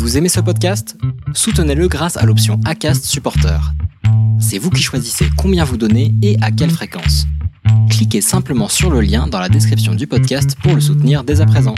Vous 0.00 0.16
aimez 0.16 0.30
ce 0.30 0.40
podcast? 0.40 0.96
Soutenez-le 1.34 1.86
grâce 1.86 2.16
à 2.16 2.24
l'option 2.24 2.58
ACAST 2.64 3.04
Supporter. 3.04 3.60
C'est 4.40 4.56
vous 4.56 4.70
qui 4.70 4.82
choisissez 4.82 5.26
combien 5.36 5.62
vous 5.62 5.76
donnez 5.76 6.14
et 6.22 6.38
à 6.40 6.50
quelle 6.50 6.70
fréquence. 6.70 7.26
Cliquez 7.90 8.22
simplement 8.22 8.68
sur 8.68 8.90
le 8.90 9.02
lien 9.02 9.26
dans 9.26 9.38
la 9.38 9.50
description 9.50 9.94
du 9.94 10.06
podcast 10.06 10.56
pour 10.62 10.74
le 10.74 10.80
soutenir 10.80 11.22
dès 11.22 11.42
à 11.42 11.46
présent. 11.46 11.74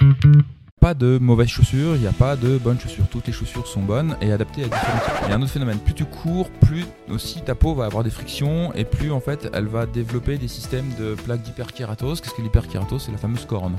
Pas 0.80 0.94
de 0.94 1.18
mauvaises 1.18 1.48
chaussures, 1.48 1.96
il 1.96 2.00
n'y 2.00 2.06
a 2.06 2.12
pas 2.12 2.36
de 2.36 2.58
bonnes 2.58 2.78
chaussures. 2.78 3.08
Toutes 3.10 3.26
les 3.26 3.32
chaussures 3.32 3.66
sont 3.66 3.82
bonnes 3.82 4.16
et 4.20 4.30
adaptées 4.30 4.62
à 4.62 4.66
différents 4.66 4.98
types. 4.98 5.24
Il 5.24 5.30
y 5.30 5.32
a 5.32 5.36
un 5.36 5.42
autre 5.42 5.50
phénomène, 5.50 5.78
plus 5.78 5.94
tu 5.94 6.04
cours, 6.04 6.48
plus 6.60 6.84
aussi 7.10 7.40
ta 7.42 7.56
peau 7.56 7.74
va 7.74 7.86
avoir 7.86 8.04
des 8.04 8.10
frictions 8.10 8.72
et 8.74 8.84
plus 8.84 9.10
en 9.10 9.20
fait 9.20 9.50
elle 9.52 9.66
va 9.66 9.86
développer 9.86 10.38
des 10.38 10.48
systèmes 10.48 10.90
de 10.96 11.16
plaques 11.16 11.42
d'hyperkératose. 11.42 12.20
Qu'est-ce 12.20 12.34
que 12.34 12.42
l'hyperkératose 12.42 13.02
C'est 13.04 13.12
la 13.12 13.18
fameuse 13.18 13.46
corne. 13.46 13.74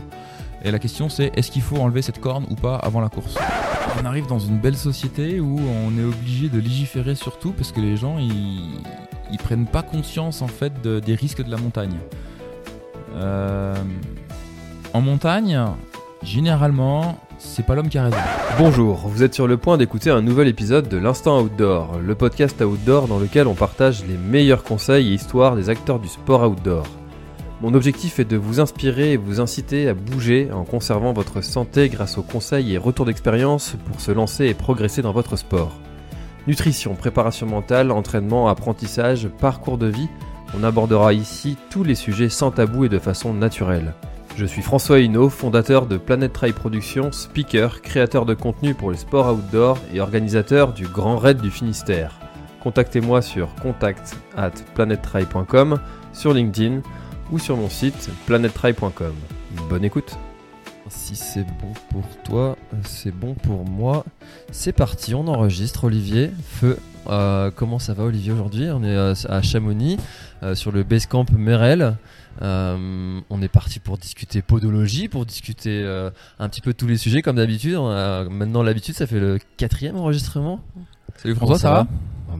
Et 0.64 0.71
la 0.71 0.80
question 0.80 1.09
c'est 1.09 1.32
est-ce 1.36 1.52
qu'il 1.52 1.61
faut 1.61 1.77
enlever 1.77 2.02
cette 2.02 2.20
corne 2.21 2.45
ou 2.50 2.55
pas 2.55 2.75
avant 2.75 3.02
la 3.02 3.09
course? 3.09 3.36
On 4.02 4.05
arrive 4.05 4.27
dans 4.27 4.39
une 4.39 4.57
belle 4.57 4.77
société 4.77 5.39
où 5.39 5.59
on 5.59 5.98
est 6.00 6.05
obligé 6.05 6.49
de 6.49 6.59
légiférer 6.59 7.16
sur 7.16 7.38
tout 7.38 7.52
parce 7.52 7.71
que 7.71 7.81
les 7.81 7.98
gens 7.98 8.17
ils, 8.20 9.38
prennent 9.40 9.66
pas 9.68 9.81
conscience 9.81 10.41
en 10.41 10.48
fait 10.48 10.81
de- 10.81 10.99
des 10.99 11.16
risques 11.16 11.44
de 11.44 11.52
la 11.52 11.57
montagne. 11.57 11.98
Euh, 13.16 13.76
en 14.94 15.02
montagne, 15.02 15.59
généralement, 16.23 17.18
c'est 17.40 17.66
pas 17.66 17.76
l'homme 17.76 17.90
qui 17.90 17.98
a 17.98 18.04
raison. 18.05 18.18
Bonjour, 18.57 19.07
vous 19.07 19.21
êtes 19.23 19.34
sur 19.34 19.48
le 19.48 19.57
point 19.57 19.77
d'écouter 19.77 20.12
un 20.12 20.21
nouvel 20.21 20.48
épisode 20.48 20.88
de 20.88 20.98
l'Instant 20.98 21.41
Outdoor, 21.41 21.99
le 21.99 22.16
podcast 22.16 22.62
outdoor 22.62 23.07
dans 23.07 23.20
lequel 23.20 23.48
on 23.48 23.55
partage 23.55 24.05
les 24.05 24.18
meilleurs 24.18 24.63
conseils 24.63 25.12
et 25.12 25.13
histoires 25.16 25.55
des 25.55 25.70
acteurs 25.70 25.99
du 25.99 26.07
sport 26.07 26.49
outdoor. 26.49 26.85
Mon 27.63 27.76
objectif 27.76 28.20
est 28.20 28.26
de 28.26 28.35
vous 28.35 28.59
inspirer 28.59 29.13
et 29.13 29.17
vous 29.17 29.40
inciter 29.40 29.88
à 29.88 29.94
bouger 29.94 30.52
en 30.52 30.66
conservant 30.66 31.13
votre 31.13 31.41
santé 31.41 31.88
grâce 31.88 32.17
aux 32.17 32.21
conseils 32.21 32.73
et 32.73 32.77
retours 32.77 33.05
d'expérience 33.05 33.77
pour 33.85 34.02
se 34.02 34.12
lancer 34.12 34.48
et 34.48 34.54
progresser 34.54 35.02
dans 35.02 35.13
votre 35.13 35.38
sport. 35.38 35.71
Nutrition, 36.45 36.94
préparation 36.94 37.48
mentale, 37.48 37.91
entraînement, 37.91 38.49
apprentissage, 38.49 39.29
parcours 39.40 39.77
de 39.77 39.87
vie, 39.87 40.10
on 40.60 40.65
abordera 40.65 41.13
ici 41.13 41.55
tous 41.70 41.85
les 41.85 41.96
sujets 41.96 42.27
sans 42.27 42.52
tabou 42.52 42.84
et 42.84 42.90
de 42.90 42.99
façon 42.99 43.34
naturelle. 43.34 43.93
Je 44.35 44.46
suis 44.46 44.62
François 44.62 44.99
Hinault, 44.99 45.30
fondateur 45.30 45.85
de 45.85 45.96
Planet 45.96 46.34
Trail 46.34 46.52
Productions, 46.52 47.13
speaker, 47.13 47.82
créateur 47.82 48.26
de 48.26 48.34
contenu 48.34 48.74
pour 48.74 48.91
les 48.91 48.98
sports 48.98 49.34
outdoor 49.34 49.77
et 49.93 50.02
organisateur 50.02 50.74
du 50.74 50.85
Grand 50.85 51.15
Raid 51.15 51.40
du 51.40 51.49
Finistère. 51.49 52.20
Contactez-moi 52.62 53.21
sur 53.21 53.55
contact 53.55 54.18
at 54.35 54.52
sur 56.12 56.34
LinkedIn 56.34 56.82
ou 57.34 57.39
sur 57.39 57.57
mon 57.57 57.67
site 57.67 58.12
planettrail.com. 58.27 59.15
Bonne 59.67 59.84
écoute 59.84 60.15
Si 60.87 61.15
c'est 61.15 61.43
bon 61.43 61.73
pour 61.90 62.03
toi, 62.23 62.55
c'est 62.84 63.12
bon 63.13 63.34
pour 63.34 63.65
moi. 63.65 64.06
C'est 64.51 64.72
parti, 64.72 65.16
on 65.16 65.28
enregistre. 65.28 65.85
Olivier, 65.85 66.29
feu. 66.45 66.78
Euh, 67.07 67.50
comment 67.53 67.79
ça 67.79 67.95
va 67.95 68.03
Olivier 68.03 68.31
aujourd'hui? 68.31 68.69
On 68.69 68.84
est 68.84 68.95
euh, 68.95 69.16
à 69.28 69.41
Chamonix, 69.41 69.97
euh, 70.44 70.53
sur 70.53 70.72
le 70.72 70.84
Basecamp 70.84 71.25
Merel. 71.35 71.97
Euh, 72.44 73.19
on 73.31 73.41
est 73.41 73.47
parti 73.47 73.79
pour 73.79 73.97
discuter 73.97 74.44
podologie, 74.44 75.07
pour 75.07 75.25
discuter 75.25 75.81
euh, 75.84 76.12
un 76.38 76.50
petit 76.50 76.62
peu 76.62 76.73
de 76.73 76.78
tous 76.78 76.88
les 76.88 76.97
sujets 76.97 77.23
comme 77.23 77.38
d'habitude. 77.38 77.79
Maintenant 78.29 78.62
l'habitude, 78.62 78.94
ça 78.94 79.07
fait 79.07 79.19
le 79.19 79.40
quatrième 79.57 79.95
enregistrement. 79.95 80.59
Salut 81.18 81.34
François, 81.34 81.57
ça, 81.57 81.72
va, 81.72 81.88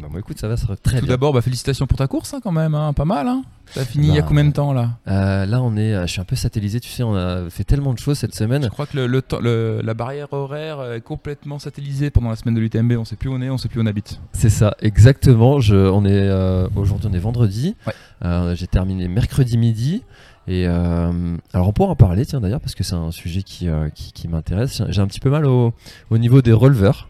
Ah 0.04 0.08
bah, 0.12 0.20
écoute, 0.20 0.40
ça 0.40 0.48
va, 0.48 0.58
ça 0.58 0.66
va 0.68 0.76
très 0.76 1.00
Tout 1.00 1.06
d'abord, 1.06 1.34
bah, 1.34 1.42
félicitations 1.42 1.86
pour 1.88 1.98
ta 1.98 2.08
course 2.08 2.34
hein, 2.34 2.40
quand 2.44 2.52
même, 2.52 2.76
hein, 2.76 2.94
pas 2.94 3.06
mal. 3.06 3.28
Hein. 3.28 3.44
T'as 3.74 3.86
fini 3.86 4.08
il 4.10 4.14
y 4.14 4.18
a 4.18 4.22
Bah, 4.22 4.28
combien 4.28 4.44
de 4.46 4.52
temps 4.52 4.74
là 4.74 4.98
Euh, 5.08 5.46
là, 5.46 5.62
on 5.62 5.76
est, 5.78 5.94
euh, 5.94 6.06
je 6.06 6.12
suis 6.12 6.22
un 6.22 6.26
peu 6.26 6.36
satellisé, 6.36 6.80
tu 6.80 6.90
sais, 6.90 7.04
on 7.04 7.16
a 7.16 7.50
fait 7.50 7.64
tellement 7.64 7.94
de 7.94 8.00
choses 8.00 8.18
cette 8.18 8.36
semaine. 8.36 8.64
Je 8.64 8.70
crois 8.70 8.86
que 8.86 8.98
le, 8.98 9.08
le 9.08 9.22
temps- 9.22 9.40
le- 9.40 9.82
la 9.84 9.94
barrière 9.94 10.32
horaire 10.34 10.92
est 10.94 11.02
complètement 11.02 11.60
satellisée 11.60 12.10
pendant 12.10 12.30
la 12.30 12.36
semaine 12.36 12.56
de 12.56 12.60
l'UTMB. 12.60 12.94
On 12.98 13.06
sait 13.06 13.16
plus 13.16 13.30
où 13.30 13.34
on 13.34 13.42
est, 13.42 13.50
on 13.50 13.58
sait 13.58 13.70
plus 13.70 13.80
où 13.80 13.84
on 13.84 13.88
habite. 13.88 14.20
C'est 14.34 14.50
ça, 14.50 14.76
exactement. 14.82 15.60
Je, 15.60 15.76
on 15.76 16.06
est 16.06 16.10
euh, 16.12 16.68
aujourd'hui, 16.76 17.08
on 17.12 17.14
est 17.14 17.20
vendredi. 17.20 17.76
Ouais. 17.88 17.94
Euh, 18.26 18.56
J'ai 18.56 18.68
terminé 18.68 19.08
mercredi 19.08 19.58
midi. 19.58 20.04
Et 20.46 20.68
euh, 20.68 21.38
alors 21.54 21.70
on 21.70 21.72
pourra 21.72 21.90
en 21.92 21.96
parler, 21.96 22.26
tiens 22.26 22.42
d'ailleurs, 22.42 22.60
parce 22.60 22.76
que 22.76 22.84
c'est 22.84 22.96
un 22.96 23.12
sujet 23.12 23.44
qui, 23.44 23.70
euh, 23.70 23.88
qui, 23.90 24.12
qui 24.12 24.28
m'intéresse. 24.28 24.76
J'ai- 24.78 24.92
J'ai 24.92 25.02
un 25.02 25.08
petit 25.08 25.22
peu 25.22 25.30
mal 25.30 25.46
au, 25.46 25.74
au 26.10 26.18
niveau 26.18 26.42
des 26.42 26.52
releveurs. 26.52 27.08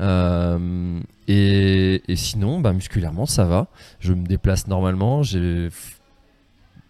Euh, 0.00 1.00
et, 1.28 2.00
sinon, 2.14 2.60
bah, 2.60 2.72
musculairement, 2.72 3.26
ça 3.26 3.44
va. 3.44 3.68
Je 4.00 4.12
me 4.12 4.26
déplace 4.26 4.66
normalement. 4.66 5.22
J'ai 5.22 5.68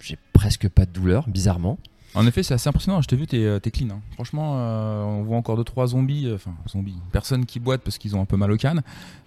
j'ai 0.00 0.18
presque 0.32 0.68
pas 0.68 0.84
de 0.84 0.90
douleur, 0.90 1.28
bizarrement. 1.28 1.78
En 2.16 2.26
effet, 2.26 2.42
c'est 2.42 2.54
assez 2.54 2.68
impressionnant. 2.68 3.00
Je 3.02 3.08
t'ai 3.08 3.16
vu, 3.16 3.26
t'es 3.26 3.44
euh, 3.44 3.60
clean. 3.60 3.88
hein. 3.90 4.00
Franchement, 4.14 4.54
euh, 4.56 5.02
on 5.02 5.22
voit 5.22 5.36
encore 5.36 5.56
deux 5.56 5.64
trois 5.64 5.86
zombies, 5.88 6.26
euh, 6.26 6.36
enfin 6.36 6.52
zombies, 6.68 6.96
personnes 7.12 7.44
qui 7.46 7.60
boitent 7.60 7.82
parce 7.82 7.98
qu'ils 7.98 8.16
ont 8.16 8.20
un 8.22 8.24
peu 8.24 8.36
mal 8.36 8.50
au 8.50 8.56
canne. 8.56 8.82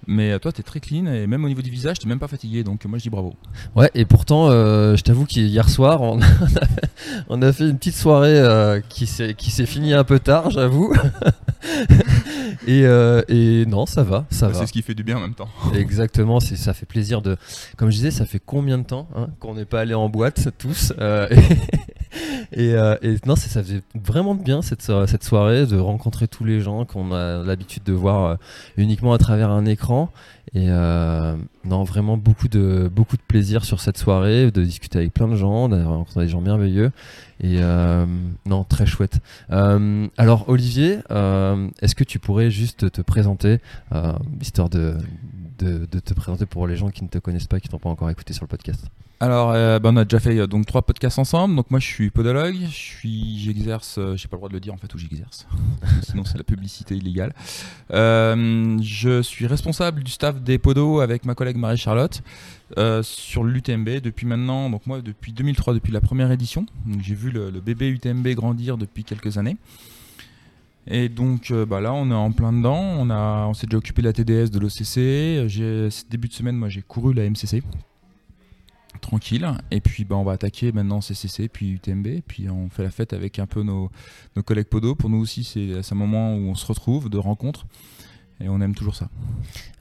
Mais 0.08 0.32
euh, 0.32 0.40
toi, 0.40 0.52
t'es 0.52 0.64
très 0.64 0.80
clean 0.80 1.06
et 1.06 1.28
même 1.28 1.46
au 1.46 1.48
niveau 1.48 1.62
du 1.62 1.70
visage, 1.70 2.00
t'es 2.00 2.08
même 2.08 2.20
pas 2.20 2.28
fatigué. 2.28 2.64
Donc 2.64 2.84
moi, 2.86 2.98
je 2.98 3.04
dis 3.04 3.10
bravo. 3.10 3.36
Ouais, 3.76 3.92
et 3.94 4.06
pourtant, 4.06 4.50
euh, 4.50 4.96
je 4.96 5.04
t'avoue 5.04 5.26
qu'hier 5.26 5.70
soir, 5.70 6.02
on 6.02 6.20
a, 6.22 6.26
on 7.30 7.42
a 7.44 7.54
fait 7.54 7.70
une 7.70 7.78
petite 7.78 7.96
soirée 7.96 8.40
euh, 8.40 8.82
qui 8.90 9.06
s'est 9.08 9.66
finie 9.66 9.94
un 9.94 10.04
peu 10.04 10.20
tard, 10.20 10.50
j'avoue. 10.50 10.94
et, 12.68 12.86
euh, 12.86 13.22
et 13.28 13.66
non, 13.68 13.86
ça 13.86 14.04
va, 14.04 14.26
ça 14.30 14.48
Bah, 14.48 14.54
va. 14.54 14.60
c'est 14.60 14.68
ce 14.68 14.74
qui 14.74 14.82
fait 14.82 14.96
du 14.96 15.04
bien 15.04 15.18
en 15.18 15.22
même 15.22 15.36
temps. 15.36 15.50
Exactement, 15.76 16.40
c'est 16.40 16.56
ça 16.56 16.74
fait 16.74 16.86
plaisir 16.86 17.22
de. 17.22 17.38
Comme 17.78 17.90
je 17.92 17.96
disais, 17.96 18.12
ça 18.12 18.26
fait 18.26 18.42
combien 18.44 18.78
de 18.78 18.84
temps 18.84 19.08
hein, 19.16 19.28
qu'on 19.40 19.54
n'est 19.56 19.66
pas 19.66 19.82
allé 19.82 19.94
en 19.94 20.10
boîte 20.10 20.50
tous 20.58 20.94
euh, 21.00 21.28
et, 22.52 22.74
euh, 22.74 22.96
et 23.02 23.16
non, 23.26 23.36
ça 23.36 23.62
faisait 23.64 23.82
vraiment 23.96 24.36
bien 24.36 24.62
cette, 24.62 24.82
so- 24.82 25.06
cette 25.08 25.24
soirée 25.24 25.66
de 25.66 25.78
rencontrer 25.78 26.28
tous 26.28 26.44
les 26.44 26.62
gens 26.62 26.86
qu'on 26.86 27.12
a 27.12 27.44
l'habitude 27.44 27.84
de 27.84 27.94
voir 27.94 28.24
euh, 28.26 28.36
uniquement 28.78 29.14
à 29.14 29.18
travers 29.18 29.50
un 29.50 29.66
écran. 29.66 30.10
Et 30.56 30.66
euh, 30.70 31.36
non, 31.64 31.84
vraiment 31.84 32.18
beaucoup 32.18 32.48
de 32.48 32.90
beaucoup 32.92 33.18
de 33.18 33.22
plaisir 33.22 33.64
sur 33.64 33.80
cette 33.80 34.00
soirée, 34.00 34.50
de 34.50 34.64
discuter 34.64 34.98
avec 34.98 35.14
plein 35.14 35.28
de 35.28 35.36
gens, 35.36 35.70
d'avoir 35.70 35.98
rencontré 36.00 36.22
des 36.26 36.28
gens 36.28 36.42
merveilleux. 36.42 36.92
Et 37.40 37.58
euh, 37.60 38.08
non, 38.48 38.64
très 38.64 38.88
chouette. 38.88 39.20
Euh, 39.52 40.08
alors 40.18 40.50
Olivier, 40.50 40.98
euh, 41.12 41.68
est-ce 41.84 41.94
que 41.94 42.04
tu 42.04 42.18
pourrais 42.18 42.50
juste 42.50 42.92
te 42.92 43.02
présenter, 43.02 43.60
euh, 43.94 44.14
histoire 44.42 44.70
de, 44.70 44.98
de, 45.64 46.00
te 46.00 46.14
présenter 46.14 46.46
pour 46.46 46.68
les 46.68 46.76
gens 46.76 46.90
qui 46.90 47.04
ne 47.04 47.10
te 47.10 47.18
connaissent 47.18 47.48
pas, 47.48 47.60
qui 47.60 47.68
t'ont 47.70 47.80
pas 47.80 47.90
encore 47.90 48.10
écouté 48.10 48.34
sur 48.34 48.44
le 48.44 48.48
podcast 48.48 48.86
Alors, 49.20 49.52
euh, 49.52 49.80
bah, 49.80 49.90
on 49.92 49.98
a 49.98 50.04
déjà 50.06 50.20
fait 50.20 50.38
euh, 50.38 50.48
donc 50.48 50.66
trois 50.66 50.82
podcasts 50.82 51.20
ensemble. 51.20 51.56
Donc 51.56 51.70
moi, 51.72 51.80
je 51.80 51.86
suis 51.86 52.10
podologue. 52.10 52.56
Je 52.62 52.76
suis, 52.76 53.40
j'exerce. 53.40 53.98
euh, 53.98 54.16
j'ai 54.16 54.28
pas 54.28 54.36
le 54.36 54.40
droit 54.40 54.50
de 54.50 54.54
le 54.54 54.60
dire 54.60 54.74
en 54.74 54.78
fait 54.78 54.94
où 54.94 54.98
j'exerce. 54.98 55.48
Sinon, 56.04 56.24
c'est 56.26 56.38
la 56.38 56.44
publicité 56.44 56.96
illégale. 56.96 57.34
Euh, 57.92 58.78
je 58.82 59.22
suis 59.22 59.48
responsable 59.48 60.04
du 60.04 60.12
staff 60.12 60.42
des 60.42 60.58
podos 60.58 61.02
avec 61.02 61.26
ma 61.26 61.36
collègue 61.36 61.58
Marie 61.58 61.78
Charlotte 61.78 62.22
euh, 62.78 63.04
sur 63.04 63.44
l'UTMB 63.44 64.02
depuis 64.02 64.26
maintenant. 64.26 64.70
Donc 64.70 64.86
moi, 64.88 65.02
depuis 65.02 65.34
2003, 65.34 65.74
depuis 65.74 65.92
la 65.92 66.02
première 66.02 66.32
édition. 66.32 66.66
Donc, 66.86 67.02
j'ai 67.02 67.16
vu 67.16 67.32
le 67.32 67.52
bébé 67.52 67.90
UTMB 67.90 68.28
grandir 68.30 68.78
depuis 68.78 69.04
quelques 69.04 69.38
années. 69.38 69.58
Et 70.88 71.10
donc 71.10 71.52
euh, 71.52 71.66
bah 71.66 71.82
là, 71.82 71.94
on 71.94 72.10
est 72.10 72.16
en 72.16 72.32
plein 72.32 72.54
dedans. 72.54 72.80
On 72.80 73.10
a, 73.10 73.46
on 73.48 73.54
s'est 73.54 73.68
déjà 73.68 73.78
occupé 73.78 74.02
de 74.02 74.08
la 74.08 74.14
TDS, 74.14 74.50
de 74.50 74.60
l'OCC. 74.60 75.50
Ce 75.50 76.10
début 76.10 76.28
de 76.28 76.34
semaine, 76.34 76.56
moi, 76.56 76.70
j'ai 76.70 76.82
couru 76.82 77.14
la 77.14 77.30
MCC 77.30 77.64
tranquille. 79.00 79.48
Et 79.72 79.82
puis 79.82 80.04
bah, 80.04 80.16
on 80.16 80.24
va 80.24 80.34
attaquer 80.34 80.72
maintenant 80.72 81.02
CCC, 81.02 81.48
puis 81.48 81.72
UTMB. 81.72 82.22
Puis 82.28 82.50
on 82.50 82.70
fait 82.70 82.84
la 82.84 82.92
fête 82.92 83.14
avec 83.14 83.40
un 83.40 83.46
peu 83.46 83.64
nos, 83.64 83.90
nos 84.36 84.44
collègues 84.44 84.68
podo. 84.68 84.96
Pour 84.96 85.10
nous 85.10 85.20
aussi, 85.20 85.44
c'est 85.44 85.82
c'est 85.84 85.94
un 85.94 85.98
moment 85.98 86.36
où 86.36 86.50
on 86.50 86.56
se 86.56 86.66
retrouve, 86.66 87.10
de 87.10 87.18
rencontre. 87.18 87.66
Et 88.42 88.50
on 88.50 88.62
aime 88.62 88.76
toujours 88.76 88.96
ça. 88.96 89.10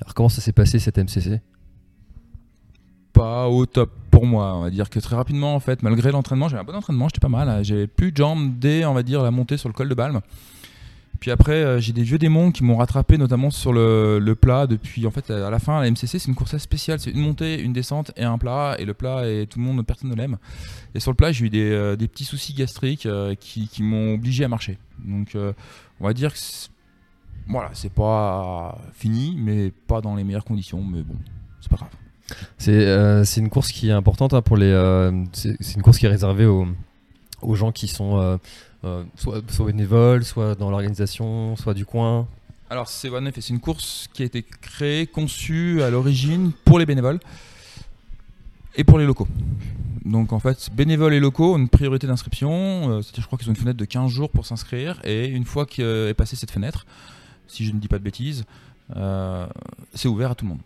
Alors 0.01 0.15
comment 0.15 0.29
ça 0.29 0.41
s'est 0.41 0.53
passé 0.53 0.79
cette 0.79 0.99
MCC 0.99 1.41
Pas 3.13 3.49
au 3.49 3.67
top 3.67 3.93
pour 4.11 4.27
moi. 4.27 4.57
On 4.57 4.63
va 4.63 4.71
dire 4.71 4.91
que 4.91 4.99
très 4.99 5.17
rapidement, 5.17 5.55
en 5.55 5.61
fait, 5.61 5.83
malgré 5.83 6.11
l'entraînement, 6.11 6.49
j'avais 6.49 6.63
un 6.63 6.65
bon 6.65 6.75
entraînement, 6.75 7.09
j'étais 7.09 7.21
pas 7.21 7.29
mal. 7.29 7.65
J'avais 7.65 7.87
plus 7.87 8.11
de 8.11 8.17
jambes 8.17 8.59
dès, 8.59 8.85
on 8.85 8.95
va 8.95 9.03
dire, 9.03 9.23
la 9.23 9.31
montée 9.31 9.57
sur 9.57 9.69
le 9.69 9.75
col 9.75 9.89
de 9.89 9.95
Balme. 9.95 10.21
Puis 11.21 11.31
après, 11.33 11.65
euh, 11.65 11.81
j'ai 11.81 11.93
des 11.93 12.03
vieux 12.03 12.19
démons 12.19 12.53
qui 12.53 12.63
m'ont 12.63 12.77
rattrapé, 12.77 13.19
notamment 13.19 13.51
sur 13.51 13.73
le, 13.73 14.19
le 14.21 14.35
plat. 14.35 14.67
Depuis, 14.67 15.07
en 15.07 15.11
fait, 15.11 15.31
à 15.31 15.51
la 15.51 15.59
fin, 15.59 15.81
la 15.81 15.91
MCC, 15.91 16.19
c'est 16.19 16.29
une 16.29 16.35
course 16.35 16.57
spéciale. 16.59 17.01
C'est 17.01 17.11
une 17.11 17.21
montée, 17.21 17.61
une 17.61 17.73
descente 17.73 18.13
et 18.17 18.25
un 18.25 18.39
plat. 18.39 18.77
Et 18.79 18.85
le 18.85 18.95
plat, 18.95 19.29
et 19.29 19.47
tout 19.47 19.59
le 19.59 19.65
monde, 19.65 19.85
personne 19.85 20.11
ne 20.11 20.15
l'aime. 20.15 20.39
Et 20.95 21.01
sur 21.01 21.11
le 21.11 21.17
plat, 21.17 21.33
j'ai 21.33 21.47
eu 21.47 21.51
des, 21.51 21.71
euh, 21.71 21.97
des 21.97 22.07
petits 22.07 22.25
soucis 22.25 22.55
gastriques 22.55 23.07
euh, 23.07 23.35
qui, 23.35 23.69
qui 23.69 23.83
m'ont 23.83 24.15
obligé 24.15 24.45
à 24.45 24.49
marcher. 24.49 24.79
Donc, 25.05 25.37
on 26.01 26.05
va 26.05 26.13
dire 26.13 26.33
que 26.33 26.39
voilà, 27.49 27.71
c'est 27.73 27.93
pas 27.93 28.79
fini, 28.93 29.37
mais 29.39 29.73
pas 29.87 30.01
dans 30.01 30.15
les 30.15 30.25
meilleures 30.25 30.45
conditions. 30.45 30.83
Mais 30.85 31.03
bon, 31.03 31.15
c'est 31.61 31.71
pas 31.71 31.77
grave. 31.77 31.91
C'est 32.59 32.87
euh, 32.87 33.25
une 33.25 33.49
course 33.49 33.73
qui 33.73 33.89
est 33.89 33.93
importante 33.93 34.35
hein, 34.35 34.43
pour 34.43 34.57
les. 34.57 34.73
c'est 35.33 35.75
une 35.75 35.83
course 35.83 35.99
qui 35.99 36.07
est 36.07 36.11
réservée 36.11 36.47
aux, 36.47 36.67
aux 37.43 37.55
gens 37.55 37.73
qui 37.73 37.89
sont 37.89 38.39
soit, 39.17 39.43
soit 39.51 39.67
bénévoles, 39.67 40.25
soit 40.25 40.55
dans 40.55 40.71
l'organisation, 40.71 41.57
soit 41.57 41.75
du 41.75 41.85
coin. 41.85 42.27
Alors, 42.71 42.89
c'est 42.89 43.11
c'est 43.41 43.49
une 43.49 43.61
course 43.61 44.09
qui 44.13 44.23
a 44.23 44.27
été 44.27 44.43
créée, 44.43 45.07
conçue 45.07 45.83
à 45.83 45.91
l'origine 45.91 46.53
pour 46.65 46.79
les 46.79 46.85
bénévoles 46.85 47.19
et 48.77 48.85
pour 48.85 48.99
les 48.99 49.07
locaux. 49.07 49.29
Donc, 50.05 50.33
en 50.33 50.39
fait, 50.39 50.71
bénévoles 50.75 51.15
et 51.15 51.21
locaux 51.21 51.55
ont 51.55 51.59
une 51.59 51.69
priorité 51.69 52.07
d'inscription. 52.07 52.51
Euh, 52.53 53.03
c'est-à-dire, 53.03 53.23
je 53.23 53.27
crois 53.27 53.39
qu'ils 53.39 53.49
ont 53.49 53.53
une 53.53 53.61
fenêtre 53.61 53.79
de 53.79 53.85
15 53.85 54.11
jours 54.11 54.31
pour 54.31 54.45
s'inscrire. 54.45 55.01
Et 55.05 55.27
une 55.27 55.45
fois 55.45 55.65
qu'est 55.65 56.15
passée 56.15 56.37
cette 56.37 56.51
fenêtre, 56.51 56.87
si 57.47 57.65
je 57.65 57.73
ne 57.73 57.79
dis 57.79 57.89
pas 57.89 57.99
de 57.99 58.05
bêtises. 58.05 58.45
Euh, 58.97 59.47
c'est 59.95 60.09
ouvert 60.09 60.31
à 60.31 60.35
tout 60.35 60.45
le 60.45 60.51
monde. 60.51 60.61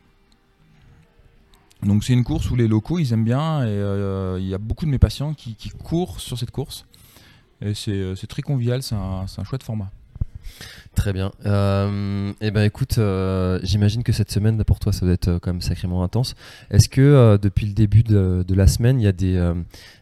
Donc 1.82 2.05
c'est 2.05 2.12
une 2.12 2.23
course 2.23 2.49
où 2.50 2.55
les 2.55 2.69
locaux 2.69 3.00
ils 3.00 3.12
aiment 3.12 3.25
bien 3.25 3.65
et 3.65 3.69
euh, 3.69 4.38
il 4.38 4.47
y 4.47 4.55
a 4.55 4.58
beaucoup 4.58 4.85
de 4.85 4.91
mes 4.91 5.00
patients 5.00 5.35
qui 5.35 5.56
courent 5.82 6.20
sur 6.20 6.38
cette 6.38 6.53
course. 6.53 6.87
Et 7.64 7.75
c'est 7.75 7.91
euh, 7.93 8.14
c'est 8.17 8.26
très 8.26 8.43
convivial, 8.43 8.82
c'est 8.82 8.94
un, 8.94 9.25
un 9.37 9.44
chouette 9.44 9.62
format. 9.62 9.91
Très 10.94 11.12
bien. 11.14 11.32
Euh, 11.47 12.32
eh 12.43 12.50
ben 12.50 12.64
écoute, 12.64 12.99
euh, 12.99 13.59
j'imagine 13.62 14.03
que 14.03 14.12
cette 14.12 14.31
semaine 14.31 14.62
pour 14.64 14.79
toi 14.79 14.93
ça 14.93 15.06
doit 15.06 15.14
être 15.14 15.38
quand 15.41 15.53
même 15.53 15.62
sacrément 15.62 16.03
intense. 16.05 16.35
Est-ce 16.70 16.88
que 16.91 17.00
euh, 17.00 17.38
depuis 17.38 17.64
le 17.67 17.73
début 17.73 18.03
de, 18.03 18.44
de 18.47 18.55
la 18.55 18.67
semaine, 18.67 19.00
il 19.00 19.05
y 19.05 19.06
a 19.06 19.12
des, 19.12 19.53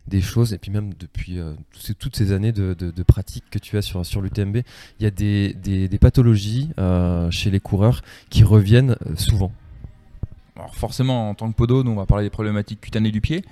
des 0.08 0.20
choses, 0.20 0.52
et 0.52 0.58
puis 0.58 0.72
même 0.72 0.92
depuis 0.98 1.38
toutes 1.98 2.16
ces 2.16 2.32
années 2.32 2.50
de, 2.50 2.74
de- 2.74 2.90
de 2.90 3.02
pratique 3.04 3.44
que 3.50 3.60
tu 3.60 3.76
as 3.78 3.82
sur, 3.82 4.04
sur 4.04 4.20
l'UTMB, 4.20 4.56
il 4.98 5.02
y 5.04 5.06
a 5.06 5.10
des, 5.12 5.54
des- 5.54 5.86
des 5.88 5.98
pathologies 5.98 6.70
chez 7.30 7.50
les 7.50 7.60
coureurs 7.60 8.02
qui 8.30 8.42
reviennent 8.42 8.96
souvent? 9.16 9.52
Alors 10.56 10.74
forcément, 10.74 11.30
en 11.30 11.34
tant 11.34 11.50
que 11.52 11.56
podo, 11.56 11.84
nous 11.84 11.92
on 11.92 11.96
va 11.96 12.06
parler 12.06 12.24
des 12.24 12.30
problématiques 12.30 12.80
cutanées 12.80 13.12
du 13.12 13.20
pied. 13.20 13.44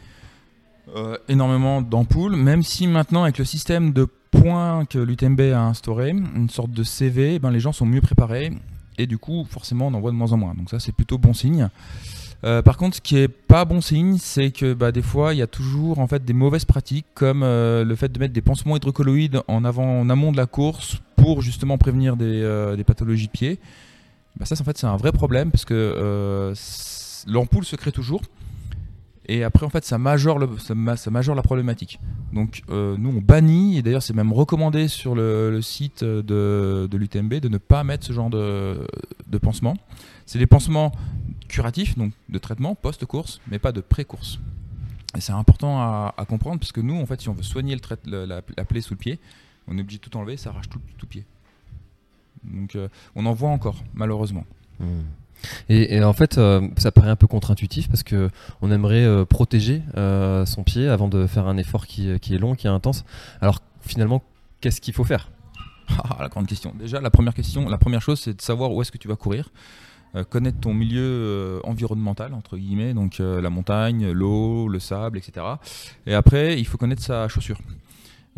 Euh, 0.96 1.18
énormément 1.28 1.82
d'ampoules, 1.82 2.34
même 2.34 2.62
si 2.62 2.86
maintenant 2.86 3.24
avec 3.24 3.36
le 3.36 3.44
système 3.44 3.92
de 3.92 4.06
points 4.30 4.86
que 4.86 4.98
l'UTMB 4.98 5.40
a 5.52 5.60
instauré, 5.60 6.10
une 6.10 6.48
sorte 6.48 6.70
de 6.70 6.82
CV, 6.82 7.34
eh 7.34 7.38
ben, 7.38 7.50
les 7.50 7.60
gens 7.60 7.72
sont 7.72 7.84
mieux 7.84 8.00
préparés 8.00 8.52
et 8.96 9.06
du 9.06 9.18
coup 9.18 9.46
forcément 9.50 9.88
on 9.88 9.94
en 9.94 10.00
voit 10.00 10.12
de 10.12 10.16
moins 10.16 10.32
en 10.32 10.38
moins. 10.38 10.54
Donc 10.54 10.70
ça 10.70 10.80
c'est 10.80 10.92
plutôt 10.92 11.18
bon 11.18 11.34
signe. 11.34 11.68
Euh, 12.44 12.62
par 12.62 12.76
contre, 12.76 12.96
ce 12.96 13.00
qui 13.02 13.18
est 13.18 13.28
pas 13.28 13.66
bon 13.66 13.82
signe, 13.82 14.16
c'est 14.18 14.50
que 14.50 14.72
bah, 14.72 14.90
des 14.90 15.02
fois 15.02 15.34
il 15.34 15.38
y 15.38 15.42
a 15.42 15.46
toujours 15.46 15.98
en 15.98 16.06
fait 16.06 16.24
des 16.24 16.32
mauvaises 16.32 16.64
pratiques 16.64 17.06
comme 17.14 17.42
euh, 17.42 17.84
le 17.84 17.94
fait 17.94 18.10
de 18.10 18.18
mettre 18.18 18.32
des 18.32 18.42
pansements 18.42 18.76
hydrocolloïdes 18.76 19.42
en 19.46 19.64
avant, 19.66 20.00
en 20.00 20.08
amont 20.08 20.32
de 20.32 20.38
la 20.38 20.46
course 20.46 20.98
pour 21.16 21.42
justement 21.42 21.76
prévenir 21.76 22.16
des, 22.16 22.84
pathologies 22.86 23.26
de 23.26 23.32
pied. 23.32 23.58
Bah, 24.36 24.46
ça, 24.46 24.54
en 24.58 24.64
fait, 24.64 24.78
c'est 24.78 24.86
un 24.86 24.96
vrai 24.96 25.12
problème 25.12 25.50
parce 25.50 25.66
que 25.66 26.54
l'ampoule 27.26 27.64
se 27.66 27.76
crée 27.76 27.92
toujours. 27.92 28.22
Et 29.28 29.44
après, 29.44 29.66
en 29.66 29.68
fait, 29.68 29.84
ça 29.84 29.98
majore, 29.98 30.38
le, 30.38 30.48
ça, 30.58 30.74
ma- 30.74 30.96
ça 30.96 31.10
majore 31.10 31.34
la 31.34 31.42
problématique. 31.42 32.00
Donc, 32.32 32.62
euh, 32.70 32.96
nous, 32.98 33.10
on 33.10 33.20
bannit, 33.20 33.78
et 33.78 33.82
d'ailleurs, 33.82 34.02
c'est 34.02 34.14
même 34.14 34.32
recommandé 34.32 34.88
sur 34.88 35.14
le, 35.14 35.60
site 35.60 36.02
de, 36.02 36.88
l'UTMB 36.90 37.34
de 37.34 37.48
ne 37.48 37.58
pas 37.58 37.84
mettre 37.84 38.06
ce 38.06 38.12
genre 38.12 38.30
de, 38.30 38.86
de 39.26 39.38
pansement. 39.38 39.76
C'est 40.24 40.38
des 40.38 40.46
pansements 40.46 40.92
curatifs, 41.48 41.96
donc 41.96 42.12
de 42.28 42.38
traitement 42.38 42.74
post-course, 42.74 43.40
mais 43.50 43.58
pas 43.58 43.72
de 43.72 43.80
pré-course. 43.80 44.38
Et 45.16 45.20
c'est 45.20 45.32
important 45.32 45.78
à, 45.80 46.14
comprendre 46.28 46.58
parce 46.60 46.72
que 46.72 46.80
nous, 46.80 46.96
en 46.98 47.06
fait, 47.06 47.20
si 47.20 47.28
on 47.28 47.34
veut 47.34 47.42
soigner 47.42 47.76
la, 48.06 48.26
la 48.26 48.64
plaie 48.64 48.80
sous 48.80 48.94
le 48.94 48.98
pied, 48.98 49.18
on 49.68 49.76
est 49.76 49.80
obligé 49.80 49.98
de 49.98 50.02
tout 50.02 50.16
enlever, 50.16 50.36
ça 50.36 50.50
arrache 50.50 50.68
tout, 50.68 50.80
tout 50.96 51.06
pied. 51.06 51.24
Donc, 52.44 52.76
euh, 52.76 52.88
on 53.14 53.26
en 53.26 53.32
voit 53.32 53.50
encore, 53.50 53.82
malheureusement. 53.94 54.44
Et, 55.68 55.96
et 55.96 56.04
en 56.04 56.12
fait, 56.12 56.38
euh, 56.38 56.66
ça 56.76 56.92
paraît 56.92 57.10
un 57.10 57.16
peu 57.16 57.26
contre-intuitif 57.26 57.88
parce 57.88 58.02
que 58.02 58.30
on 58.62 58.70
aimerait 58.70 59.04
euh, 59.04 59.24
protéger 59.24 59.82
euh, 59.96 60.46
son 60.46 60.64
pied 60.64 60.88
avant 60.88 61.08
de 61.08 61.26
faire 61.26 61.46
un 61.46 61.56
effort 61.56 61.86
qui, 61.86 62.10
est 62.10 62.38
long, 62.38 62.54
qui 62.54 62.66
est 62.66 62.70
intense. 62.70 63.04
Alors 63.40 63.60
finalement, 63.80 64.22
qu'est-ce 64.60 64.80
qu'il 64.80 64.94
faut 64.94 65.04
faire? 65.04 65.30
Ah, 65.90 66.18
la 66.20 66.28
grande 66.28 66.46
question. 66.46 66.74
Déjà, 66.78 67.00
la 67.00 67.08
première 67.08 67.32
question, 67.32 67.66
la 67.66 67.78
première 67.78 68.02
chose, 68.02 68.20
c'est 68.20 68.34
de 68.34 68.42
savoir 68.42 68.74
où 68.74 68.82
est-ce 68.82 68.92
que 68.92 68.98
tu 68.98 69.08
vas 69.08 69.16
courir. 69.16 69.50
Connaître 70.28 70.60
ton 70.60 70.74
milieu 70.74 71.60
environnemental, 71.64 72.34
entre 72.34 72.58
guillemets, 72.58 72.92
donc 72.92 73.18
la 73.20 73.48
montagne, 73.48 74.10
l'eau, 74.10 74.68
le 74.68 74.80
sable, 74.80 75.16
etc. 75.16 75.46
Et 76.06 76.12
après, 76.12 76.58
il 76.58 76.66
faut 76.66 76.76
connaître 76.76 77.02
sa 77.02 77.26
chaussure. 77.28 77.58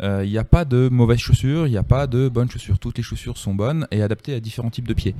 Il 0.01 0.29
n'y 0.29 0.37
a 0.37 0.45
pas 0.45 0.63
de 0.63 0.87
mauvaises 0.89 1.19
chaussures, 1.19 1.67
il 1.67 1.71
n'y 1.71 1.77
a 1.77 1.83
pas 1.83 2.07
de 2.07 2.29
bonnes 2.29 2.49
chaussures. 2.49 2.79
Toutes 2.79 2.97
les 2.97 3.03
chaussures 3.03 3.37
sont 3.37 3.53
bonnes 3.53 3.85
et 3.91 4.01
adaptées 4.01 4.33
à 4.33 4.39
différents 4.39 4.69
types 4.69 4.87
de 4.87 4.93
pieds. 4.93 5.15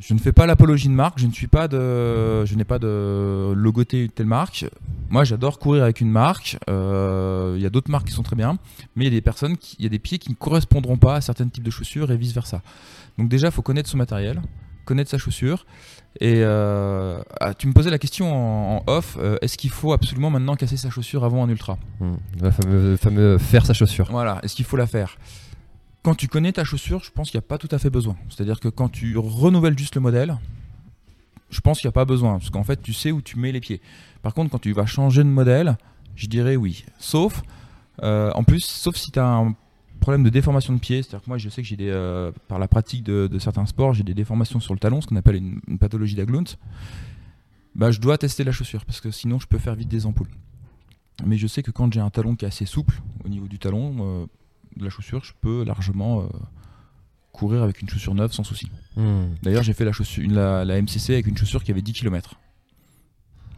Je 0.00 0.14
ne 0.14 0.18
fais 0.18 0.32
pas 0.32 0.46
l'apologie 0.46 0.88
de 0.88 0.94
marque, 0.94 1.18
je 1.18 1.26
ne 1.26 1.32
suis 1.32 1.46
pas 1.46 1.68
de, 1.68 2.44
je 2.44 2.54
n'ai 2.54 2.64
pas 2.64 2.78
de 2.78 3.52
logoté 3.54 4.08
telle 4.14 4.26
marque. 4.26 4.66
Moi, 5.10 5.24
j'adore 5.24 5.58
courir 5.58 5.82
avec 5.84 6.00
une 6.00 6.10
marque. 6.10 6.56
Euh, 6.70 7.54
Il 7.56 7.62
y 7.62 7.66
a 7.66 7.70
d'autres 7.70 7.90
marques 7.90 8.06
qui 8.08 8.12
sont 8.12 8.22
très 8.22 8.36
bien, 8.36 8.58
mais 8.96 9.04
il 9.04 9.08
y 9.08 9.14
a 9.14 9.16
des 9.16 9.20
personnes, 9.20 9.56
il 9.78 9.82
y 9.84 9.86
a 9.86 9.90
des 9.90 9.98
pieds 9.98 10.18
qui 10.18 10.30
ne 10.30 10.34
correspondront 10.36 10.96
pas 10.96 11.16
à 11.16 11.20
certains 11.20 11.48
types 11.48 11.62
de 11.64 11.70
chaussures 11.70 12.10
et 12.10 12.16
vice 12.16 12.32
versa. 12.32 12.62
Donc 13.18 13.28
déjà, 13.28 13.48
il 13.48 13.52
faut 13.52 13.62
connaître 13.62 13.88
son 13.88 13.96
matériel, 13.98 14.40
connaître 14.84 15.10
sa 15.10 15.18
chaussure. 15.18 15.66
Et 16.20 16.42
euh, 16.44 17.18
ah, 17.40 17.54
tu 17.54 17.66
me 17.66 17.72
posais 17.72 17.90
la 17.90 17.98
question 17.98 18.32
en, 18.32 18.76
en 18.76 18.82
off, 18.92 19.16
euh, 19.20 19.36
est-ce 19.42 19.56
qu'il 19.58 19.70
faut 19.70 19.92
absolument 19.92 20.30
maintenant 20.30 20.54
casser 20.56 20.76
sa 20.76 20.88
chaussure 20.90 21.24
avant 21.24 21.44
un 21.44 21.48
ultra? 21.48 21.76
Hmm, 22.00 22.14
Le 22.40 22.50
fameux, 22.50 22.96
fameux 22.96 23.38
faire 23.38 23.66
sa 23.66 23.72
chaussure. 23.74 24.08
Voilà, 24.10 24.38
est-ce 24.44 24.54
qu'il 24.54 24.64
faut 24.64 24.76
la 24.76 24.86
faire? 24.86 25.16
Quand 26.04 26.14
tu 26.14 26.28
connais 26.28 26.52
ta 26.52 26.64
chaussure, 26.64 27.02
je 27.02 27.10
pense 27.10 27.30
qu'il 27.30 27.38
n'y 27.38 27.44
a 27.44 27.48
pas 27.48 27.56
tout 27.56 27.68
à 27.70 27.78
fait 27.78 27.88
besoin. 27.88 28.14
C'est-à-dire 28.28 28.60
que 28.60 28.68
quand 28.68 28.90
tu 28.90 29.16
renouvelles 29.16 29.78
juste 29.78 29.94
le 29.94 30.02
modèle, 30.02 30.36
je 31.48 31.60
pense 31.60 31.80
qu'il 31.80 31.88
n'y 31.88 31.92
a 31.92 31.92
pas 31.92 32.04
besoin, 32.04 32.38
parce 32.38 32.50
qu'en 32.50 32.62
fait, 32.62 32.82
tu 32.82 32.92
sais 32.92 33.10
où 33.10 33.22
tu 33.22 33.38
mets 33.38 33.52
les 33.52 33.60
pieds. 33.60 33.80
Par 34.20 34.34
contre, 34.34 34.50
quand 34.50 34.58
tu 34.58 34.72
vas 34.72 34.84
changer 34.84 35.24
de 35.24 35.28
modèle, 35.28 35.78
je 36.14 36.26
dirais 36.26 36.56
oui. 36.56 36.84
Sauf, 36.98 37.42
euh, 38.02 38.30
en 38.34 38.44
plus, 38.44 38.60
sauf 38.60 38.96
si 38.96 39.12
tu 39.12 39.18
as 39.18 39.26
un 39.26 39.56
problème 40.00 40.24
de 40.24 40.28
déformation 40.28 40.74
de 40.74 40.78
pied, 40.78 41.02
c'est-à-dire 41.02 41.22
que 41.22 41.30
moi, 41.30 41.38
je 41.38 41.48
sais 41.48 41.62
que 41.62 41.68
j'ai 41.68 41.76
des, 41.76 41.88
euh, 41.88 42.32
par 42.48 42.58
la 42.58 42.68
pratique 42.68 43.02
de, 43.02 43.38
certains 43.38 43.64
sports, 43.64 43.94
j'ai 43.94 44.02
des 44.02 44.12
déformations 44.12 44.60
sur 44.60 44.74
le 44.74 44.80
talon, 44.80 45.00
ce 45.00 45.06
qu'on 45.06 45.16
appelle 45.16 45.36
une, 45.36 45.78
pathologie 45.78 46.16
d'Aglunt. 46.16 46.44
Bah, 47.76 47.90
je 47.90 47.98
dois 47.98 48.18
tester 48.18 48.44
la 48.44 48.52
chaussure, 48.52 48.84
parce 48.84 49.00
que 49.00 49.10
sinon, 49.10 49.38
je 49.38 49.46
peux 49.46 49.58
faire 49.58 49.74
vite 49.74 49.88
des 49.88 50.04
ampoules. 50.04 50.28
Mais 51.24 51.38
je 51.38 51.46
sais 51.46 51.62
que 51.62 51.70
quand 51.70 51.90
j'ai 51.90 52.00
un 52.00 52.10
talon 52.10 52.36
qui 52.36 52.44
est 52.44 52.48
assez 52.48 52.66
souple 52.66 53.00
au 53.24 53.28
niveau 53.30 53.46
du 53.46 53.58
talon, 53.58 53.96
euh, 54.00 54.26
de 54.76 54.84
la 54.84 54.90
chaussure, 54.90 55.24
je 55.24 55.32
peux 55.40 55.64
largement 55.64 56.20
euh, 56.22 56.26
courir 57.32 57.62
avec 57.62 57.80
une 57.82 57.88
chaussure 57.88 58.14
neuve 58.14 58.32
sans 58.32 58.44
souci. 58.44 58.68
Hmm. 58.96 59.26
D'ailleurs, 59.42 59.62
j'ai 59.62 59.72
fait 59.72 59.84
la, 59.84 59.92
chaussure, 59.92 60.22
une- 60.24 60.34
la, 60.34 60.64
la 60.64 60.80
MCC 60.80 61.10
avec 61.14 61.26
une 61.26 61.36
chaussure 61.36 61.62
qui 61.64 61.70
avait 61.70 61.82
10 61.82 61.92
km. 61.92 62.34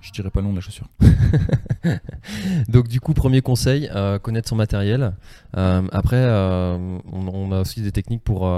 Je 0.02 0.12
dirais 0.12 0.30
pas 0.30 0.40
le 0.40 0.46
nom 0.46 0.52
de 0.52 0.56
la 0.56 0.60
chaussure. 0.62 0.88
Donc 2.68 2.88
du 2.88 3.00
coup, 3.00 3.12
premier 3.12 3.40
conseil, 3.42 3.88
euh, 3.94 4.18
connaître 4.18 4.48
son 4.48 4.56
matériel. 4.56 5.14
Euh, 5.56 5.82
après, 5.92 6.16
euh, 6.16 6.98
on, 7.12 7.26
on 7.28 7.52
a 7.52 7.60
aussi 7.60 7.80
des 7.82 7.92
techniques 7.92 8.22
pour, 8.22 8.48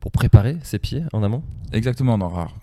pour 0.00 0.10
préparer 0.12 0.58
ses 0.62 0.78
pieds 0.78 1.02
en 1.12 1.22
amont. 1.22 1.42
Exactement, 1.72 2.18
non, 2.18 2.28
rare. 2.28 2.54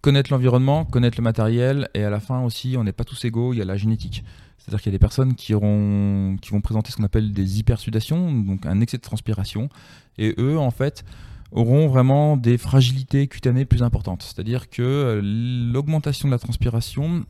Connaître 0.00 0.32
l'environnement, 0.32 0.84
connaître 0.84 1.18
le 1.18 1.24
matériel, 1.24 1.88
et 1.94 2.04
à 2.04 2.10
la 2.10 2.20
fin 2.20 2.40
aussi, 2.42 2.76
on 2.78 2.84
n'est 2.84 2.92
pas 2.92 3.04
tous 3.04 3.24
égaux, 3.24 3.52
il 3.52 3.58
y 3.58 3.62
a 3.62 3.64
la 3.64 3.76
génétique. 3.76 4.24
C'est-à-dire 4.68 4.82
qu'il 4.82 4.92
y 4.92 4.94
a 4.94 4.98
des 4.98 5.00
personnes 5.00 5.34
qui, 5.34 5.54
vont 5.54 6.60
présenter 6.62 6.92
ce 6.92 6.96
qu'on 6.96 7.04
appelle 7.04 7.32
des 7.32 7.58
hypersudations, 7.58 8.30
donc 8.30 8.66
un 8.66 8.82
excès 8.82 8.98
de 8.98 9.02
transpiration, 9.02 9.70
et 10.18 10.34
eux, 10.36 10.58
en 10.58 10.70
fait, 10.70 11.06
auront 11.52 11.88
vraiment 11.88 12.36
des 12.36 12.58
fragilités 12.58 13.28
cutanées 13.28 13.64
plus 13.64 13.82
importantes. 13.82 14.22
C'est-à-dire 14.22 14.68
que 14.68 15.22
l'augmentation 15.72 16.28
de 16.28 16.32
la 16.32 16.38
transpiration 16.38 17.24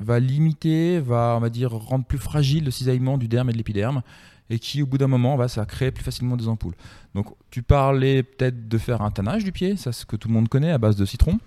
va 0.00 0.20
limiter, 0.20 1.00
va, 1.00 1.34
on 1.38 1.40
va 1.40 1.48
dire, 1.48 1.70
rendre 1.70 2.04
plus 2.04 2.18
fragile 2.18 2.66
le 2.66 2.70
cisaillement 2.70 3.16
du 3.16 3.26
derme 3.26 3.48
et 3.48 3.52
de 3.52 3.56
l'épiderme, 3.56 4.02
et 4.50 4.58
qui, 4.58 4.82
au 4.82 4.86
bout 4.86 4.98
d'un 4.98 5.08
moment, 5.08 5.34
va, 5.38 5.48
ça 5.48 5.64
créer 5.64 5.90
plus 5.92 6.04
facilement 6.04 6.36
des 6.36 6.46
ampoules. 6.46 6.76
Donc, 7.14 7.28
tu 7.50 7.62
parlais 7.62 8.22
peut-être 8.22 8.68
de 8.68 8.76
faire 8.76 9.00
un 9.00 9.10
tannage 9.10 9.44
du 9.44 9.52
pied, 9.52 9.78
ça 9.78 9.92
c'est 9.92 10.02
ce 10.02 10.06
que 10.06 10.16
tout 10.16 10.28
le 10.28 10.34
monde 10.34 10.50
connaît 10.50 10.72
à 10.72 10.78
base 10.78 10.96
de 10.96 11.06
citron. 11.06 11.38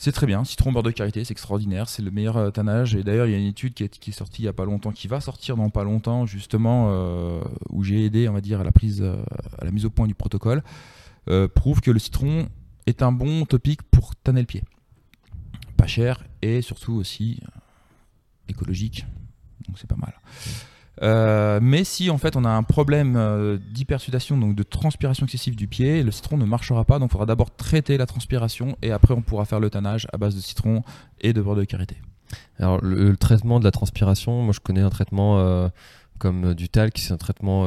C'est 0.00 0.12
très 0.12 0.26
bien, 0.26 0.46
citron 0.46 0.72
beurre 0.72 0.82
de 0.82 0.92
karité, 0.92 1.24
c'est 1.24 1.32
extraordinaire, 1.32 1.86
c'est 1.90 2.00
le 2.00 2.10
meilleur 2.10 2.38
euh, 2.38 2.50
tannage. 2.50 2.94
Et 2.94 3.02
d'ailleurs, 3.02 3.26
il 3.26 3.32
y 3.32 3.34
a 3.34 3.38
une 3.38 3.44
étude 3.44 3.74
qui 3.74 3.84
est, 3.84 4.12
sortie 4.12 4.40
il 4.40 4.44
y 4.46 4.48
a 4.48 4.54
pas 4.54 4.64
longtemps, 4.64 4.92
qui 4.92 5.08
va 5.08 5.20
sortir 5.20 5.58
dans 5.58 5.68
pas 5.68 5.84
longtemps, 5.84 6.24
justement, 6.24 6.86
euh, 6.88 7.42
où 7.68 7.84
j'ai 7.84 8.06
aidé, 8.06 8.26
on 8.26 8.32
va 8.32 8.38
à 8.38 8.64
la 8.64 8.72
prise, 8.72 9.02
euh, 9.02 9.22
à 9.58 9.66
la 9.66 9.70
mise 9.70 9.84
au 9.84 9.90
point 9.90 10.06
du 10.06 10.14
protocole, 10.14 10.62
prouve 11.54 11.82
que 11.82 11.90
le 11.90 11.98
citron 11.98 12.48
est 12.86 13.02
un 13.02 13.12
bon 13.12 13.44
topique 13.44 13.82
pour 13.82 14.16
tanner 14.16 14.40
le 14.40 14.46
pied. 14.46 14.64
Pas 15.76 15.86
cher 15.86 16.24
et 16.40 16.62
surtout 16.62 16.94
aussi 16.94 17.42
écologique, 18.48 19.04
donc 19.68 19.78
c'est 19.78 19.86
pas 19.86 19.96
mal. 19.96 20.14
Euh, 21.02 21.60
mais 21.62 21.84
si 21.84 22.10
en 22.10 22.18
fait 22.18 22.36
on 22.36 22.44
a 22.44 22.50
un 22.50 22.62
problème 22.62 23.14
euh, 23.16 23.58
d'hypersudation, 23.72 24.36
donc 24.36 24.54
de 24.54 24.62
transpiration 24.62 25.24
excessive 25.24 25.56
du 25.56 25.66
pied, 25.66 26.02
le 26.02 26.10
citron 26.10 26.36
ne 26.36 26.44
marchera 26.44 26.84
pas. 26.84 26.98
Donc 26.98 27.08
il 27.10 27.12
faudra 27.12 27.26
d'abord 27.26 27.54
traiter 27.54 27.96
la 27.96 28.06
transpiration 28.06 28.76
et 28.82 28.90
après 28.92 29.14
on 29.14 29.22
pourra 29.22 29.44
faire 29.44 29.60
le 29.60 29.70
tannage 29.70 30.06
à 30.12 30.18
base 30.18 30.34
de 30.34 30.40
citron 30.40 30.82
et 31.20 31.32
de 31.32 31.40
beurre 31.40 31.56
de 31.56 31.64
karité. 31.64 31.96
Alors 32.58 32.80
le, 32.82 33.10
le 33.10 33.16
traitement 33.16 33.58
de 33.58 33.64
la 33.64 33.70
transpiration, 33.70 34.42
moi 34.42 34.52
je 34.52 34.60
connais 34.60 34.82
un 34.82 34.90
traitement 34.90 35.38
euh, 35.38 35.68
comme 36.18 36.52
du 36.52 36.68
talc, 36.68 36.98
c'est 36.98 37.14
un 37.14 37.16
traitement 37.16 37.64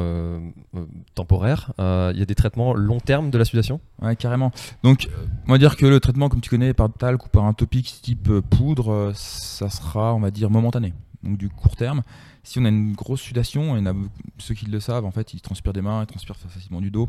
temporaire. 1.16 1.74
Il 1.80 2.20
y 2.20 2.22
a 2.22 2.26
des 2.26 2.36
traitements 2.36 2.76
long 2.76 3.00
terme 3.00 3.32
de 3.32 3.40
la 3.40 3.46
sudation? 3.46 3.82
Ouais, 4.00 4.16
carrément. 4.16 4.52
Donc, 4.84 5.10
on 5.48 5.54
va 5.54 5.58
dire 5.58 5.76
que 5.76 5.88
le 5.88 6.00
traitement, 6.00 6.30
comme 6.30 6.40
tu 6.40 6.52
connais, 6.52 6.76
par 6.76 6.94
talc 6.94 7.26
ou 7.26 7.30
par 7.30 7.46
un 7.46 7.54
topique 7.54 8.02
type 8.04 8.32
poudre, 8.52 9.12
ça 9.16 9.72
sera, 9.72 10.14
on 10.14 10.20
va 10.20 10.30
dire, 10.30 10.52
momentané. 10.52 10.94
Donc, 11.24 11.38
du 11.38 11.50
court 11.50 11.76
terme. 11.76 12.04
Si 12.44 12.60
on 12.60 12.66
a 12.66 12.70
une 12.70 12.94
grosse 12.94 13.22
sudation, 13.22 13.78
et 13.78 13.94
ceux 14.38 14.54
qui 14.54 14.66
le 14.66 14.80
savent, 14.80 15.06
en 15.06 15.12
fait, 15.12 15.34
ils 15.34 15.42
transpirent 15.42 15.74
des 15.74 15.82
mains, 15.82 16.04
ils 16.04 16.08
transpirent 16.08 16.36
facilement 16.36 16.82
du 16.82 16.92
dos. 16.92 17.08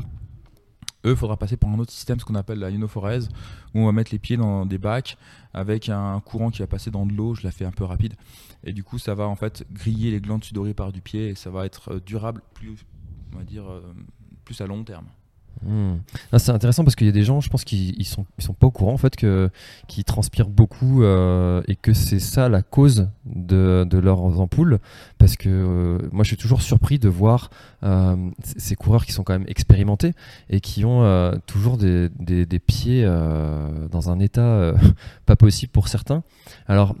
Eux, 1.05 1.11
il 1.11 1.15
faudra 1.15 1.37
passer 1.37 1.55
par 1.55 1.69
un 1.69 1.77
autre 1.77 1.91
système, 1.91 2.19
ce 2.19 2.25
qu'on 2.25 2.35
appelle 2.35 2.57
la 2.57 2.71
ionophorèse, 2.71 3.29
où 3.75 3.79
on 3.79 3.85
va 3.85 3.91
mettre 3.91 4.11
les 4.11 4.17
pieds 4.17 4.37
dans 4.37 4.65
des 4.65 4.79
bacs 4.79 5.17
avec 5.53 5.89
un 5.89 6.19
courant 6.21 6.49
qui 6.49 6.59
va 6.59 6.67
passer 6.67 6.89
dans 6.89 7.05
de 7.05 7.13
l'eau. 7.13 7.35
Je 7.35 7.43
la 7.43 7.51
fais 7.51 7.65
un 7.65 7.71
peu 7.71 7.83
rapide. 7.83 8.15
Et 8.63 8.73
du 8.73 8.83
coup, 8.83 8.97
ça 8.97 9.13
va 9.13 9.27
en 9.27 9.35
fait 9.35 9.65
griller 9.71 10.09
les 10.09 10.19
glandes 10.19 10.43
sudoripares 10.43 10.91
du 10.91 11.01
pied 11.01 11.29
et 11.29 11.35
ça 11.35 11.51
va 11.51 11.65
être 11.65 11.93
euh, 11.93 11.99
durable 12.03 12.41
plus, 12.55 12.85
on 13.33 13.37
va 13.37 13.43
dire, 13.43 13.69
euh, 13.69 13.81
plus 14.45 14.59
à 14.61 14.67
long 14.67 14.83
terme. 14.83 15.05
Hmm. 15.65 15.95
Ah, 16.31 16.37
c'est 16.37 16.51
intéressant 16.51 16.83
parce 16.83 16.95
qu'il 16.95 17.07
y 17.07 17.09
a 17.09 17.13
des 17.13 17.23
gens, 17.23 17.41
je 17.41 17.49
pense, 17.49 17.63
qui 17.63 17.95
ils 17.97 18.05
sont, 18.05 18.25
pas 18.53 18.67
au 18.67 18.71
courant 18.71 18.93
en 18.93 18.97
fait 18.97 19.15
qui 19.87 20.03
transpirent 20.03 20.49
beaucoup 20.49 21.01
euh, 21.01 21.63
et 21.67 21.75
que 21.75 21.93
c'est 21.93 22.19
ça 22.19 22.49
la 22.49 22.61
cause 22.61 23.09
de, 23.25 23.87
leurs 23.91 24.39
ampoules. 24.39 24.79
Parce 25.17 25.35
que 25.37 25.49
euh, 25.49 26.07
moi, 26.11 26.23
je 26.23 26.29
suis 26.29 26.37
toujours 26.37 26.61
surpris 26.61 26.99
de 26.99 27.09
voir 27.09 27.49
euh, 27.83 28.15
ces 28.43 28.75
coureurs 28.75 29.05
qui 29.05 29.11
sont 29.11 29.23
quand 29.23 29.33
même 29.33 29.47
expérimentés 29.47 30.13
et 30.49 30.61
qui 30.61 30.85
ont 30.85 31.31
toujours 31.47 31.77
des, 31.77 32.09
des, 32.09 32.59
pieds 32.59 33.03
dans 33.91 34.09
un 34.09 34.19
état 34.19 34.73
pas 35.25 35.35
possible 35.35 35.71
pour 35.71 35.87
certains. 35.87 36.23
Alors. 36.67 36.95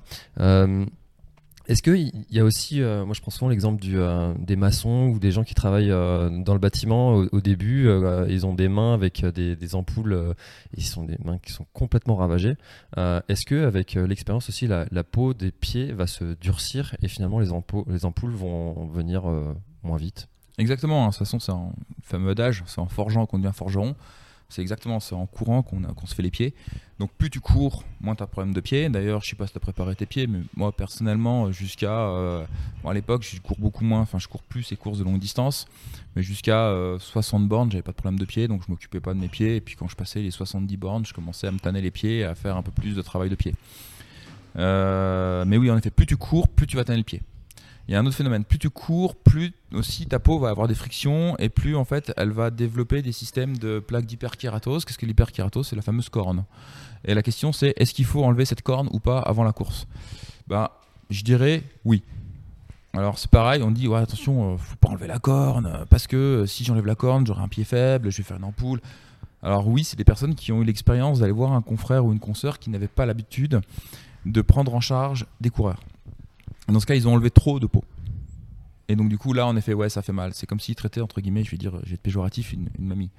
Est-ce 1.67 1.81
qu'il 1.81 2.11
y 2.29 2.39
a 2.39 2.43
aussi, 2.43 2.81
euh, 2.81 3.05
moi 3.05 3.13
je 3.13 3.21
prends 3.21 3.31
souvent 3.31 3.49
l'exemple 3.49 3.83
euh, 3.85 4.33
des 4.37 4.55
maçons 4.55 5.11
ou 5.13 5.19
des 5.19 5.31
gens 5.31 5.43
qui 5.43 5.55
travaillent 5.55 5.91
euh, 5.91 6.29
dans 6.29 6.53
le 6.53 6.59
bâtiment 6.59 7.15
au, 7.15 7.41
début, 7.41 7.89
ils 8.29 8.45
ont 8.45 8.53
des 8.53 8.67
mains 8.67 8.93
avec 8.93 9.25
des, 9.25 9.75
ampoules, 9.75 10.35
ils 10.75 10.83
sont 10.83 11.03
des 11.03 11.17
mains 11.23 11.37
qui 11.37 11.51
sont 11.51 11.65
complètement 11.73 12.15
ravagées. 12.15 12.55
Est-ce 12.97 13.45
que 13.45 13.65
avec 13.65 13.93
l'expérience 13.93 14.49
aussi, 14.49 14.67
la, 14.67 15.03
peau 15.03 15.33
des 15.33 15.51
pieds 15.51 15.91
va 15.91 16.07
se 16.07 16.35
durcir 16.35 16.95
et 17.01 17.07
finalement 17.07 17.39
les, 17.39 17.51
ampoules, 17.51 17.85
les 17.87 18.05
ampoules 18.05 18.33
vont 18.33 18.87
venir 18.87 19.23
moins 19.83 19.97
vite? 19.97 20.27
Exactement, 20.57 21.03
hein, 21.03 21.07
de 21.07 21.11
toute 21.11 21.19
façon, 21.19 21.39
c'est 21.39 21.51
un 21.51 21.69
fameux 22.01 22.31
adage, 22.31 22.63
c'est 22.65 22.79
en 22.79 22.87
forgeant 22.87 23.25
qu'on 23.25 23.39
devient 23.39 23.53
forgeron. 23.53 23.95
C'est 24.47 24.61
exactement, 24.61 24.99
c'est 24.99 25.15
en 25.15 25.25
courant 25.25 25.63
qu'on 25.63 26.05
se 26.05 26.13
fait 26.13 26.21
les 26.21 26.29
pieds. 26.29 26.53
Donc 26.99 27.11
plus 27.17 27.29
tu 27.29 27.39
cours, 27.39 27.83
moins 27.99 28.15
tu 28.15 28.23
as 28.23 28.27
problème 28.27 28.53
de 28.53 28.61
pieds. 28.61 28.87
D'ailleurs, 28.89 29.21
je 29.21 29.31
sais 29.31 29.35
pas 29.35 29.47
si 29.47 29.53
tu 29.53 29.57
as 29.57 29.59
préparé 29.59 29.95
tes 29.95 30.05
pieds, 30.05 30.27
mais 30.27 30.39
moi 30.55 30.71
personnellement, 30.71 31.51
jusqu'à... 31.51 32.07
euh, 32.07 32.45
à 32.85 32.93
l'époque, 32.93 33.23
je 33.23 33.39
cours 33.41 33.57
beaucoup 33.59 33.83
moins, 33.83 34.01
enfin 34.01 34.19
je 34.19 34.27
cours 34.27 34.43
plus 34.43 34.63
ces 34.63 34.75
courses 34.75 34.99
de 34.99 35.03
longue 35.03 35.19
distance, 35.19 35.65
mais 36.15 36.21
jusqu'à 36.21 36.67
euh, 36.67 36.99
60 36.99 37.47
bornes, 37.47 37.71
j'avais 37.71 37.81
pas 37.81 37.91
de 37.91 37.97
problème 37.97 38.19
de 38.19 38.25
pieds, 38.25 38.47
donc 38.47 38.61
je 38.65 38.71
m'occupais 38.71 38.99
pas 38.99 39.13
de 39.13 39.19
mes 39.19 39.27
pieds. 39.27 39.57
Et 39.57 39.61
puis 39.61 39.75
quand 39.75 39.87
je 39.87 39.95
passais 39.95 40.21
les 40.21 40.31
70 40.31 40.77
bornes, 40.77 41.05
je 41.05 41.13
commençais 41.13 41.47
à 41.47 41.51
me 41.51 41.59
tanner 41.59 41.81
les 41.81 41.91
pieds, 41.91 42.19
et 42.19 42.23
à 42.23 42.35
faire 42.35 42.55
un 42.55 42.61
peu 42.61 42.71
plus 42.71 42.95
de 42.95 43.01
travail 43.01 43.29
de 43.29 43.35
pied. 43.35 43.55
Euh, 44.57 45.43
mais 45.45 45.57
oui, 45.57 45.69
en 45.69 45.77
effet, 45.77 45.89
plus 45.89 46.05
tu 46.05 46.17
cours, 46.17 46.47
plus 46.47 46.67
tu 46.67 46.77
vas 46.77 46.85
tanner 46.85 46.99
le 46.99 47.03
pied. 47.03 47.21
Il 47.87 47.93
y 47.93 47.95
a 47.95 47.99
un 47.99 48.05
autre 48.05 48.15
phénomène, 48.15 48.45
plus 48.45 48.57
tu 48.57 48.71
cours, 48.71 49.15
plus 49.15 49.53
aussi 49.71 50.07
ta 50.07 50.17
peau 50.17 50.39
va 50.39 50.49
avoir 50.49 50.67
des 50.67 50.73
frictions 50.73 51.37
et 51.37 51.49
plus 51.49 51.75
en 51.75 51.85
fait 51.85 52.11
elle 52.17 52.31
va 52.31 52.49
développer 52.49 53.03
des 53.03 53.11
systèmes 53.11 53.57
de 53.57 53.79
plaques 53.79 54.07
d'hyperkératose. 54.07 54.85
Qu'est-ce 54.85 54.97
que 54.97 55.05
l'hyperkératose? 55.05 55.67
C'est 55.67 55.75
la 55.75 55.83
fameuse 55.83 56.09
corne. 56.09 56.45
Et 57.03 57.13
la 57.13 57.21
question 57.21 57.51
c'est 57.51 57.73
est-ce 57.77 57.93
qu'il 57.93 58.05
faut 58.05 58.23
enlever 58.23 58.45
cette 58.45 58.63
corne 58.63 58.89
ou 58.91 58.99
pas 58.99 59.19
avant 59.19 59.43
la 59.43 59.53
course? 59.53 59.85
Bah, 60.47 60.79
je 61.11 61.23
dirais 61.23 61.63
oui. 61.83 62.01
Alors 62.93 63.19
c'est 63.19 63.29
pareil, 63.29 63.61
on 63.61 63.69
dit 63.69 63.87
ouais, 63.87 63.99
attention, 63.99 64.53
euh, 64.53 64.57
faut 64.57 64.77
pas 64.77 64.89
enlever 64.89 65.07
la 65.07 65.19
corne 65.19 65.85
parce 65.91 66.07
que 66.07 66.15
euh, 66.15 66.45
si 66.47 66.63
j'enlève 66.63 66.87
la 66.87 66.95
corne, 66.95 67.27
j'aurai 67.27 67.43
un 67.43 67.47
pied 67.49 67.65
faible, 67.65 68.09
je 68.09 68.17
vais 68.17 68.23
faire 68.23 68.37
une 68.37 68.45
ampoule. 68.45 68.81
Alors 69.43 69.67
oui, 69.67 69.83
c'est 69.83 69.97
des 69.97 70.05
personnes 70.05 70.33
qui 70.33 70.51
ont 70.51 70.63
eu 70.63 70.65
l'expérience 70.65 71.19
d'aller 71.19 71.31
voir 71.31 71.51
un 71.51 71.61
confrère 71.61 72.03
ou 72.03 72.11
une 72.11 72.19
consoeur 72.19 72.57
qui 72.57 72.71
n'avait 72.71 72.87
pas 72.87 73.05
l'habitude 73.05 73.61
de 74.25 74.41
prendre 74.41 74.73
en 74.73 74.81
charge 74.81 75.27
des 75.39 75.51
coureurs. 75.51 75.81
Dans 76.67 76.79
ce 76.79 76.85
cas, 76.85 76.95
ils 76.95 77.07
ont 77.07 77.13
enlevé 77.13 77.31
trop 77.31 77.59
de 77.59 77.67
peau. 77.67 77.83
Et 78.87 78.95
donc 78.95 79.09
du 79.09 79.17
coup 79.17 79.33
là 79.33 79.47
en 79.47 79.55
effet 79.55 79.73
ouais 79.73 79.89
ça 79.89 80.03
fait 80.03 80.13
mal. 80.13 80.33
C'est 80.35 80.45
comme 80.45 80.59
s'ils 80.59 80.75
traitaient 80.75 81.01
entre 81.01 81.19
guillemets, 81.19 81.43
je 81.43 81.49
vais 81.49 81.57
dire, 81.57 81.79
je 81.83 81.89
vais 81.89 81.95
être 81.95 82.01
péjoratif, 82.01 82.53
une, 82.53 82.69
une 82.77 82.85
mamie. 82.85 83.09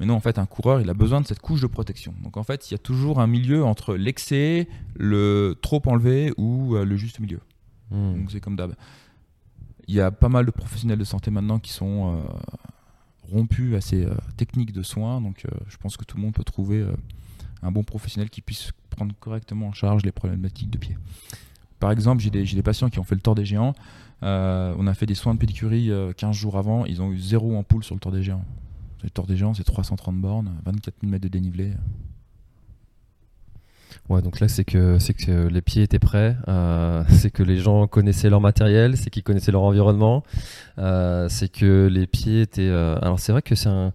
Mais 0.00 0.06
non 0.06 0.14
en 0.14 0.20
fait 0.20 0.38
un 0.38 0.46
coureur 0.46 0.80
il 0.80 0.88
a 0.88 0.94
besoin 0.94 1.20
de 1.20 1.26
cette 1.26 1.40
couche 1.40 1.60
de 1.60 1.66
protection. 1.66 2.14
Donc 2.22 2.38
en 2.38 2.42
fait 2.44 2.70
il 2.70 2.72
y 2.72 2.74
a 2.74 2.78
toujours 2.78 3.20
un 3.20 3.26
milieu 3.26 3.62
entre 3.62 3.94
l'excès, 3.94 4.68
le 4.96 5.54
trop 5.60 5.82
enlevé 5.84 6.32
ou 6.38 6.76
euh, 6.76 6.86
le 6.86 6.96
juste 6.96 7.20
milieu. 7.20 7.40
Hmm. 7.90 8.14
Donc 8.14 8.30
c'est 8.30 8.40
comme 8.40 8.56
d'hab. 8.56 8.74
Il 9.86 9.94
y 9.94 10.00
a 10.00 10.10
pas 10.10 10.30
mal 10.30 10.46
de 10.46 10.50
professionnels 10.50 10.98
de 10.98 11.04
santé 11.04 11.30
maintenant 11.30 11.58
qui 11.58 11.72
sont 11.72 12.16
euh, 12.16 12.22
rompus 13.30 13.74
à 13.74 13.82
ces 13.82 14.04
euh, 14.06 14.14
techniques 14.38 14.72
de 14.72 14.82
soins. 14.82 15.20
Donc 15.20 15.44
euh, 15.44 15.50
je 15.68 15.76
pense 15.76 15.98
que 15.98 16.04
tout 16.04 16.16
le 16.16 16.22
monde 16.22 16.32
peut 16.32 16.44
trouver 16.44 16.78
euh, 16.78 16.92
un 17.62 17.70
bon 17.70 17.82
professionnel 17.84 18.30
qui 18.30 18.40
puisse 18.40 18.70
prendre 18.88 19.14
correctement 19.20 19.68
en 19.68 19.72
charge 19.72 20.04
les 20.04 20.12
problématiques 20.12 20.70
de 20.70 20.78
pied. 20.78 20.96
Par 21.82 21.90
exemple, 21.90 22.22
j'ai 22.22 22.30
des, 22.30 22.62
patients 22.62 22.90
qui 22.90 23.00
ont 23.00 23.02
fait 23.02 23.16
le 23.16 23.20
tort 23.20 23.34
des 23.34 23.44
géants. 23.44 23.74
Euh, 24.22 24.72
on 24.78 24.86
a 24.86 24.94
fait 24.94 25.04
des 25.04 25.16
soins 25.16 25.34
de 25.34 25.40
pédicurie 25.40 25.90
euh, 25.90 26.12
15 26.12 26.36
jours 26.36 26.56
avant. 26.56 26.86
Ils 26.86 27.02
ont 27.02 27.10
eu 27.10 27.18
zéro 27.18 27.56
ampoule 27.56 27.82
sur 27.82 27.96
le 27.96 28.00
tort 28.00 28.12
des 28.12 28.22
géants. 28.22 28.44
Le 29.02 29.10
tort 29.10 29.26
des 29.26 29.36
géants, 29.36 29.52
c'est 29.52 29.64
330 29.64 30.14
bornes, 30.20 30.52
24 30.64 30.94
000 31.00 31.10
mètres 31.10 31.24
de 31.24 31.28
dénivelé. 31.28 31.72
Donc 34.20 34.40
là, 34.40 34.48
c'est 34.48 34.64
que, 34.64 34.98
c'est 34.98 35.14
que 35.14 35.46
les 35.48 35.62
pieds 35.62 35.82
étaient 35.82 35.98
prêts, 35.98 36.36
euh, 36.48 37.02
c'est 37.08 37.30
que 37.30 37.42
les 37.42 37.56
gens 37.56 37.86
connaissaient 37.86 38.28
leur 38.28 38.40
matériel, 38.40 38.96
c'est 38.96 39.08
qu'ils 39.10 39.22
connaissaient 39.22 39.52
leur 39.52 39.62
environnement, 39.62 40.22
euh, 40.78 41.28
c'est 41.30 41.48
que 41.50 41.86
les 41.90 42.06
pieds 42.06 42.42
étaient. 42.42 42.62
euh, 42.68 42.98
Alors, 43.00 43.18
c'est 43.20 43.32
vrai 43.32 43.40
que 43.42 43.54
c'est 43.54 43.68
un, 43.68 43.92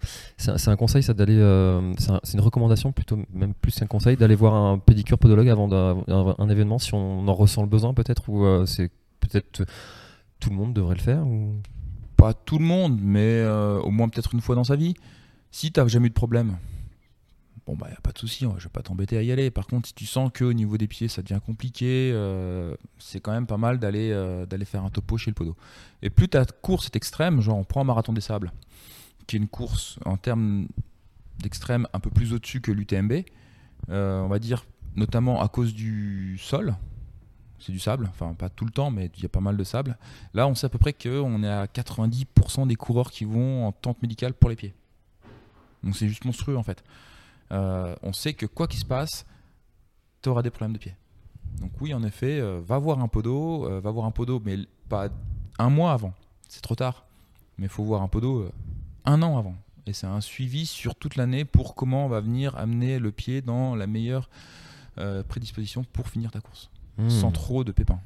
un, 0.47 0.75
conseil, 0.75 1.03
ça, 1.03 1.13
d'aller. 1.13 1.35
c'est 1.99 2.11
un- 2.11 2.19
c'est 2.23 2.33
une 2.33 2.43
recommandation, 2.43 2.91
plutôt, 2.91 3.19
même 3.33 3.53
plus 3.53 3.75
qu'un 3.75 3.85
conseil, 3.87 4.17
d'aller 4.17 4.35
voir 4.35 4.55
un 4.55 4.79
pédicure 4.79 5.19
podologue 5.19 5.49
avant 5.49 5.71
un, 5.71 6.35
un 6.39 6.49
événement, 6.49 6.79
si 6.79 6.93
on 6.93 7.27
en 7.27 7.33
ressent 7.33 7.61
le 7.61 7.69
besoin, 7.69 7.93
peut-être, 7.93 8.27
ou 8.29 8.45
c'est 8.65 8.89
peut-être. 9.19 9.63
Tout 10.39 10.49
le 10.51 10.55
monde 10.55 10.73
devrait 10.73 10.95
le 10.95 11.01
faire 11.01 11.25
ou... 11.27 11.53
Pas 12.15 12.33
tout 12.33 12.59
le 12.59 12.65
monde, 12.65 12.99
mais 13.01 13.43
au 13.83 13.89
moins 13.91 14.07
peut-être 14.09 14.33
une 14.33 14.41
fois 14.41 14.55
dans 14.55 14.63
sa 14.63 14.75
vie. 14.75 14.93
Si 15.51 15.71
tu 15.71 15.81
jamais 15.87 16.07
eu 16.07 16.09
de 16.09 16.13
problème, 16.15 16.57
bon 17.67 17.75
bah 17.75 17.87
y 17.89 17.93
a 17.93 17.99
pas 18.01 18.13
de 18.13 18.17
souci, 18.17 18.45
hein, 18.45 18.55
je 18.57 18.63
vais 18.63 18.69
pas 18.69 18.81
t'embêter 18.81 19.17
à 19.17 19.21
y 19.21 19.31
aller. 19.31 19.51
Par 19.51 19.67
contre, 19.67 19.89
si 19.89 19.93
tu 19.93 20.05
sens 20.05 20.31
que 20.33 20.45
au 20.45 20.53
niveau 20.53 20.77
des 20.77 20.87
pieds 20.87 21.09
ça 21.09 21.21
devient 21.21 21.41
compliqué, 21.45 22.11
euh, 22.13 22.73
c'est 22.97 23.19
quand 23.19 23.33
même 23.33 23.45
pas 23.45 23.57
mal 23.57 23.77
d'aller 23.77 24.11
euh, 24.11 24.45
d'aller 24.45 24.65
faire 24.65 24.83
un 24.83 24.89
topo 24.89 25.17
chez 25.17 25.29
le 25.29 25.35
podo. 25.35 25.55
Et 26.01 26.09
plus 26.09 26.29
ta 26.29 26.45
course 26.45 26.85
est 26.85 26.95
extrême, 26.95 27.41
genre 27.41 27.57
on 27.57 27.65
prend 27.65 27.81
un 27.81 27.83
marathon 27.83 28.13
des 28.13 28.21
sables, 28.21 28.53
qui 29.27 29.35
est 29.35 29.39
une 29.39 29.49
course 29.49 29.99
en 30.05 30.15
termes 30.15 30.67
d'extrême 31.39 31.87
un 31.93 31.99
peu 31.99 32.09
plus 32.09 32.33
au-dessus 32.33 32.61
que 32.61 32.71
l'UTMB, 32.71 33.23
euh, 33.89 34.21
on 34.21 34.27
va 34.27 34.39
dire 34.39 34.65
notamment 34.95 35.41
à 35.41 35.47
cause 35.49 35.73
du 35.73 36.37
sol. 36.39 36.75
C'est 37.59 37.71
du 37.71 37.79
sable, 37.79 38.07
enfin 38.11 38.35
pas 38.35 38.49
tout 38.49 38.65
le 38.65 38.71
temps, 38.71 38.91
mais 38.91 39.09
il 39.17 39.23
y 39.23 39.25
a 39.25 39.29
pas 39.29 39.39
mal 39.39 39.57
de 39.57 39.63
sable. 39.63 39.97
Là, 40.35 40.47
on 40.47 40.53
sait 40.53 40.67
à 40.67 40.69
peu 40.69 40.77
près 40.77 40.93
qu'on 40.93 41.43
est 41.43 41.49
à 41.49 41.65
90% 41.65 42.67
des 42.67 42.75
coureurs 42.75 43.09
qui 43.09 43.25
vont 43.25 43.65
en 43.65 43.71
tente 43.71 43.99
médicale 44.03 44.35
pour 44.35 44.51
les 44.51 44.55
pieds. 44.55 44.75
Donc 45.83 45.95
c'est 45.95 46.07
juste 46.07 46.23
monstrueux 46.23 46.55
en 46.55 46.61
fait. 46.61 46.83
Euh, 47.51 47.95
on 48.03 48.13
sait 48.13 48.33
que 48.33 48.45
quoi 48.45 48.67
qu'il 48.67 48.79
se 48.79 48.85
passe, 48.85 49.25
tu 50.21 50.29
auras 50.29 50.41
des 50.41 50.49
problèmes 50.49 50.73
de 50.73 50.79
pieds. 50.79 50.95
Donc 51.61 51.71
oui, 51.81 51.93
en 51.93 52.03
effet, 52.03 52.39
euh, 52.39 52.61
va 52.65 52.77
voir 52.77 52.99
un 52.99 53.07
podo, 53.07 53.65
euh, 53.65 53.79
va 53.79 53.91
voir 53.91 54.05
un 54.05 54.11
podo, 54.11 54.41
mais 54.43 54.57
pas 54.89 55.09
un 55.59 55.69
mois 55.69 55.91
avant. 55.93 56.13
C'est 56.47 56.61
trop 56.61 56.75
tard. 56.75 57.05
Mais 57.57 57.65
il 57.65 57.69
faut 57.69 57.83
voir 57.83 58.01
un 58.01 58.07
podo 58.07 58.41
euh, 58.41 58.51
un 59.05 59.21
an 59.21 59.37
avant. 59.37 59.55
Et 59.87 59.93
c'est 59.93 60.07
un 60.07 60.21
suivi 60.21 60.65
sur 60.65 60.95
toute 60.95 61.15
l'année 61.15 61.45
pour 61.45 61.73
comment 61.73 62.05
on 62.05 62.09
va 62.09 62.19
venir 62.19 62.55
amener 62.57 62.99
le 62.99 63.11
pied 63.11 63.41
dans 63.41 63.75
la 63.75 63.87
meilleure 63.87 64.29
prédisposition 65.29 65.85
pour 65.93 66.09
finir 66.09 66.31
ta 66.31 66.41
course. 66.41 66.71
Hmm. 66.97 67.07
Sans 67.07 67.31
trop 67.31 67.63
de 67.63 67.71
pépins. 67.71 68.01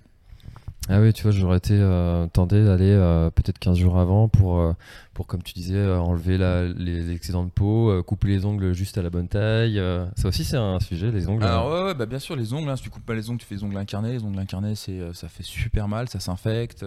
Ah 0.90 1.00
oui, 1.00 1.14
tu 1.14 1.24
vois, 1.24 1.32
j'aurais 1.32 1.58
été 1.58 1.76
euh, 1.78 2.26
tenté 2.28 2.64
d'aller 2.66 2.90
euh, 2.90 3.30
peut-être 3.30 3.60
15 3.60 3.78
jours 3.78 4.00
avant 4.00 4.28
pour, 4.28 4.60
euh, 4.60 4.74
pour 5.14 5.28
comme 5.28 5.44
tu 5.44 5.54
disais, 5.54 5.80
enlever 5.92 6.38
la- 6.40 6.68
les 6.68 7.12
excédents 7.12 7.44
de 7.46 7.52
peau, 7.52 8.02
couper 8.04 8.30
les 8.30 8.46
ongles 8.46 8.74
juste 8.74 8.98
à 8.98 9.02
la 9.04 9.10
bonne 9.12 9.28
taille. 9.28 9.80
ça 10.16 10.28
aussi, 10.28 10.44
c'est 10.44 10.58
un 10.58 10.80
sujet, 10.80 11.12
les 11.12 11.28
ongles. 11.30 11.44
Alors 11.44 11.72
ouais, 11.72 11.84
ouais, 11.84 11.94
bah 11.94 12.08
bien 12.08 12.18
sûr 12.20 12.36
les 12.36 12.52
ongles, 12.54 12.70
hein, 12.70 12.76
si 12.76 12.84
tu 12.84 12.90
coupes 12.90 13.06
pas 13.06 13.14
les 13.14 13.30
ongles, 13.30 13.38
tu 13.40 13.46
fais 13.46 13.56
les 13.56 13.64
ongles 13.64 13.78
incarnés. 13.78 14.14
Les 14.14 14.24
ongles 14.24 14.40
incarnés, 14.40 14.76
c'est, 14.76 15.00
ça 15.14 15.28
fait 15.30 15.44
super 15.44 15.88
mal, 15.88 16.10
ça 16.10 16.20
s'infecte. 16.20 16.84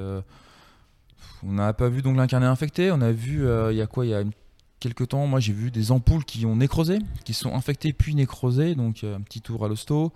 on 1.47 1.53
n'a 1.53 1.73
pas 1.73 1.89
vu 1.89 2.03
d'ongles 2.03 2.21
incarnés 2.21 2.47
infectés. 2.47 2.91
On 2.91 3.01
a 3.01 3.13
vu, 3.13 3.47
il 3.71 3.77
y 3.77 3.81
a 3.83 3.87
quoi, 3.87 4.05
il 4.07 4.11
y 4.11 4.15
a 4.15 4.21
une- 4.23 4.33
quelques 4.81 5.09
temps, 5.09 5.27
moi 5.27 5.41
j'ai 5.41 5.53
vu 5.53 5.71
des 5.71 5.93
ampoules 5.93 6.25
qui 6.25 6.45
ont 6.47 6.57
nécrosé, 6.57 6.99
qui 7.25 7.33
sont 7.33 7.55
infectées 7.55 7.93
puis 7.93 8.15
nécrosées, 8.15 8.75
donc 8.75 9.05
un 9.05 9.21
petit 9.21 9.41
tour 9.41 9.65
à 9.65 9.69
l'hosto. 9.69 10.13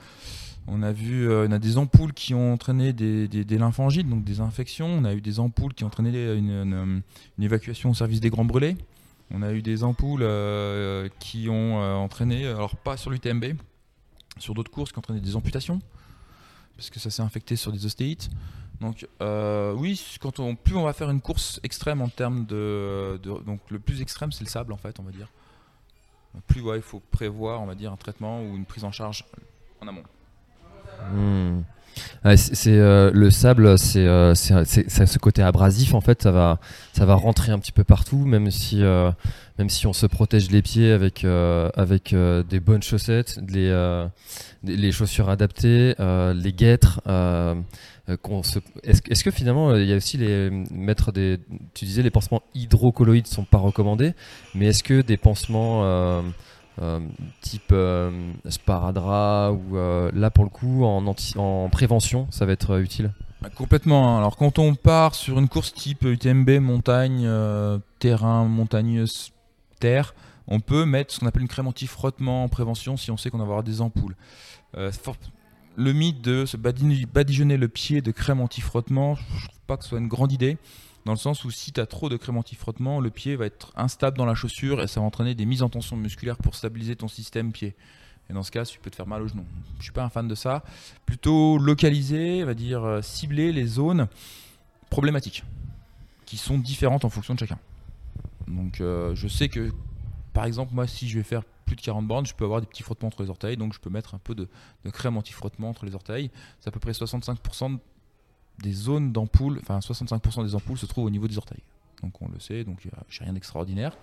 On 0.70 0.82
a 0.82 0.92
vu, 0.92 1.28
euh, 1.28 1.46
on 1.48 1.52
a 1.52 1.58
des 1.58 1.78
ampoules 1.78 2.12
qui 2.12 2.34
ont 2.34 2.52
entraîné 2.52 2.92
des, 2.92 3.26
des, 3.26 3.58
lymphangites, 3.58 4.08
donc 4.08 4.24
des 4.24 4.40
infections. 4.40 4.86
On 4.86 5.04
a 5.04 5.14
eu 5.14 5.22
des 5.22 5.40
ampoules 5.40 5.72
qui 5.72 5.84
ont 5.84 5.86
entraîné 5.86 6.34
une, 6.34 7.02
évacuation 7.40 7.90
au 7.90 7.94
service 7.94 8.20
des 8.20 8.28
grands 8.28 8.44
brûlés. 8.44 8.76
On 9.30 9.42
a 9.42 9.52
eu 9.52 9.62
des 9.62 9.82
ampoules 9.82 10.22
euh, 10.22 11.08
qui 11.20 11.48
ont 11.48 11.80
euh, 11.80 11.94
entraîné, 11.94 12.46
alors 12.46 12.76
pas 12.76 12.98
sur 12.98 13.10
l'UTMB, 13.10 13.54
sur 14.38 14.52
d'autres 14.52 14.70
courses 14.70 14.92
qui 14.92 14.98
ont 14.98 15.14
des 15.14 15.36
amputations, 15.36 15.80
parce 16.76 16.90
que 16.90 17.00
ça 17.00 17.10
s'est 17.10 17.22
infecté 17.22 17.56
sur 17.56 17.72
des 17.72 17.86
ostéites. 17.86 18.28
Donc 18.80 19.08
oui, 19.20 20.18
quand 20.20 20.38
on, 20.38 20.54
plus 20.54 20.76
on 20.76 20.84
va 20.84 20.92
faire 20.92 21.10
une 21.10 21.20
course 21.20 21.60
extrême 21.62 22.00
en 22.00 22.08
termes 22.08 22.46
de, 22.46 23.18
donc 23.22 23.60
le 23.70 23.80
plus 23.80 24.02
extrême 24.02 24.30
c'est 24.30 24.44
le 24.44 24.50
sable 24.50 24.72
en 24.72 24.76
fait, 24.76 25.00
on 25.00 25.02
va 25.02 25.10
dire. 25.10 25.28
Plus 26.46 26.62
il 26.76 26.82
faut 26.82 27.00
prévoir, 27.00 27.60
on 27.60 27.66
va 27.66 27.74
dire, 27.74 27.92
un 27.92 27.96
traitement 27.96 28.42
ou 28.42 28.54
une 28.54 28.66
prise 28.66 28.84
en 28.84 28.92
charge 28.92 29.24
en 29.80 29.88
amont. 29.88 30.04
Hmm. 31.12 31.62
C'est 32.36 32.68
euh, 32.78 33.10
le 33.12 33.30
sable, 33.30 33.76
c'est 33.76 34.06
euh, 34.06 34.34
c'est- 34.34 34.64
ce 35.06 35.18
côté 35.18 35.42
abrasif 35.42 35.94
en 35.94 36.00
fait, 36.00 36.22
ça 36.22 36.30
va 36.30 36.58
ça 36.92 37.04
va 37.06 37.14
rentrer 37.14 37.50
un 37.50 37.58
petit 37.58 37.72
peu 37.72 37.82
partout, 37.82 38.24
même 38.24 38.50
si 38.52 38.84
euh, 38.84 39.10
même 39.58 39.68
si 39.68 39.86
on 39.88 39.92
se 39.92 40.06
protège 40.06 40.50
les 40.50 40.62
pieds 40.62 40.92
avec 40.92 41.24
avec 41.24 42.14
des 42.14 42.60
bonnes 42.60 42.82
chaussettes, 42.82 43.40
les 43.48 44.06
les 44.64 44.92
chaussures 44.92 45.28
adaptées, 45.28 45.94
les 45.98 46.52
guêtres. 46.52 47.00
Est-ce 48.06 49.22
que- 49.24 49.30
finalement 49.30 49.74
il 49.74 49.84
y 49.86 49.92
a 49.92 49.96
aussi 49.96 50.16
les 50.18 50.50
mettre 50.70 51.10
des 51.12 51.38
tu 51.74 51.84
disais 51.84 52.02
les 52.02 52.10
pansements 52.10 52.42
hydrocolloïdes 52.54 53.26
sont 53.26 53.44
pas 53.44 53.58
recommandés, 53.58 54.12
mais 54.54 54.66
est-ce 54.66 54.82
que 54.84 55.02
des 55.02 55.16
pansements 55.16 56.22
type 57.40 57.70
euh, 57.72 58.10
sparadrap 58.48 59.52
ou 59.52 59.76
euh, 59.76 60.10
là 60.14 60.30
pour 60.30 60.44
le 60.44 60.50
coup 60.50 60.84
en, 60.84 61.06
anti- 61.06 61.36
en 61.38 61.68
prévention 61.68 62.26
ça 62.30 62.46
va 62.46 62.52
être 62.52 62.72
euh, 62.72 62.82
utile 62.82 63.12
Ah, 63.44 63.50
Complètement. 63.50 64.14
hein. 64.14 64.18
Alors 64.18 64.36
quand 64.36 64.58
on 64.58 64.74
part 64.74 65.14
sur 65.14 65.38
une 65.38 65.48
course 65.48 65.72
type 65.74 66.02
UTMB, 66.02 66.50
montagne, 66.60 67.24
euh, 67.26 67.78
terrain, 67.98 68.44
montagneuse, 68.44 69.32
terre, 69.80 70.14
on 70.46 70.60
peut 70.60 70.84
mettre 70.84 71.12
ce 71.14 71.20
qu'on 71.20 71.26
appelle 71.26 71.42
une 71.42 71.48
crème 71.48 71.66
anti-frottement 71.68 72.44
en 72.44 72.48
prévention 72.48 72.96
si 72.96 73.10
on 73.10 73.16
sait 73.16 73.30
qu'on 73.30 73.38
va 73.38 73.44
avoir 73.44 73.62
des 73.62 73.80
ampoules. 73.80 74.16
Euh, 74.76 74.90
Le 75.76 75.92
mythe 75.92 76.20
de 76.22 76.44
se 76.46 76.56
badi- 76.56 77.06
badigeonner 77.06 77.56
le 77.56 77.68
pied 77.68 78.00
de 78.02 78.10
crème 78.10 78.40
anti-frottement, 78.40 79.14
je 79.14 79.46
trouve 79.46 79.60
pas 79.66 79.76
que 79.76 79.82
ce 79.84 79.90
soit 79.90 79.98
une 79.98 80.08
grande 80.08 80.32
idée. 80.32 80.58
Dans 81.08 81.14
le 81.14 81.18
sens 81.18 81.42
où 81.46 81.50
si 81.50 81.72
tu 81.72 81.80
as 81.80 81.86
trop 81.86 82.10
de 82.10 82.18
crème 82.18 82.36
anti-frottement, 82.36 83.00
le 83.00 83.08
pied 83.08 83.34
va 83.34 83.46
être 83.46 83.72
instable 83.76 84.18
dans 84.18 84.26
la 84.26 84.34
chaussure 84.34 84.82
et 84.82 84.86
ça 84.86 85.00
va 85.00 85.06
entraîner 85.06 85.34
des 85.34 85.46
mises 85.46 85.62
en 85.62 85.70
tension 85.70 85.96
musculaire 85.96 86.36
pour 86.36 86.54
stabiliser 86.54 86.96
ton 86.96 87.08
système 87.08 87.50
pied. 87.50 87.74
Et 88.28 88.34
dans 88.34 88.42
ce 88.42 88.50
cas, 88.50 88.66
tu 88.66 88.78
peux 88.78 88.90
te 88.90 88.96
faire 88.96 89.06
mal 89.06 89.22
au 89.22 89.26
genou. 89.26 89.46
Je 89.78 89.84
suis 89.84 89.92
pas 89.92 90.04
un 90.04 90.10
fan 90.10 90.28
de 90.28 90.34
ça 90.34 90.62
plutôt 91.06 91.56
localiser, 91.56 92.42
on 92.42 92.46
va 92.46 92.52
dire 92.52 92.84
euh, 92.84 93.00
cibler 93.00 93.52
les 93.52 93.64
zones 93.64 94.06
problématiques 94.90 95.44
qui 96.26 96.36
sont 96.36 96.58
différentes 96.58 97.06
en 97.06 97.08
fonction 97.08 97.32
de 97.32 97.38
chacun. 97.38 97.58
Donc 98.46 98.82
euh, 98.82 99.14
je 99.14 99.28
sais 99.28 99.48
que 99.48 99.72
par 100.34 100.44
exemple 100.44 100.74
moi 100.74 100.86
si 100.86 101.08
je 101.08 101.16
vais 101.16 101.24
faire 101.24 101.42
plus 101.64 101.76
de 101.76 101.80
40 101.80 102.06
bornes, 102.06 102.26
je 102.26 102.34
peux 102.34 102.44
avoir 102.44 102.60
des 102.60 102.66
petits 102.66 102.82
frottements 102.82 103.08
entre 103.08 103.22
les 103.22 103.30
orteils, 103.30 103.56
donc 103.56 103.72
je 103.72 103.80
peux 103.80 103.88
mettre 103.88 104.14
un 104.14 104.18
peu 104.18 104.34
de, 104.34 104.46
de 104.84 104.90
crème 104.90 105.16
anti-frottement 105.16 105.70
entre 105.70 105.86
les 105.86 105.94
orteils. 105.94 106.30
C'est 106.60 106.68
à 106.68 106.70
peu 106.70 106.80
près 106.80 106.92
65% 106.92 107.78
des 108.62 108.72
zones 108.72 109.12
d'ampoule, 109.12 109.58
enfin 109.62 109.78
65% 109.78 110.44
des 110.44 110.54
ampoules 110.54 110.78
se 110.78 110.86
trouvent 110.86 111.04
au 111.06 111.10
niveau 111.10 111.28
des 111.28 111.38
orteils. 111.38 111.62
Donc 112.02 112.20
on 112.22 112.28
le 112.28 112.38
sait, 112.40 112.64
donc 112.64 112.78
j'ai 113.08 113.24
rien 113.24 113.32
d'extraordinaire. 113.32 113.96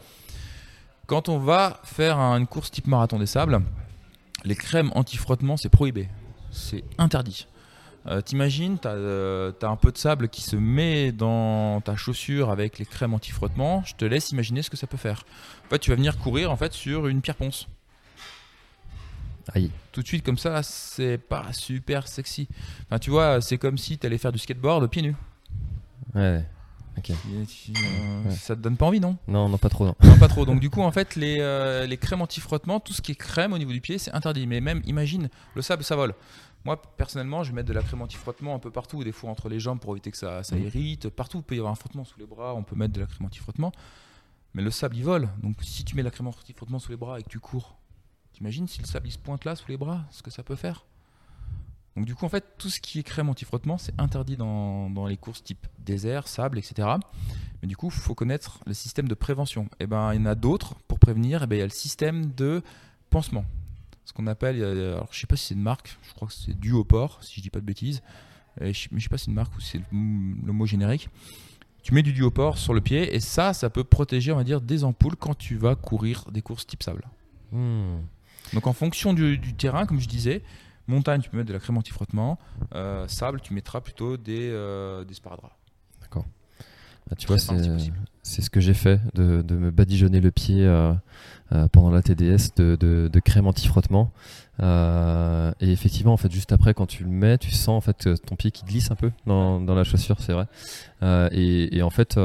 Quand 1.07 1.29
on 1.29 1.38
va 1.39 1.79
faire 1.83 2.17
un- 2.17 2.38
une 2.39 2.47
course 2.47 2.71
type 2.71 2.88
marathon 2.88 3.19
des 3.19 3.25
sables, 3.27 3.62
les 4.43 4.55
crèmes 4.55 4.91
anti-frottement 4.95 5.57
c'est 5.57 5.69
prohibé 5.69 6.09
c'est 6.51 6.83
interdit. 6.97 7.47
Euh, 8.07 8.21
T'imagines, 8.21 8.77
t'as 8.77 8.91
euh, 8.93 9.51
un 9.63 9.75
peu 9.75 9.91
de 9.91 9.97
sable 9.97 10.29
qui 10.29 10.41
se 10.41 10.55
met 10.55 11.12
dans 11.12 11.81
ta 11.81 11.95
chaussure 11.95 12.50
avec 12.51 12.77
les 12.79 12.85
crèmes 12.85 13.13
anti-frottement. 13.13 13.83
Je 13.85 13.95
te 13.95 14.05
laisse 14.05 14.31
imaginer 14.31 14.62
ce 14.62 14.69
que 14.69 14.77
ça 14.77 14.85
peut 14.88 14.95
faire. 14.95 15.25
En 15.65 15.69
fait, 15.71 15.79
tu 15.79 15.89
vas 15.89 15.95
venir 15.97 16.17
courir 16.17 16.51
en 16.51 16.55
fait 16.55 16.71
sur 16.71 17.07
une 17.07 17.21
pierre 17.21 17.35
ponce. 17.35 17.67
Aïe. 19.53 19.69
Tout 19.91 20.01
de 20.01 20.07
suite 20.07 20.23
comme 20.25 20.37
ça, 20.37 20.63
c'est 20.63 21.17
pas 21.17 21.53
super 21.53 22.07
sexy. 22.07 22.47
Enfin, 22.87 22.99
tu 22.99 23.09
vois, 23.11 23.41
c'est 23.41 23.57
comme 23.57 23.77
si 23.77 23.97
tu 23.97 24.05
allais 24.07 24.17
faire 24.17 24.31
du 24.31 24.39
skateboard 24.39 24.87
pieds 24.89 25.01
nus. 25.03 25.15
Ouais. 26.15 26.43
Ok. 26.97 27.09
Et 27.09 27.15
tu- 27.45 27.71
euh, 27.75 28.23
Ouais. 28.23 28.31
Ça 28.31 28.55
te 28.55 28.61
donne 28.61 28.77
pas 28.77 28.85
envie, 28.85 28.99
non? 28.99 29.17
Non, 29.27 29.49
non, 29.49 29.57
pas 29.57 29.69
trop. 29.69 29.85
Non. 29.85 29.95
Non, 30.01 30.17
pas 30.17 30.27
trop. 30.29 30.45
Donc 30.45 30.59
du 30.61 30.69
coup, 30.69 30.81
en 30.81 30.91
fait, 30.91 31.15
les, 31.15 31.37
euh, 31.39 31.85
les 31.85 31.97
crèmes 31.97 32.21
anti-frottement, 32.21 32.79
tout 32.79 32.93
ce 32.93 33.01
qui 33.01 33.11
est 33.11 33.15
crème 33.15 33.53
au 33.53 33.57
niveau 33.57 33.71
du 33.71 33.81
pied, 33.81 33.97
c'est 33.97 34.11
interdit. 34.13 34.47
Mais 34.47 34.61
même, 34.61 34.81
imagine, 34.85 35.29
le 35.55 35.61
sable, 35.61 35.83
ça 35.83 35.95
vole. 35.95 36.15
Moi, 36.63 36.81
personnellement, 36.97 37.43
je 37.43 37.49
vais 37.51 37.55
mettre 37.57 37.67
de 37.67 37.73
la 37.73 37.83
crème 37.83 38.01
anti-frottement 38.01 38.55
un 38.55 38.59
peu 38.59 38.71
partout, 38.71 39.03
des 39.03 39.11
fois 39.11 39.29
entre 39.29 39.49
les 39.49 39.59
jambes 39.59 39.79
pour 39.79 39.91
éviter 39.93 40.09
que 40.09 40.17
ça, 40.17 40.41
ça 40.41 40.55
Mhm. 40.55 40.63
irrite. 40.63 41.09
Partout, 41.09 41.39
il 41.39 41.43
peut 41.43 41.55
y 41.55 41.59
avoir 41.59 41.71
un 41.71 41.75
frottement 41.75 42.05
sous 42.05 42.17
les 42.19 42.25
bras, 42.25 42.55
on 42.55 42.63
peut 42.63 42.75
mettre 42.75 42.93
de 42.93 43.01
la 43.01 43.05
crème 43.07 43.27
anti-frottement. 43.27 43.71
Mais 44.55 44.63
le 44.63 44.71
sable, 44.71 44.95
il 44.95 45.03
vole. 45.03 45.27
Donc 45.43 45.57
si 45.61 45.83
tu 45.83 45.95
mets 45.95 46.01
de 46.01 46.07
la 46.07 46.11
crème 46.11 46.27
anti-frottement 46.27 46.79
sous 46.79 46.89
les 46.91 46.97
bras 46.97 47.19
et 47.19 47.23
que 47.23 47.29
tu 47.29 47.39
cours, 47.39 47.77
t'imagines 48.36 48.68
si 48.68 48.82
le 48.82 48.86
sable, 48.88 49.10
se 49.10 49.18
pointe 49.18 49.46
là 49.46 49.56
sous 49.56 49.70
les 49.70 49.77
bras, 49.77 50.06
ce 50.12 50.22
que 50.22 50.30
ça 50.32 50.44
peut 50.44 50.56
faire? 50.56 50.86
Donc 51.96 52.06
du 52.06 52.13
coup, 52.13 52.25
en 52.25 52.30
fait, 52.30 52.44
tout 52.58 52.70
ce 52.70 52.82
qui 52.82 53.00
est 53.00 53.04
crème 53.04 53.30
anti-frottement, 53.30 53.77
c'est 53.77 53.94
interdit 53.98 54.36
dans, 54.36 54.89
dans 54.89 55.06
les 55.08 55.15
courses 55.15 55.42
type 55.44 55.65
désert, 55.80 56.27
sable, 56.27 56.58
etc. 56.60 56.89
Mais 57.62 57.68
du 57.70 57.77
coup, 57.77 57.88
il 57.88 57.92
faut 57.94 58.13
connaître 58.15 58.60
le 58.65 58.74
système 58.74 59.08
de 59.08 59.13
prévention. 59.13 59.70
Et 59.80 59.88
ben, 59.88 60.13
il 60.13 60.20
y 60.20 60.22
en 60.22 60.25
a 60.25 60.36
d'autres 60.36 60.75
pour 60.89 61.00
prévenir. 61.00 61.44
Et 61.44 61.48
ben, 61.48 61.56
il 61.56 61.60
y 61.60 61.62
a 61.62 61.65
le 61.65 61.70
système 61.72 62.34
de 62.34 62.62
pansement. 63.10 63.46
Ce 64.04 64.12
qu'on 64.12 64.27
appelle, 64.27 64.62
a- 64.62 64.96
alors 64.96 65.08
je 65.12 65.20
sais 65.22 65.25
pas 65.27 65.38
si 65.38 65.46
c'est 65.48 65.54
une 65.54 65.62
marque, 65.62 65.98
je 66.04 66.13
crois 66.13 66.27
que 66.27 66.34
c'est 66.34 66.54
Duoport, 66.60 67.24
si 67.24 67.36
je 67.38 67.42
dis 67.42 67.50
pas 67.50 67.62
de 67.62 67.65
bêtises. 67.65 68.01
Je, 68.60 68.88
mais 68.91 69.00
je 69.00 69.04
sais 69.04 69.10
pas 69.10 69.17
si 69.17 69.26
c'est 69.26 69.32
une 69.32 69.36
marque 69.36 69.56
ou 69.56 69.62
c'est 69.62 69.78
le, 69.78 69.84
le 69.91 70.52
mot 70.52 70.65
générique. 70.65 71.10
Tu 71.82 71.93
mets 71.93 72.04
du 72.04 72.12
Duoport 72.13 72.58
sur 72.58 72.74
le 72.74 72.82
pied 72.82 73.15
et 73.15 73.19
ça, 73.21 73.54
ça 73.54 73.69
peut 73.69 73.84
protéger, 73.86 74.32
on 74.34 74.36
va 74.38 74.43
dire, 74.43 74.60
des 74.60 74.84
ampoules 74.84 75.15
quand 75.15 75.36
tu 75.38 75.56
vas 75.56 75.76
courir 75.76 76.26
des 76.32 76.41
courses 76.41 76.67
type 76.67 76.84
sable. 76.84 77.06
Hmm. 77.54 78.00
Donc 78.56 78.65
en 78.65 78.74
fonction 78.74 79.13
du, 79.13 79.38
du 79.38 79.54
terrain, 79.54 79.86
comme 79.86 80.00
je 80.00 80.08
disais, 80.08 80.41
montagne, 80.88 81.22
tu 81.22 81.30
peux 81.30 81.38
mettre 81.38 81.50
de 81.50 81.54
la 81.54 81.60
crème 81.60 81.78
anti-frottement. 81.78 82.39
euh, 82.74 83.08
sable, 83.08 83.39
tu 83.41 83.54
mettras 83.54 83.82
plutôt 83.82 84.18
des, 84.18 84.50
euh, 84.52 85.04
des 85.04 85.13
sparadraps. 85.13 85.54
Ah, 87.12 87.15
tu 87.15 87.28
vois, 87.28 87.38
Très 87.38 87.56
c'est 88.24 88.41
ce 88.41 88.50
que 88.50 88.60
j'ai 88.60 88.74
fait, 88.74 89.00
de, 89.13 89.44
de 89.44 89.56
me 89.56 89.70
badigeonner 89.70 90.20
le 90.20 90.32
pied 90.32 90.65
euh, 90.65 90.91
euh, 91.52 91.68
pendant 91.68 91.91
la 91.91 92.02
TDS 92.02 92.56
de, 92.56 92.76
de, 92.76 93.08
de 93.13 93.20
crème 93.20 93.46
anti-frottement. 93.46 94.12
Euh, 94.63 95.52
et 95.60 95.72
effectivement, 95.72 96.13
en 96.13 96.18
fait, 96.18 96.32
juste 96.32 96.52
après, 96.52 96.74
quand 96.74 96.88
tu 96.88 97.04
le 97.04 97.12
mets, 97.12 97.38
tu 97.38 97.52
sens 97.52 97.78
en 97.78 97.82
fait 97.82 98.10
ton 98.26 98.36
pied 98.36 98.50
qui 98.50 98.65
glisse 98.65 98.89
un 98.89 98.96
peu 98.96 99.12
dans, 99.28 99.62
dans 99.62 99.76
la 99.76 99.84
chaussure, 99.84 100.18
c'est 100.20 100.34
vrai. 100.34 100.48
Et, 101.32 101.78
et 101.78 101.84
en 101.84 101.91
fait, 101.91 102.18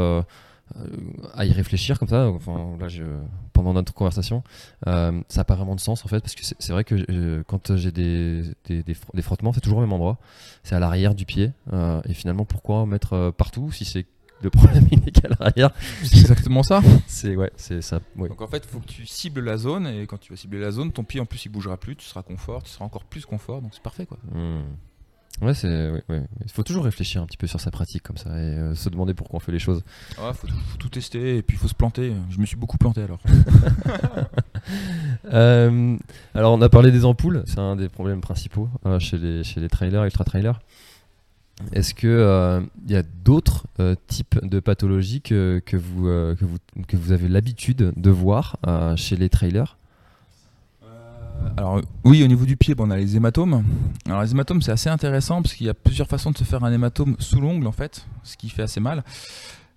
à 1.34 1.44
y 1.46 1.52
réfléchir 1.52 1.98
comme 1.98 2.08
ça, 2.08 2.28
enfin, 2.28 2.76
là, 2.78 2.88
je, 2.88 3.02
pendant 3.52 3.72
notre 3.72 3.92
conversation, 3.92 4.42
euh, 4.86 5.20
ça 5.28 5.40
n'a 5.40 5.44
pas 5.44 5.54
vraiment 5.54 5.74
de 5.74 5.80
sens 5.80 6.04
en 6.04 6.08
fait, 6.08 6.20
parce 6.20 6.34
que 6.34 6.42
c'est 6.44 6.72
vrai 6.72 6.84
que 6.84 6.94
euh, 7.10 7.42
quand 7.46 7.76
j'ai 7.76 7.92
des, 7.92 8.42
des, 8.66 8.82
des, 8.82 8.94
fr- 8.94 9.14
des 9.14 9.22
frottements, 9.22 9.52
c'est 9.52 9.60
toujours 9.60 9.78
au 9.78 9.82
même 9.82 9.92
endroit, 9.92 10.18
c'est 10.62 10.74
à 10.74 10.78
l'arrière 10.80 11.14
du 11.14 11.24
pied. 11.26 11.52
euh, 11.72 12.00
et 12.04 12.14
finalement, 12.14 12.44
pourquoi 12.44 12.86
mettre 12.86 13.12
euh, 13.14 13.30
partout 13.32 13.70
si 13.72 13.84
c'est 13.84 14.06
le 14.42 14.48
problème 14.50 14.86
il 14.90 15.06
est 15.06 15.10
qu'à 15.10 15.28
l'arrière? 15.38 15.70
C'est 16.02 16.18
exactement 16.20 16.62
ça. 16.62 16.80
C'est 17.06 17.36
ouais, 17.36 17.50
c'est 17.56 17.82
ça. 17.82 18.00
ouais. 18.16 18.28
Donc 18.30 18.40
en 18.40 18.46
fait, 18.46 18.62
il 18.64 18.68
faut 18.70 18.80
que 18.80 18.86
tu 18.86 19.04
cibles 19.06 19.40
la 19.44 19.58
zone 19.58 19.86
et 19.86 20.06
quand 20.06 20.18
tu 20.18 20.32
vas 20.32 20.36
cibler 20.36 20.60
la 20.60 20.70
zone, 20.70 20.92
ton 20.92 21.04
pied 21.04 21.20
en 21.20 21.26
plus 21.26 21.44
il 21.44 21.50
bougera 21.50 21.76
plus, 21.76 21.94
tu 21.96 22.06
seras 22.06 22.22
confort, 22.22 22.62
tu 22.62 22.70
seras 22.70 22.86
encore 22.86 23.04
plus 23.04 23.26
confort, 23.26 23.60
donc 23.60 23.72
c'est 23.74 23.82
parfait 23.82 24.06
quoi. 24.06 24.16
Hmm. 24.32 24.62
Ouais, 25.42 25.54
c'est 25.54 25.90
ouais, 25.90 26.02
ouais. 26.10 26.22
Il 26.44 26.50
faut 26.50 26.62
toujours 26.62 26.84
réfléchir 26.84 27.22
un 27.22 27.26
petit 27.26 27.38
peu 27.38 27.46
sur 27.46 27.60
sa 27.60 27.70
pratique 27.70 28.02
comme 28.02 28.18
ça 28.18 28.28
et 28.30 28.42
euh, 28.58 28.74
se 28.74 28.90
demander 28.90 29.14
pourquoi 29.14 29.38
on 29.38 29.40
fait 29.40 29.52
les 29.52 29.58
choses. 29.58 29.82
Ah, 30.18 30.32
faut, 30.34 30.46
tout- 30.46 30.52
faut 30.68 30.76
tout 30.76 30.90
tester 30.90 31.38
et 31.38 31.42
puis 31.42 31.56
il 31.56 31.60
faut 31.60 31.68
se 31.68 31.74
planter. 31.74 32.12
Je 32.28 32.38
me 32.38 32.44
suis 32.46 32.56
beaucoup 32.56 32.76
planté 32.78 33.02
alors. 33.02 33.20
Euh, 35.32 35.96
alors, 36.34 36.52
on 36.52 36.60
a 36.62 36.68
parlé 36.68 36.90
des 36.92 37.04
ampoules, 37.04 37.42
c'est 37.46 37.58
un 37.58 37.76
des 37.76 37.88
problèmes 37.88 38.20
principaux 38.20 38.68
euh, 38.86 38.98
chez 38.98 39.16
les 39.18 39.42
chez 39.44 39.60
les 39.60 39.68
trailers, 39.68 40.04
ultra 40.04 40.24
trailers. 40.24 40.60
Est-ce 41.72 41.94
que 41.94 42.60
il 42.86 42.92
y 42.92 42.96
a 42.96 43.02
d'autres 43.02 43.66
types 44.06 44.38
de 44.44 44.60
pathologies 44.60 45.20
que, 45.22 45.60
que 45.64 45.76
vous 45.76 46.04
que 46.04 46.44
vous 46.44 46.56
que 46.86 46.96
vous 46.96 47.12
avez 47.12 47.28
l'habitude 47.28 47.92
de 47.96 48.10
voir 48.10 48.58
chez 48.96 49.16
les 49.16 49.28
trailers? 49.28 49.76
Alors 51.56 51.80
oui, 52.04 52.22
au 52.22 52.26
niveau 52.26 52.44
du 52.44 52.56
pied, 52.56 52.74
bon, 52.74 52.88
on 52.88 52.90
a 52.90 52.96
les 52.96 53.16
hématomes. 53.16 53.64
Alors 54.06 54.22
les 54.22 54.30
hématomes, 54.30 54.62
c'est 54.62 54.72
assez 54.72 54.88
intéressant 54.88 55.42
parce 55.42 55.54
qu'il 55.54 55.66
y 55.66 55.70
a 55.70 55.74
plusieurs 55.74 56.08
façons 56.08 56.30
de 56.30 56.38
se 56.38 56.44
faire 56.44 56.64
un 56.64 56.72
hématome 56.72 57.16
sous 57.18 57.40
l'ongle 57.40 57.66
en 57.66 57.72
fait, 57.72 58.06
ce 58.22 58.36
qui 58.36 58.48
fait 58.48 58.62
assez 58.62 58.80
mal. 58.80 59.04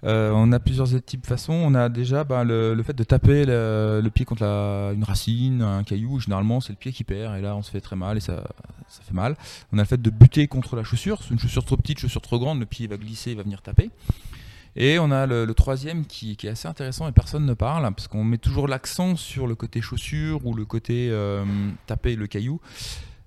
Euh, 0.06 0.32
on 0.36 0.52
a 0.52 0.60
plusieurs 0.60 0.88
types 1.06 1.22
de 1.22 1.28
façons. 1.28 1.54
On 1.54 1.76
a 1.76 1.90
déjà 1.90 2.24
bah, 2.24 2.44
le, 2.44 2.82
fait 2.84 2.94
de 2.94 3.04
taper 3.04 3.46
le, 3.46 4.10
pied 4.14 4.26
contre 4.26 4.44
une 4.44 5.04
racine, 5.04 5.62
un 5.62 5.84
caillou. 5.84 6.20
Généralement, 6.20 6.62
c'est 6.62 6.74
le 6.74 6.78
pied 6.78 6.92
qui 6.92 7.04
perd 7.04 7.38
et 7.38 7.42
là, 7.42 7.56
on 7.56 7.62
se 7.62 7.72
fait 7.72 7.82
très 7.82 7.96
mal 7.96 8.18
et 8.18 8.20
ça, 8.20 8.44
ça 8.88 9.02
fait 9.04 9.14
mal. 9.14 9.36
On 9.72 9.78
a 9.78 9.82
le 9.82 9.88
fait 9.88 10.02
de 10.02 10.10
buter 10.10 10.48
contre 10.48 10.76
la 10.76 10.84
chaussure. 10.84 11.22
Une 11.32 11.40
chaussure 11.40 11.64
trop 11.64 11.78
petite, 11.78 12.00
chaussure 12.00 12.22
trop 12.22 12.40
grande, 12.40 12.60
le 12.60 12.66
pied 12.66 12.88
va 12.88 12.98
glisser, 12.98 13.32
il 13.32 13.38
va 13.38 13.44
venir 13.44 13.62
taper. 13.62 13.90
Et 14.76 14.98
on 14.98 15.12
a 15.12 15.28
le, 15.28 15.46
le 15.46 15.54
troisième 15.54 16.06
qui, 16.06 16.36
qui 16.36 16.48
est 16.48 16.52
assez 16.52 16.68
intéressant 16.68 17.08
et 17.08 17.12
personne 17.12 17.46
ne 17.46 17.54
parle 17.54 17.84
parce 17.94 18.08
qu'on 18.08 18.24
met 18.24 18.40
toujours 18.40 18.68
l'accent 18.68 19.16
sur 19.16 19.46
le 19.46 19.56
côté 19.56 19.82
chaussure 19.82 20.46
ou 20.46 20.54
le 20.56 20.66
côté 20.66 21.10
euh, 21.12 21.46
taper 21.86 22.16
le 22.16 22.26
caillou. 22.28 22.60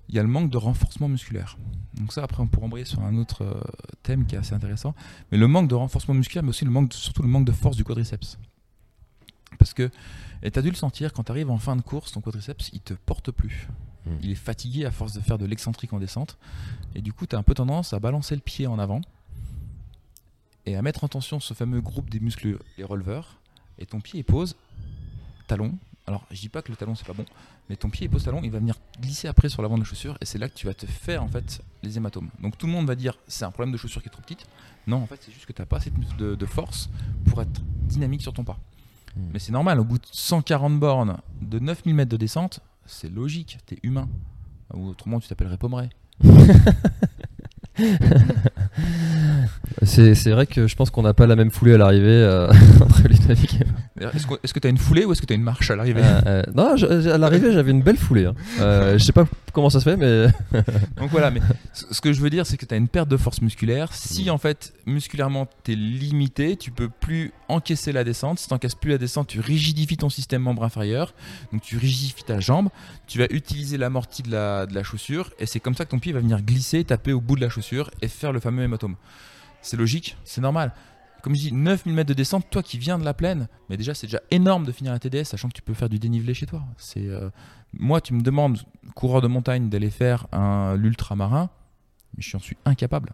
Il 0.09 0.15
y 0.15 0.19
a 0.19 0.23
le 0.23 0.29
manque 0.29 0.49
de 0.49 0.57
renforcement 0.57 1.07
musculaire. 1.07 1.57
Donc 1.95 2.13
ça, 2.13 2.23
après, 2.23 2.41
on 2.41 2.47
pourra 2.47 2.65
embrayer 2.67 2.85
sur 2.85 3.01
un 3.01 3.17
autre 3.17 3.43
euh, 3.43 3.61
thème 4.03 4.25
qui 4.25 4.35
est 4.35 4.37
assez 4.37 4.53
intéressant. 4.53 4.93
Mais 5.31 5.37
le 5.37 5.47
manque 5.47 5.67
de 5.69 5.75
renforcement 5.75 6.13
musculaire, 6.13 6.43
mais 6.43 6.49
aussi 6.49 6.65
le 6.65 6.71
manque 6.71 6.89
de- 6.89 6.93
surtout 6.93 7.23
le 7.23 7.27
manque 7.29 7.45
de 7.45 7.51
force 7.51 7.75
du 7.75 7.83
quadriceps. 7.83 8.37
Parce 9.57 9.73
que, 9.73 9.89
et 10.43 10.51
tu 10.51 10.59
as 10.59 10.61
dû 10.61 10.69
le 10.69 10.75
sentir, 10.75 11.13
quand 11.13 11.23
tu 11.23 11.31
arrives 11.31 11.49
en 11.49 11.57
fin 11.57 11.75
de 11.75 11.81
course, 11.81 12.11
ton 12.11 12.21
quadriceps, 12.21 12.69
il 12.73 12.81
te 12.81 12.93
porte 12.93 13.31
plus. 13.31 13.67
Mm. 14.05 14.09
Il 14.21 14.31
est 14.31 14.35
fatigué 14.35 14.85
à 14.85 14.91
force 14.91 15.13
de 15.13 15.21
faire 15.21 15.37
de 15.37 15.45
l'excentrique 15.45 15.93
en 15.93 15.99
descente. 15.99 16.37
Et 16.93 17.01
du 17.01 17.11
coup, 17.13 17.25
tu 17.25 17.35
as 17.35 17.39
un 17.39 17.43
peu 17.43 17.53
tendance 17.53 17.93
à 17.93 17.99
balancer 17.99 18.35
le 18.35 18.41
pied 18.41 18.67
en 18.67 18.79
avant 18.79 19.01
et 20.67 20.75
à 20.75 20.81
mettre 20.81 21.05
en 21.05 21.07
tension 21.07 21.39
ce 21.39 21.53
fameux 21.53 21.81
groupe 21.81 22.09
des 22.09 22.19
muscles, 22.19 22.59
les 22.77 22.83
releveurs. 22.83 23.39
Et 23.79 23.85
ton 23.85 24.01
pied, 24.01 24.21
pose, 24.21 24.55
talon, 25.47 25.73
Alors, 26.07 26.25
je 26.29 26.41
dis 26.41 26.49
pas 26.49 26.61
que 26.61 26.71
le 26.71 26.75
talon 26.75 26.93
c'est 26.93 27.07
pas 27.07 27.13
bon, 27.13 27.25
mais 27.69 27.77
ton 27.77 27.89
pied 27.89 28.09
pose 28.09 28.25
talon, 28.25 28.41
il 28.43 28.51
va 28.51 28.59
venir 28.59 28.75
glisser 28.99 29.29
après 29.29 29.49
sur 29.49 29.61
l'avant 29.61 29.75
de 29.75 29.81
la 29.81 29.85
chaussure 29.85 30.17
et 30.19 30.25
c'est 30.25 30.37
là 30.37 30.49
que 30.49 30.55
tu 30.55 30.65
vas 30.65 30.73
te 30.73 30.85
faire 30.85 31.23
en 31.23 31.27
fait 31.27 31.61
les 31.83 31.97
hématomes. 31.97 32.29
Donc 32.41 32.57
tout 32.57 32.67
le 32.67 32.73
monde 32.73 32.85
va 32.85 32.95
dire 32.95 33.17
c'est 33.27 33.45
un 33.45 33.51
problème 33.51 33.71
de 33.71 33.77
chaussure 33.77 34.01
qui 34.01 34.09
est 34.09 34.11
trop 34.11 34.21
petite. 34.21 34.45
Non, 34.87 34.97
en 34.97 35.07
fait, 35.07 35.19
c'est 35.21 35.31
juste 35.31 35.45
que 35.45 35.53
tu 35.53 35.61
n'as 35.61 35.65
pas 35.65 35.77
assez 35.77 35.91
de, 36.17 36.35
de 36.35 36.45
force 36.45 36.89
pour 37.25 37.41
être 37.41 37.61
dynamique 37.83 38.21
sur 38.21 38.33
ton 38.33 38.43
pas. 38.43 38.59
Hmm. 39.15 39.29
Mais 39.31 39.39
c'est 39.39 39.53
normal, 39.53 39.79
au 39.79 39.85
bout 39.85 39.99
de 39.99 40.07
140 40.11 40.79
bornes 40.79 41.17
de 41.41 41.59
9000 41.59 41.95
mètres 41.95 42.11
de 42.11 42.17
descente, 42.17 42.59
c'est 42.85 43.09
logique, 43.09 43.59
t'es 43.65 43.79
humain. 43.83 44.09
Ou 44.73 44.89
autrement, 44.89 45.21
tu 45.21 45.29
t'appellerais 45.29 45.57
Pomeray. 45.57 45.89
C'est 49.83 50.31
vrai 50.31 50.47
que 50.47 50.67
je 50.67 50.75
pense 50.75 50.89
qu'on 50.89 51.03
n'a 51.03 51.13
pas 51.13 51.27
la 51.27 51.35
même 51.35 51.51
foulée 51.51 51.75
à 51.75 51.77
l'arrivée 51.77 52.07
euh, 52.09 52.51
entre 52.81 53.07
Ludovic 53.07 53.61
et 53.61 53.65
moi. 53.65 54.11
Est-ce 54.43 54.53
que 54.53 54.59
tu 54.59 54.67
as 54.67 54.69
une 54.69 54.77
foulée 54.77 55.05
ou 55.05 55.11
est-ce 55.11 55.21
que 55.21 55.25
tu 55.27 55.33
as 55.33 55.35
une 55.35 55.43
marche 55.43 55.69
à 55.71 55.75
l'arrivée 55.75 56.01
Euh, 56.03 56.21
euh, 56.25 56.43
non, 56.53 56.75
à 57.11 57.17
l'arrivée, 57.17 57.51
j'avais 57.51 57.71
une 57.71 57.81
belle 57.83 57.97
foulée. 57.97 58.25
hein. 58.25 58.33
Je 58.59 58.97
sais 59.03 59.11
pas 59.11 59.25
comment 59.53 59.69
ça 59.69 59.79
se 59.79 59.89
fait, 59.89 59.97
mais 59.97 60.27
Donc 60.97 61.09
voilà, 61.11 61.31
mais 61.31 61.41
ce 61.73 61.85
ce 61.91 62.01
que 62.01 62.13
je 62.13 62.21
veux 62.21 62.29
dire, 62.29 62.45
c'est 62.45 62.57
que 62.57 62.65
tu 62.65 62.73
as 62.73 62.77
une 62.77 62.87
perte 62.87 63.09
de 63.09 63.17
force 63.17 63.41
musculaire. 63.41 63.89
Si 63.93 64.29
en 64.29 64.37
fait, 64.37 64.73
musculairement, 64.85 65.47
tu 65.63 65.73
es 65.73 65.75
limité, 65.75 66.57
tu 66.57 66.71
peux 66.71 66.89
plus 66.89 67.31
encaisser 67.47 67.91
la 67.91 68.03
descente. 68.03 68.39
Si 68.39 68.47
tu 68.47 68.53
n'encaisses 68.53 68.75
plus 68.75 68.91
la 68.91 68.97
descente, 68.97 69.27
tu 69.27 69.39
rigidifies 69.39 69.97
ton 69.97 70.09
système 70.09 70.41
membre 70.41 70.63
inférieur. 70.63 71.13
Donc 71.51 71.61
tu 71.61 71.77
rigidifies 71.77 72.23
ta 72.23 72.39
jambe. 72.39 72.69
Tu 73.07 73.19
vas 73.19 73.27
utiliser 73.29 73.77
l'amorti 73.77 74.23
de 74.23 74.31
la, 74.31 74.65
de 74.65 74.73
la 74.75 74.83
chaussure. 74.83 75.31
Et 75.39 75.45
c'est 75.45 75.59
comme 75.59 75.75
ça 75.75 75.85
que 75.85 75.91
ton 75.91 75.99
pied 75.99 76.13
va 76.13 76.19
venir 76.19 76.41
glisser, 76.41 76.83
taper 76.83 77.13
au 77.13 77.21
bout 77.21 77.35
de 77.35 77.41
la 77.41 77.49
chaussure 77.49 77.66
et 78.01 78.07
faire 78.07 78.31
le 78.31 78.39
fameux 78.39 78.63
hématome. 78.63 78.95
C'est 79.61 79.77
logique, 79.77 80.17
c'est 80.23 80.41
normal. 80.41 80.73
Comme 81.23 81.35
je 81.35 81.41
dis, 81.41 81.53
9000 81.53 81.93
mètres 81.93 82.09
de 82.09 82.13
descente, 82.13 82.49
toi 82.49 82.63
qui 82.63 82.77
viens 82.77 82.97
de 82.97 83.03
la 83.03 83.13
plaine, 83.13 83.47
mais 83.69 83.77
déjà 83.77 83.93
c'est 83.93 84.07
déjà 84.07 84.21
énorme 84.31 84.65
de 84.65 84.71
finir 84.71 84.93
un 84.93 84.99
TDS, 84.99 85.25
sachant 85.25 85.49
que 85.49 85.53
tu 85.53 85.61
peux 85.61 85.73
faire 85.73 85.89
du 85.89 85.99
dénivelé 85.99 86.33
chez 86.33 86.45
toi. 86.45 86.63
C'est 86.77 87.05
euh, 87.05 87.29
moi, 87.73 88.01
tu 88.01 88.13
me 88.13 88.21
demandes, 88.21 88.59
coureur 88.95 89.21
de 89.21 89.27
montagne, 89.27 89.69
d'aller 89.69 89.89
faire 89.89 90.27
l'ultramarin, 90.77 91.49
mais 92.15 92.23
je 92.23 92.37
suis 92.37 92.57
incapable. 92.65 93.13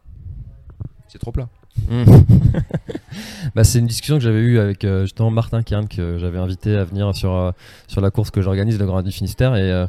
C'est 1.07 1.19
trop 1.19 1.31
plat. 1.31 1.49
bah, 3.55 3.63
c'est 3.63 3.79
une 3.79 3.87
discussion 3.87 4.17
que 4.17 4.23
j'avais 4.23 4.39
eue 4.39 4.59
avec 4.59 4.83
euh, 4.83 5.03
justement 5.03 5.31
Martin 5.31 5.63
Kern, 5.63 5.87
que 5.87 6.17
j'avais 6.17 6.37
invité 6.37 6.75
à 6.75 6.83
venir 6.83 7.15
sur, 7.15 7.33
euh, 7.33 7.51
sur 7.87 7.99
la 7.99 8.11
course 8.11 8.29
que 8.31 8.41
j'organise, 8.41 8.77
le 8.77 8.85
Grand 8.85 9.01
du 9.01 9.11
Finistère. 9.11 9.55
Et, 9.55 9.85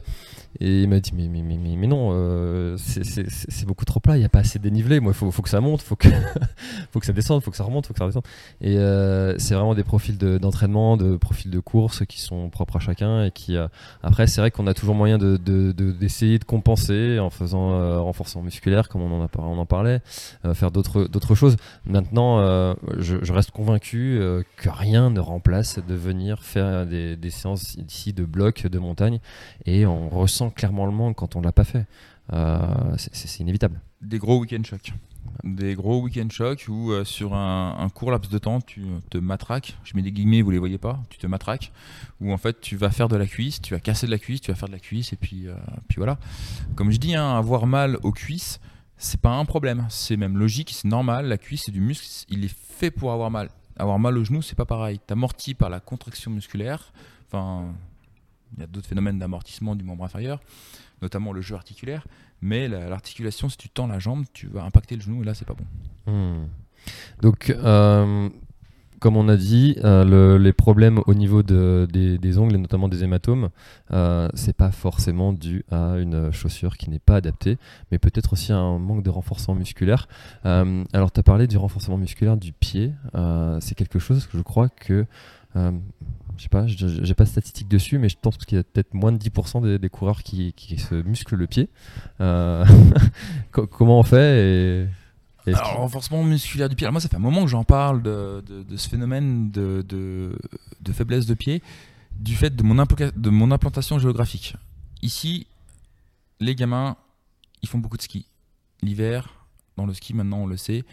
et 0.60 0.82
il 0.82 0.88
m'a 0.88 1.00
dit 1.00 1.12
Mais, 1.14 1.28
mais, 1.28 1.42
mais, 1.42 1.56
mais, 1.76 1.86
non, 1.86 2.10
euh, 2.12 2.76
c'est- 2.78 3.64
beaucoup 3.66 3.84
trop 3.84 3.98
plat, 4.00 4.16
il 4.16 4.20
n'y 4.20 4.24
a 4.26 4.28
pas 4.28 4.40
assez 4.40 4.58
dénivelé. 4.58 5.00
Moi, 5.00 5.12
il 5.12 5.14
faut, 5.14 5.30
faut 5.30 5.42
que 5.42 5.48
ça 5.48 5.60
monte, 5.60 5.80
faut 5.82 5.96
que, 5.96 6.08
faut 6.92 7.00
que 7.00 7.06
ça 7.06 7.12
descende, 7.12 7.40
il 7.40 7.44
faut 7.44 7.50
que 7.50 7.56
ça 7.56 7.64
remonte, 7.64 7.84
il 7.84 7.88
faut 7.88 7.94
que 7.94 7.98
ça 7.98 8.04
redescende. 8.04 8.24
Et 8.60 8.76
euh, 8.78 9.36
c'est 9.38 9.54
vraiment 9.54 9.74
des 9.74 9.84
profils 9.84 10.18
de- 10.18 10.36
d'entraînement, 10.38 10.96
de, 10.96 11.16
profils 11.16 11.50
de 11.50 11.60
course 11.60 12.04
qui 12.06 12.20
sont 12.20 12.50
propres 12.50 12.76
à 12.76 12.80
chacun. 12.80 13.24
Et 13.24 13.30
qui, 13.30 13.56
euh, 13.56 13.66
après, 14.02 14.26
c'est 14.26 14.40
vrai 14.40 14.50
qu'on 14.50 14.66
a 14.66 14.74
toujours 14.74 14.94
moyen 14.94 15.18
d'essayer 15.18 15.38
de, 15.38 15.72
de, 15.72 16.38
de 16.38 16.44
compenser 16.44 17.18
en 17.18 17.30
faisant 17.30 18.02
renforcement 18.04 18.42
musculaire, 18.42 18.88
comme 18.88 19.02
on 19.02 19.22
en, 19.24 19.28
on 19.38 19.58
en 19.58 19.66
parlait, 19.66 20.00
faire 20.54 20.70
d'autres 20.70 21.34
choses. 21.34 21.56
Maintenant, 21.86 22.38
je, 22.98 23.16
je 23.22 23.32
reste 23.32 23.50
convaincu 23.50 24.18
que 24.56 24.68
rien 24.68 25.10
ne 25.10 25.20
remplace 25.20 25.78
de 25.86 25.94
venir 25.94 26.42
faire 26.42 26.86
des, 26.86 27.16
des 27.16 27.30
séances 27.30 27.74
ici 27.76 28.12
de 28.12 28.24
blocs 28.24 28.66
de 28.66 28.78
montagne 28.78 29.18
et 29.66 29.86
on 29.86 30.08
ressent 30.08 30.43
clairement 30.50 30.86
le 30.86 30.92
manque 30.92 31.16
quand 31.16 31.36
on 31.36 31.40
l'a 31.40 31.52
pas 31.52 31.64
fait. 31.64 31.86
Euh, 32.32 32.96
c'est- 32.96 33.40
inévitable. 33.40 33.80
Des 34.00 34.18
gros 34.18 34.38
week-end 34.40 34.62
chocs. 34.64 34.92
Des 35.42 35.74
gros 35.74 36.00
week-end 36.02 36.28
chocs 36.30 36.66
où 36.68 36.92
euh, 36.92 37.04
sur 37.04 37.34
un, 37.34 37.76
un 37.78 37.88
court 37.88 38.10
laps 38.10 38.30
de 38.30 38.38
temps, 38.38 38.60
tu 38.60 38.82
te 39.10 39.18
matraques. 39.18 39.76
Je 39.84 39.94
mets 39.96 40.02
des 40.02 40.12
guillemets, 40.12 40.40
vous 40.42 40.50
les 40.50 40.58
voyez 40.58 40.78
pas. 40.78 41.02
Tu 41.10 41.18
te 41.18 41.26
matraques. 41.26 41.72
Où 42.20 42.32
en 42.32 42.36
fait, 42.38 42.60
tu 42.60 42.76
vas 42.76 42.90
faire 42.90 43.08
de 43.08 43.16
la 43.16 43.26
cuisse, 43.26 43.60
tu 43.60 43.74
vas 43.74 43.80
casser 43.80 44.06
de 44.06 44.10
la 44.10 44.18
cuisse, 44.18 44.40
tu 44.40 44.50
vas 44.50 44.54
faire 44.56 44.68
de 44.68 44.72
la 44.74 44.78
cuisse, 44.78 45.12
et 45.12 45.16
puis, 45.16 45.48
euh, 45.48 45.54
puis 45.88 45.96
voilà. 45.96 46.18
Comme 46.76 46.90
je 46.90 46.98
dis, 46.98 47.14
hein, 47.14 47.36
avoir 47.36 47.66
mal 47.66 47.98
aux 48.02 48.12
cuisses, 48.12 48.60
c'est 48.96 49.20
pas 49.20 49.32
un 49.32 49.44
problème. 49.44 49.86
C'est 49.90 50.16
même 50.16 50.38
logique, 50.38 50.70
c'est 50.72 50.88
normal. 50.88 51.26
La 51.26 51.36
cuisse, 51.36 51.64
c'est 51.66 51.72
du 51.72 51.80
muscle. 51.80 52.06
Il 52.28 52.44
est 52.44 52.54
fait 52.54 52.90
pour 52.90 53.12
avoir 53.12 53.30
mal. 53.30 53.50
Avoir 53.76 53.98
mal 53.98 54.16
au 54.16 54.24
genou, 54.24 54.40
c'est 54.40 54.54
pas 54.54 54.66
pareil. 54.66 55.00
T'amortis 55.06 55.54
par 55.54 55.68
la 55.68 55.80
contraction 55.80 56.30
musculaire. 56.30 56.92
Enfin, 57.26 57.74
il 58.56 58.60
y 58.60 58.64
a 58.64 58.66
d'autres 58.66 58.86
phénomènes 58.88 59.18
d'amortissement 59.18 59.74
du 59.76 59.84
membre 59.84 60.04
inférieur, 60.04 60.40
notamment 61.02 61.32
le 61.32 61.40
jeu 61.40 61.54
articulaire. 61.54 62.06
Mais 62.40 62.68
la- 62.68 62.88
l'articulation, 62.88 63.48
si 63.48 63.56
tu 63.56 63.68
tends 63.68 63.86
la 63.86 63.98
jambe, 63.98 64.24
tu 64.32 64.46
vas 64.48 64.64
impacter 64.64 64.96
le 64.96 65.02
genou 65.02 65.22
et 65.22 65.24
là, 65.24 65.34
c'est 65.34 65.46
pas 65.46 65.54
bon. 65.54 66.12
Hmm. 66.12 66.46
Donc, 67.22 67.48
euh, 67.50 68.28
comme 69.00 69.16
on 69.16 69.28
a 69.28 69.36
dit, 69.36 69.76
euh, 69.84 70.04
le- 70.04 70.36
les 70.38 70.52
problèmes 70.52 71.00
au 71.06 71.14
niveau 71.14 71.42
de- 71.42 71.86
des, 71.90 72.38
ongles 72.38 72.54
et 72.54 72.58
notamment 72.58 72.88
des 72.88 73.02
hématomes, 73.04 73.50
euh, 73.92 74.28
c'est 74.34 74.56
pas 74.56 74.70
forcément 74.72 75.32
dû 75.32 75.64
à 75.70 75.96
une 75.98 76.30
chaussure 76.32 76.76
qui 76.76 76.90
n'est 76.90 76.98
pas 76.98 77.16
adaptée, 77.16 77.58
mais 77.90 77.98
peut-être 77.98 78.32
aussi 78.34 78.52
à 78.52 78.56
un 78.58 78.78
manque 78.78 79.02
de 79.02 79.10
renforcement 79.10 79.54
musculaire. 79.54 80.06
Euh, 80.46 80.84
alors, 80.92 81.12
tu 81.12 81.20
as 81.20 81.22
parlé 81.22 81.46
du 81.46 81.56
renforcement 81.56 81.96
musculaire 81.98 82.36
du 82.36 82.52
pied. 82.52 82.92
C'est 83.60 83.74
quelque 83.74 83.98
chose 83.98 84.26
que 84.26 84.36
je 84.38 84.42
crois 84.42 84.68
que. 84.68 85.06
Je 86.36 86.42
sais 86.42 86.48
pas, 86.48 86.66
j'ai 86.66 87.14
pas 87.14 87.24
de 87.24 87.28
statistiques 87.28 87.68
dessus, 87.68 87.98
mais 87.98 88.08
je 88.08 88.16
pense 88.20 88.36
qu'il 88.38 88.56
y 88.56 88.60
a 88.60 88.64
peut-être 88.64 88.94
moins 88.94 89.12
de 89.12 89.18
10% 89.18 89.62
des, 89.62 89.78
des 89.78 89.88
coureurs 89.88 90.22
qui, 90.22 90.52
qui 90.54 90.78
se 90.78 90.94
musclent 90.94 91.36
le 91.36 91.46
pied. 91.46 91.68
Euh, 92.20 92.64
co- 93.52 93.66
comment 93.66 93.98
on 94.00 94.02
fait 94.02 94.40
et, 94.40 94.82
et 95.46 95.50
est-ce 95.50 95.58
Alors, 95.58 95.76
renforcement 95.78 96.24
musculaire 96.24 96.68
du 96.68 96.76
pied. 96.76 96.86
Alors, 96.86 96.92
moi, 96.92 97.00
ça 97.00 97.08
fait 97.08 97.16
un 97.16 97.20
moment 97.20 97.42
que 97.44 97.50
j'en 97.50 97.64
parle 97.64 98.02
de, 98.02 98.42
de- 98.46 98.62
de 98.62 98.76
ce 98.76 98.88
phénomène 98.88 99.50
de, 99.50 99.84
faiblesse 100.92 101.26
de 101.26 101.34
pied 101.34 101.62
du 102.18 102.34
fait 102.36 102.54
de 102.54 102.62
mon, 102.62 102.76
implanca- 102.82 103.12
de 103.16 103.30
mon 103.30 103.50
implantation 103.50 103.98
géographique. 103.98 104.54
Ici, 105.02 105.46
les 106.40 106.54
gamins, 106.54 106.96
ils 107.62 107.68
font 107.68 107.78
beaucoup 107.78 107.96
de 107.96 108.02
ski. 108.02 108.26
L'hiver, 108.82 109.28
dans 109.76 109.84
le 109.86 109.92
ski, 109.94 110.14
maintenant, 110.14 110.38
on 110.38 110.46
le 110.46 110.56
sait, 110.56 110.84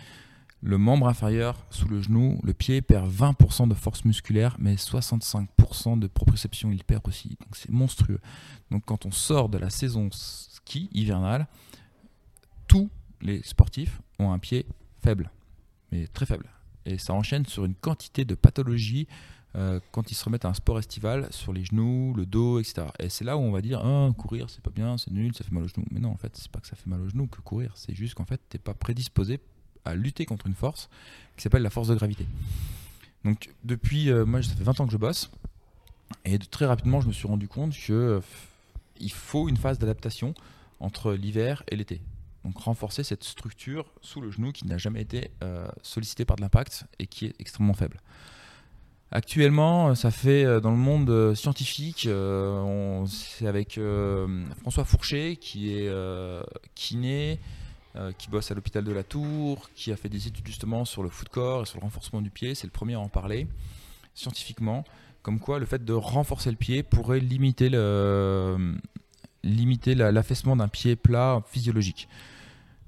le 0.62 0.78
membre 0.78 1.08
inférieur 1.08 1.65
sous 1.71 1.88
le 1.88 2.02
genou, 2.02 2.39
le 2.43 2.54
pied 2.54 2.82
perd 2.82 3.12
20% 3.12 3.67
de 3.67 3.74
force 3.74 4.06
musculaire, 4.06 4.56
mais 4.60 4.76
65% 4.76 5.97
de 5.97 6.08
proprioception, 6.08 6.71
il 6.71 6.84
perd 6.84 7.08
aussi. 7.08 7.30
Donc, 7.30 7.56
c'est 7.56 7.71
monstrueux. 7.71 8.19
Donc, 8.69 8.84
quand 8.86 9.06
on 9.06 9.12
sort 9.12 9.50
de 9.50 9.58
la 9.58 9.71
saison 9.71 10.10
ski 10.12 10.89
hivernale, 10.93 11.47
tous 12.67 12.89
les 13.21 13.41
sportifs 13.41 14.02
ont 14.19 14.32
un 14.32 14.39
pied 14.39 14.67
faible, 15.04 15.32
mais 15.91 16.08
très 16.08 16.28
faible. 16.28 16.47
Et 16.86 16.97
ça 16.97 17.13
enchaîne 17.13 17.45
sur 17.45 17.65
une 17.65 17.76
quantité 17.76 18.24
de 18.24 18.36
pathologies 18.36 19.08
euh, 19.56 19.80
quand 19.91 20.12
ils 20.12 20.15
se 20.15 20.24
remettent 20.24 20.45
à 20.45 20.50
un 20.50 20.54
sport 20.54 20.80
estival, 20.80 21.28
sur 21.32 21.54
les 21.54 21.65
genoux, 21.65 22.13
le 22.15 22.26
dos, 22.26 22.60
etc. 22.60 22.88
Et 23.00 23.10
c'est 23.10 23.26
là 23.26 23.36
où 23.36 23.41
on 23.41 23.52
va 23.52 23.62
dire 23.62 23.82
ah, 23.84 24.10
courir, 24.17 24.50
c'est 24.50 24.62
pas 24.62 24.71
bien, 24.71 24.97
c'est 24.97 25.12
nul, 25.12 25.36
ça 25.36 25.43
fait 25.43 25.52
mal 25.52 25.63
aux 25.63 25.67
genoux. 25.67 25.86
Mais 25.91 26.00
non, 26.00 26.10
en 26.10 26.17
fait, 26.17 26.36
c'est 26.38 26.50
pas 26.52 26.60
que 26.60 26.67
ça 26.67 26.76
fait 26.76 26.88
mal 26.88 27.02
aux 27.02 27.10
genoux 27.10 27.28
que 27.28 27.41
courir, 27.41 27.71
c'est 27.76 27.95
juste 27.95 28.13
qu'en 28.13 28.26
fait, 28.26 28.39
t'es 28.47 28.60
pas 28.60 28.74
prédisposé 28.74 29.39
à 29.86 29.96
lutter 29.96 30.26
contre 30.26 30.48
une 30.48 30.56
force 30.56 30.89
qui 31.36 31.44
s'appelle 31.44 31.63
la 31.63 31.70
force 31.70 31.88
de 31.88 31.96
gravité. 31.96 32.26
Donc, 33.24 33.50
depuis, 33.63 34.10
euh, 34.10 34.26
moi, 34.26 34.41
ça 34.41 34.54
fait 34.56 34.63
20 34.63 34.80
ans 34.80 34.86
que 34.86 34.91
je 34.91 34.98
bosse, 34.98 35.32
et 36.26 36.38
très 36.39 36.65
rapidement, 36.65 37.02
je 37.02 37.08
me 37.08 37.13
suis 37.13 37.28
rendu 37.28 37.48
compte 37.48 37.74
que 37.74 37.94
euh, 37.94 38.20
il 39.00 39.12
faut 39.12 39.50
une 39.50 39.58
phase 39.58 39.80
d'adaptation 39.80 40.34
entre 40.80 41.13
l'hiver 41.13 41.63
et 41.70 41.76
l'été. 41.76 42.02
Donc 42.44 42.58
renforcer 42.58 43.04
cette 43.04 43.24
structure 43.24 43.86
sous 44.02 44.20
le 44.20 44.32
genou 44.32 44.52
qui 44.52 44.65
n'a 44.65 44.78
jamais 44.78 45.02
été 45.02 45.30
euh, 45.44 45.67
sollicitée 45.84 46.26
par 46.26 46.38
de 46.38 46.41
l'impact 46.41 46.86
et 46.98 47.06
qui 47.06 47.28
est 47.28 47.36
extrêmement 47.39 47.74
faible. 47.74 48.00
Actuellement, 49.12 49.89
euh, 49.89 49.96
ça 49.96 50.10
fait 50.10 50.46
dans 50.62 50.72
le 50.72 50.78
monde 50.78 51.36
scientifique, 51.36 52.08
c'est 53.08 53.48
avec 53.48 53.80
François 54.62 54.86
Fourchet 54.86 55.36
qui 55.36 55.74
est 55.74 55.91
kiné, 56.76 57.39
euh, 57.95 58.12
qui 58.17 58.30
bosse 58.30 58.51
à 58.51 58.56
l'hôpital 58.56 58.84
de 58.84 58.91
la 58.91 59.04
Tour, 59.04 59.69
qui 59.75 59.91
a 59.91 59.95
fait 59.95 60.10
des 60.10 60.27
études 60.27 60.47
justement 60.47 60.86
sur 60.86 61.04
le 61.04 61.10
foot 61.10 61.30
corps 61.30 61.63
et 61.63 61.65
sur 61.65 61.77
le 61.80 61.84
renforcement 61.84 62.21
du 62.21 62.30
pied. 62.30 62.56
C'est 62.56 62.67
le 62.67 62.71
premier 62.71 62.93
à 62.95 62.99
en 62.99 63.10
parler 63.10 63.47
scientifiquement, 64.13 64.84
comme 65.21 65.39
quoi 65.39 65.60
le 65.60 65.65
fait 65.65 65.84
de 65.86 65.93
renforcer 65.93 66.49
le 66.51 66.58
pied 66.58 66.84
pourrait 66.84 67.19
limiter 67.19 67.69
le 67.69 68.75
limiter 69.43 69.95
la- 69.95 70.12
l'affaissement 70.12 70.56
d'un 70.56 70.67
pied 70.67 70.95
plat 70.95 71.41
physiologique. 71.49 72.08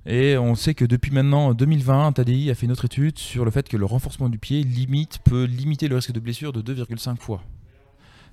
Et 0.05 0.37
on 0.37 0.53
sait 0.55 0.73
que 0.75 0.83
depuis 0.85 1.11
maintenant 1.11 1.53
2020, 1.53 2.11
TADI 2.11 2.51
a 2.51 2.55
fait 2.55 2.65
une 2.65 2.71
autre 2.73 2.85
étude 2.85 3.17
sur 3.17 3.45
le 3.45 3.51
fait 3.51 3.67
que 3.69 3.77
le 3.77 3.85
renforcement 3.85 4.27
du 4.29 4.37
pied 4.37 4.61
limite, 4.63 5.19
peut 5.23 5.45
limiter 5.45 5.87
le 5.87 5.95
risque 5.95 6.11
de 6.11 6.19
blessure 6.19 6.51
de 6.53 6.61
2,5 6.61 7.17
fois. 7.19 7.41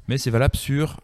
Mais 0.09 0.18
c'est 0.18 0.30
valable 0.30 0.56
sur 0.56 1.00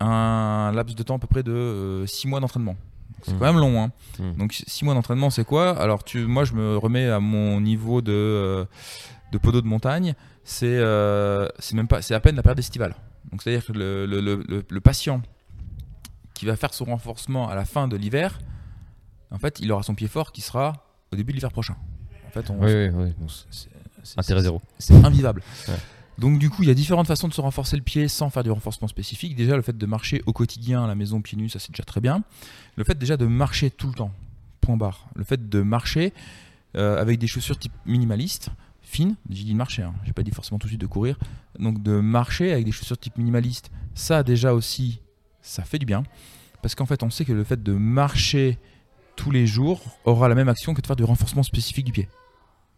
un 0.00 0.70
laps 0.72 0.94
de 0.94 1.02
temps 1.02 1.16
à 1.16 1.18
peu 1.18 1.26
près 1.26 1.42
de 1.42 2.04
6 2.06 2.28
mois 2.28 2.38
d'entraînement. 2.40 2.76
C'est 3.22 3.38
quand 3.38 3.44
même 3.52 3.58
long. 3.58 3.82
Hein. 3.82 3.90
Mhm. 4.18 4.34
Donc 4.36 4.52
6 4.66 4.84
mois 4.84 4.94
d'entraînement, 4.94 5.30
c'est 5.30 5.44
quoi? 5.44 5.78
Alors 5.80 6.04
tu, 6.04 6.26
moi, 6.26 6.44
je 6.44 6.52
me 6.54 6.76
remets 6.76 7.08
à 7.08 7.20
mon 7.20 7.60
niveau 7.60 8.00
de, 8.02 8.12
euh, 8.12 8.64
de 9.32 9.38
podo 9.38 9.60
de 9.60 9.66
montagne. 9.66 10.14
C'est 10.44 10.66
euh, 10.78 11.48
même 11.74 11.88
pas, 11.88 12.00
c'est 12.02 12.14
à 12.14 12.20
peine 12.20 12.36
la 12.36 12.42
période 12.42 12.58
estivale. 12.58 12.94
Donc 13.30 13.42
c'est-à-dire 13.42 13.66
que 13.66 13.72
le, 13.72 14.06
le- 14.06 14.20
le- 14.20 14.80
patient 14.80 15.20
qui 16.34 16.46
va 16.46 16.56
faire 16.56 16.72
son 16.72 16.86
renforcement 16.86 17.48
à 17.50 17.54
la 17.54 17.64
fin 17.66 17.88
de 17.88 17.96
l'hiver, 17.96 18.38
en 19.30 19.38
fait, 19.38 19.58
il 19.60 19.70
aura 19.72 19.82
son 19.82 19.94
pied 19.94 20.08
fort 20.08 20.32
qui 20.32 20.40
sera 20.40 20.72
au 21.12 21.16
début 21.16 21.32
de 21.32 21.36
l'hiver 21.36 21.52
prochain. 21.52 21.76
En 22.26 22.30
fait, 22.30 22.48
on, 22.50 22.58
Oui, 22.62 22.88
oui, 22.94 23.12
oui. 23.18 23.44
Intérêt 24.16 24.40
zéro. 24.42 24.62
c'est 24.78 24.94
invivable. 25.04 25.42
Ouais. 25.68 25.74
Donc 26.18 26.40
du 26.40 26.50
coup, 26.50 26.62
il 26.62 26.68
y 26.68 26.70
a 26.70 26.74
différentes 26.74 27.06
façons 27.06 27.28
de 27.28 27.32
se 27.32 27.40
renforcer 27.40 27.76
le 27.76 27.82
pied 27.82 28.08
sans 28.08 28.28
faire 28.28 28.42
du 28.42 28.50
renforcement 28.50 28.88
spécifique. 28.88 29.36
Déjà, 29.36 29.54
le 29.54 29.62
fait 29.62 29.78
de 29.78 29.86
marcher 29.86 30.22
au 30.26 30.32
quotidien 30.32 30.84
à 30.84 30.88
la 30.88 30.96
maison 30.96 31.22
pieds 31.22 31.38
nus, 31.38 31.48
ça 31.48 31.60
c'est 31.60 31.70
déjà 31.70 31.84
très 31.84 32.00
bien. 32.00 32.22
Le 32.76 32.84
fait 32.84 32.98
déjà 32.98 33.16
de 33.16 33.26
marcher 33.26 33.70
tout 33.70 33.86
le 33.86 33.94
temps, 33.94 34.12
point 34.60 34.76
barre. 34.76 35.06
Le 35.14 35.22
fait 35.22 35.48
de 35.48 35.62
marcher 35.62 36.12
euh, 36.76 37.00
avec 37.00 37.18
des 37.18 37.28
chaussures 37.28 37.58
type 37.58 37.72
minimaliste, 37.86 38.50
fines, 38.82 39.14
j'ai 39.30 39.44
dit 39.44 39.52
de 39.52 39.56
marcher, 39.56 39.82
hein, 39.82 39.94
j'ai 40.04 40.12
pas 40.12 40.24
dit 40.24 40.32
forcément 40.32 40.58
tout 40.58 40.66
de 40.66 40.70
suite 40.70 40.80
de 40.80 40.86
courir. 40.86 41.18
Donc 41.58 41.82
de 41.82 42.00
marcher 42.00 42.52
avec 42.52 42.64
des 42.64 42.72
chaussures 42.72 42.98
type 42.98 43.16
minimaliste, 43.16 43.70
ça 43.94 44.24
déjà 44.24 44.54
aussi, 44.54 45.00
ça 45.40 45.62
fait 45.62 45.78
du 45.78 45.86
bien. 45.86 46.02
Parce 46.62 46.74
qu'en 46.74 46.86
fait, 46.86 47.04
on 47.04 47.10
sait 47.10 47.24
que 47.24 47.32
le 47.32 47.44
fait 47.44 47.62
de 47.62 47.72
marcher 47.72 48.58
tous 49.14 49.30
les 49.30 49.46
jours 49.46 49.80
aura 50.04 50.28
la 50.28 50.34
même 50.34 50.48
action 50.48 50.74
que 50.74 50.80
de 50.80 50.86
faire 50.86 50.96
du 50.96 51.04
renforcement 51.04 51.44
spécifique 51.44 51.86
du 51.86 51.92
pied. 51.92 52.08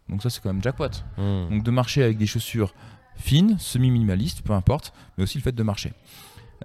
Donc 0.09 0.21
ça 0.21 0.29
c'est 0.29 0.41
quand 0.41 0.53
même 0.53 0.61
jackpot. 0.61 0.89
Hmm. 1.17 1.49
Donc 1.49 1.63
de 1.63 1.71
marcher 1.71 2.03
avec 2.03 2.17
des 2.17 2.27
chaussures 2.27 2.73
fines, 3.15 3.57
semi-minimalistes, 3.59 4.41
peu 4.41 4.53
importe, 4.53 4.93
mais 5.17 5.23
aussi 5.23 5.37
le 5.37 5.43
fait 5.43 5.51
de 5.51 5.63
marcher. 5.63 5.93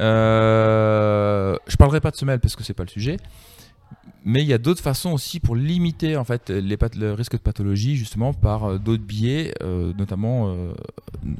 Euh, 0.00 1.56
je 1.66 1.76
parlerai 1.76 2.00
pas 2.00 2.10
de 2.10 2.16
semelles 2.16 2.40
parce 2.40 2.56
que 2.56 2.62
c'est 2.62 2.74
pas 2.74 2.84
le 2.84 2.90
sujet, 2.90 3.16
mais 4.24 4.42
il 4.42 4.48
y 4.48 4.52
a 4.52 4.58
d'autres 4.58 4.82
façons 4.82 5.12
aussi 5.12 5.38
pour 5.38 5.54
limiter 5.54 6.16
en 6.16 6.24
fait 6.24 6.50
les 6.50 6.76
le 6.96 7.12
risque 7.12 7.32
de 7.32 7.38
pathologie 7.38 7.96
justement 7.96 8.34
par 8.34 8.64
euh, 8.64 8.78
d'autres 8.78 9.04
biais, 9.04 9.54
euh, 9.62 9.92
notamment 9.96 10.48
euh, 10.48 10.74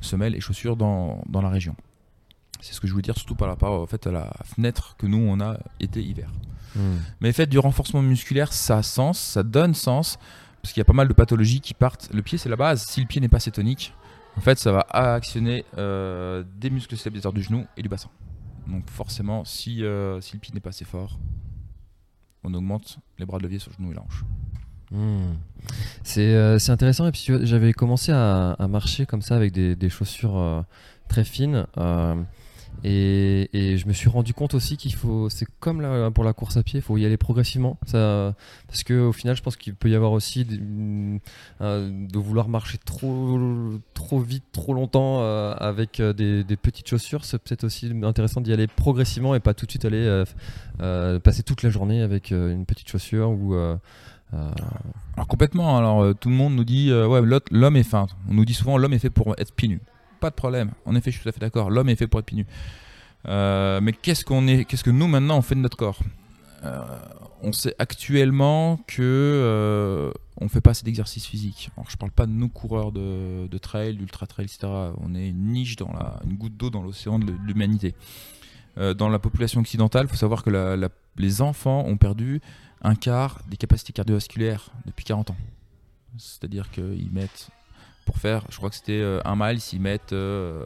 semelles 0.01 0.37
et 0.37 0.41
chaussures 0.41 0.77
dans, 0.77 1.23
dans 1.29 1.43
la 1.43 1.49
région. 1.49 1.75
C'est 2.61 2.73
ce 2.73 2.81
que 2.81 2.87
je 2.87 2.93
voulais 2.93 3.03
dire 3.03 3.17
surtout 3.17 3.35
par 3.35 3.49
rapport 3.49 3.83
en 3.83 3.87
fait, 3.87 4.07
à 4.07 4.13
la 4.13 4.33
fenêtre 4.45 4.95
que 4.99 5.07
nous 5.07 5.19
on 5.19 5.41
a 5.41 5.59
été-hiver. 5.81 6.31
Hmm. 6.77 6.99
Mais 7.21 7.33
fait 7.33 7.47
du 7.47 7.59
renforcement 7.59 8.03
musculaire, 8.03 8.53
ça 8.53 8.79
a 8.79 8.83
sens, 8.83 9.19
ça 9.19 9.43
donne 9.43 9.75
sens, 9.75 10.19
parce 10.63 10.73
qu'il 10.73 10.81
y 10.81 10.83
a 10.83 10.85
pas 10.85 10.93
mal 10.93 11.09
de 11.09 11.13
pathologies 11.13 11.61
qui 11.61 11.75
partent. 11.75 12.09
Le 12.13 12.23
pied, 12.23 12.39
c'est 12.39 12.49
la 12.49 12.57
base. 12.57 12.85
Si 12.85 13.01
le 13.01 13.07
pied 13.07 13.21
n'est 13.21 13.29
pas 13.29 13.39
assez 13.39 13.51
tonique, 13.51 13.95
en 14.37 14.41
fait, 14.41 14.59
ça 14.59 14.73
va 14.73 14.87
actionner 14.91 15.65
euh, 15.79 16.45
des 16.57 16.71
muscles 16.71 16.97
stabilisateurs 16.97 17.33
du 17.33 17.43
genou 17.43 17.67
et 17.77 17.83
du 17.83 17.89
bassin. 17.89 18.11
Donc 18.67 18.89
forcément, 18.91 19.45
si, 19.45 19.83
euh, 19.83 20.21
le 20.33 20.39
pied 20.39 20.53
n'est 20.53 20.61
pas 20.61 20.71
assez 20.71 20.85
fort, 20.85 21.19
on 22.45 22.53
augmente 22.55 22.99
les 23.19 23.27
bras 23.27 23.39
de 23.39 23.45
levier 23.45 23.59
sur 23.59 23.71
le 23.71 23.77
genou 23.77 23.93
et 23.93 23.95
la 23.95 24.03
hanche. 24.03 24.25
Hmm. 24.91 25.35
C'est 26.05 26.35
euh, 26.35 26.59
c'est 26.59 26.71
intéressant. 26.71 27.07
Et 27.09 27.13
puis 27.13 27.27
j'avais 27.43 27.73
commencé 27.73 28.13
à, 28.13 28.57
marcher 28.69 29.07
comme 29.07 29.23
ça 29.23 29.37
avec 29.37 29.53
des, 29.53 29.89
chaussures 29.89 30.65
très 31.09 31.25
fines. 31.25 31.67
Et, 32.85 33.77
je 33.79 33.87
me 33.87 33.93
suis 33.93 34.09
rendu 34.09 34.35
compte 34.35 34.55
aussi 34.55 34.77
qu'il 34.77 34.95
faut, 34.95 35.29
c'est 35.29 35.47
comme 35.61 36.11
pour 36.13 36.25
la 36.25 36.33
course 36.33 36.57
à 36.57 36.63
pied, 36.63 36.79
il 36.79 36.83
faut 36.83 36.97
y 36.97 37.05
aller 37.05 37.17
progressivement. 37.17 37.79
Ça, 37.87 38.35
parce 38.69 38.85
que 38.85 38.95
au 38.95 39.13
final, 39.13 39.37
je 39.37 39.43
pense 39.43 39.57
qu'il 39.57 39.75
peut 39.75 39.89
y 39.89 39.95
avoir 39.95 40.13
aussi 40.13 40.45
mm, 40.45 41.19
de 41.61 42.19
vouloir 42.19 42.49
marcher 42.49 42.79
trop, 42.79 43.41
trop 43.95 44.21
vite, 44.21 44.45
trop 44.53 44.75
longtemps 44.75 45.21
euh, 45.21 45.55
avec 45.59 46.01
euh, 46.01 46.13
des, 46.13 46.57
petites 46.57 46.89
chaussures. 46.89 47.25
C'est 47.25 47.39
peut-être 47.39 47.65
aussi 47.65 47.93
intéressant 48.03 48.41
d'y 48.41 48.53
aller 48.53 48.67
progressivement 48.67 49.35
et 49.35 49.41
pas 49.41 49.55
tout 49.55 49.67
de 49.67 49.71
suite 49.71 49.85
aller 49.85 50.25
euh, 50.81 51.19
passer 51.21 51.43
toute 51.43 51.63
la 51.63 51.71
journée 51.71 52.03
avec 52.03 52.31
une 52.31 52.67
petite 52.67 52.89
chaussure 52.89 53.37
Alors 54.33 55.27
complètement, 55.29 55.77
alors 55.79 56.15
tout 56.15 56.29
le 56.29 56.35
monde 56.35 56.55
nous 56.55 56.65
dit, 56.65 56.91
l'homme 57.51 57.77
est 57.77 57.83
fin. 57.83 58.07
On 58.29 58.35
nous 58.35 58.45
dit 58.45 58.55
souvent, 58.55 58.79
l'homme 58.79 58.93
est 58.93 58.99
fait 58.99 59.11
pour 59.11 59.35
être 59.39 59.55
pieds. 59.55 59.79
Pas 60.21 60.31
de 60.31 60.35
problème, 60.35 60.73
en 60.85 60.95
effet, 60.95 61.11
je 61.11 61.17
suis 61.17 61.23
tout 61.23 61.29
à 61.29 61.33
fait 61.33 61.41
d'accord, 61.41 61.71
l'homme 61.71 61.89
est 61.89 61.97
fait 61.97 62.07
pour 62.07 62.21
être 62.21 62.27
pieds 62.27 62.39
nus. 62.39 62.47
Euh, 63.29 63.81
mais 63.81 63.93
qu'est-ce 63.93 64.25
qu'on 64.25 64.47
est, 64.47 64.65
qu'est-ce 64.65 64.85
que 64.85 64.91
nous 64.91 65.09
maintenant 65.09 65.39
on 65.39 65.43
fait 65.43 65.57
de 65.57 65.61
notre 65.61 65.77
corps 65.77 65.99
Euh, 66.65 66.81
On 67.43 67.53
sait 67.53 67.75
actuellement 67.79 68.79
que 68.87 69.03
euh, 69.03 70.13
on 70.41 70.49
fait 70.49 70.61
pas 70.61 70.71
assez 70.71 70.85
d'exercice 70.85 71.27
physique. 71.27 71.71
Alors 71.77 71.91
je 71.91 71.97
parle 71.97 72.13
pas 72.13 72.27
de 72.27 72.33
nous 72.33 72.49
coureurs 72.49 72.93
de, 72.93 73.59
trail, 73.59 73.97
d'ultra 73.97 74.27
trail, 74.27 74.47
etc. 74.47 74.69
On 75.01 75.15
est 75.15 75.29
une 75.29 75.53
niche 75.53 75.77
dans 75.77 75.93
la, 75.93 76.21
une 76.25 76.37
goutte 76.37 76.57
d'eau 76.57 76.71
dans 76.71 76.83
l'océan 76.83 77.19
de 77.19 77.33
l'humanité. 77.45 77.95
Euh, 78.79 78.95
dans 78.95 79.09
la 79.09 79.19
population 79.19 79.61
occidentale, 79.61 80.07
il 80.07 80.09
faut 80.09 80.17
savoir 80.17 80.43
que 80.43 80.91
les 81.17 81.43
enfants 81.43 81.85
ont 81.87 81.97
perdu 81.97 82.41
un 82.83 82.95
quart 82.95 83.41
des 83.49 83.57
capacités 83.57 83.93
cardiovasculaires 83.93 84.71
depuis 84.85 85.05
40 85.05 85.31
ans. 85.31 85.37
C'est-à-dire 86.19 86.71
qu'ils 86.71 87.11
mettent, 87.11 87.49
pour 88.07 88.17
faire, 88.17 88.47
je 88.49 88.57
crois 88.57 88.71
que 88.71 88.77
c'était 88.77 88.93
euh, 88.93 89.21
un 89.27 89.37
mile, 89.37 89.59
ils 89.73 89.81
mettent, 89.81 90.15
euh, 90.15 90.65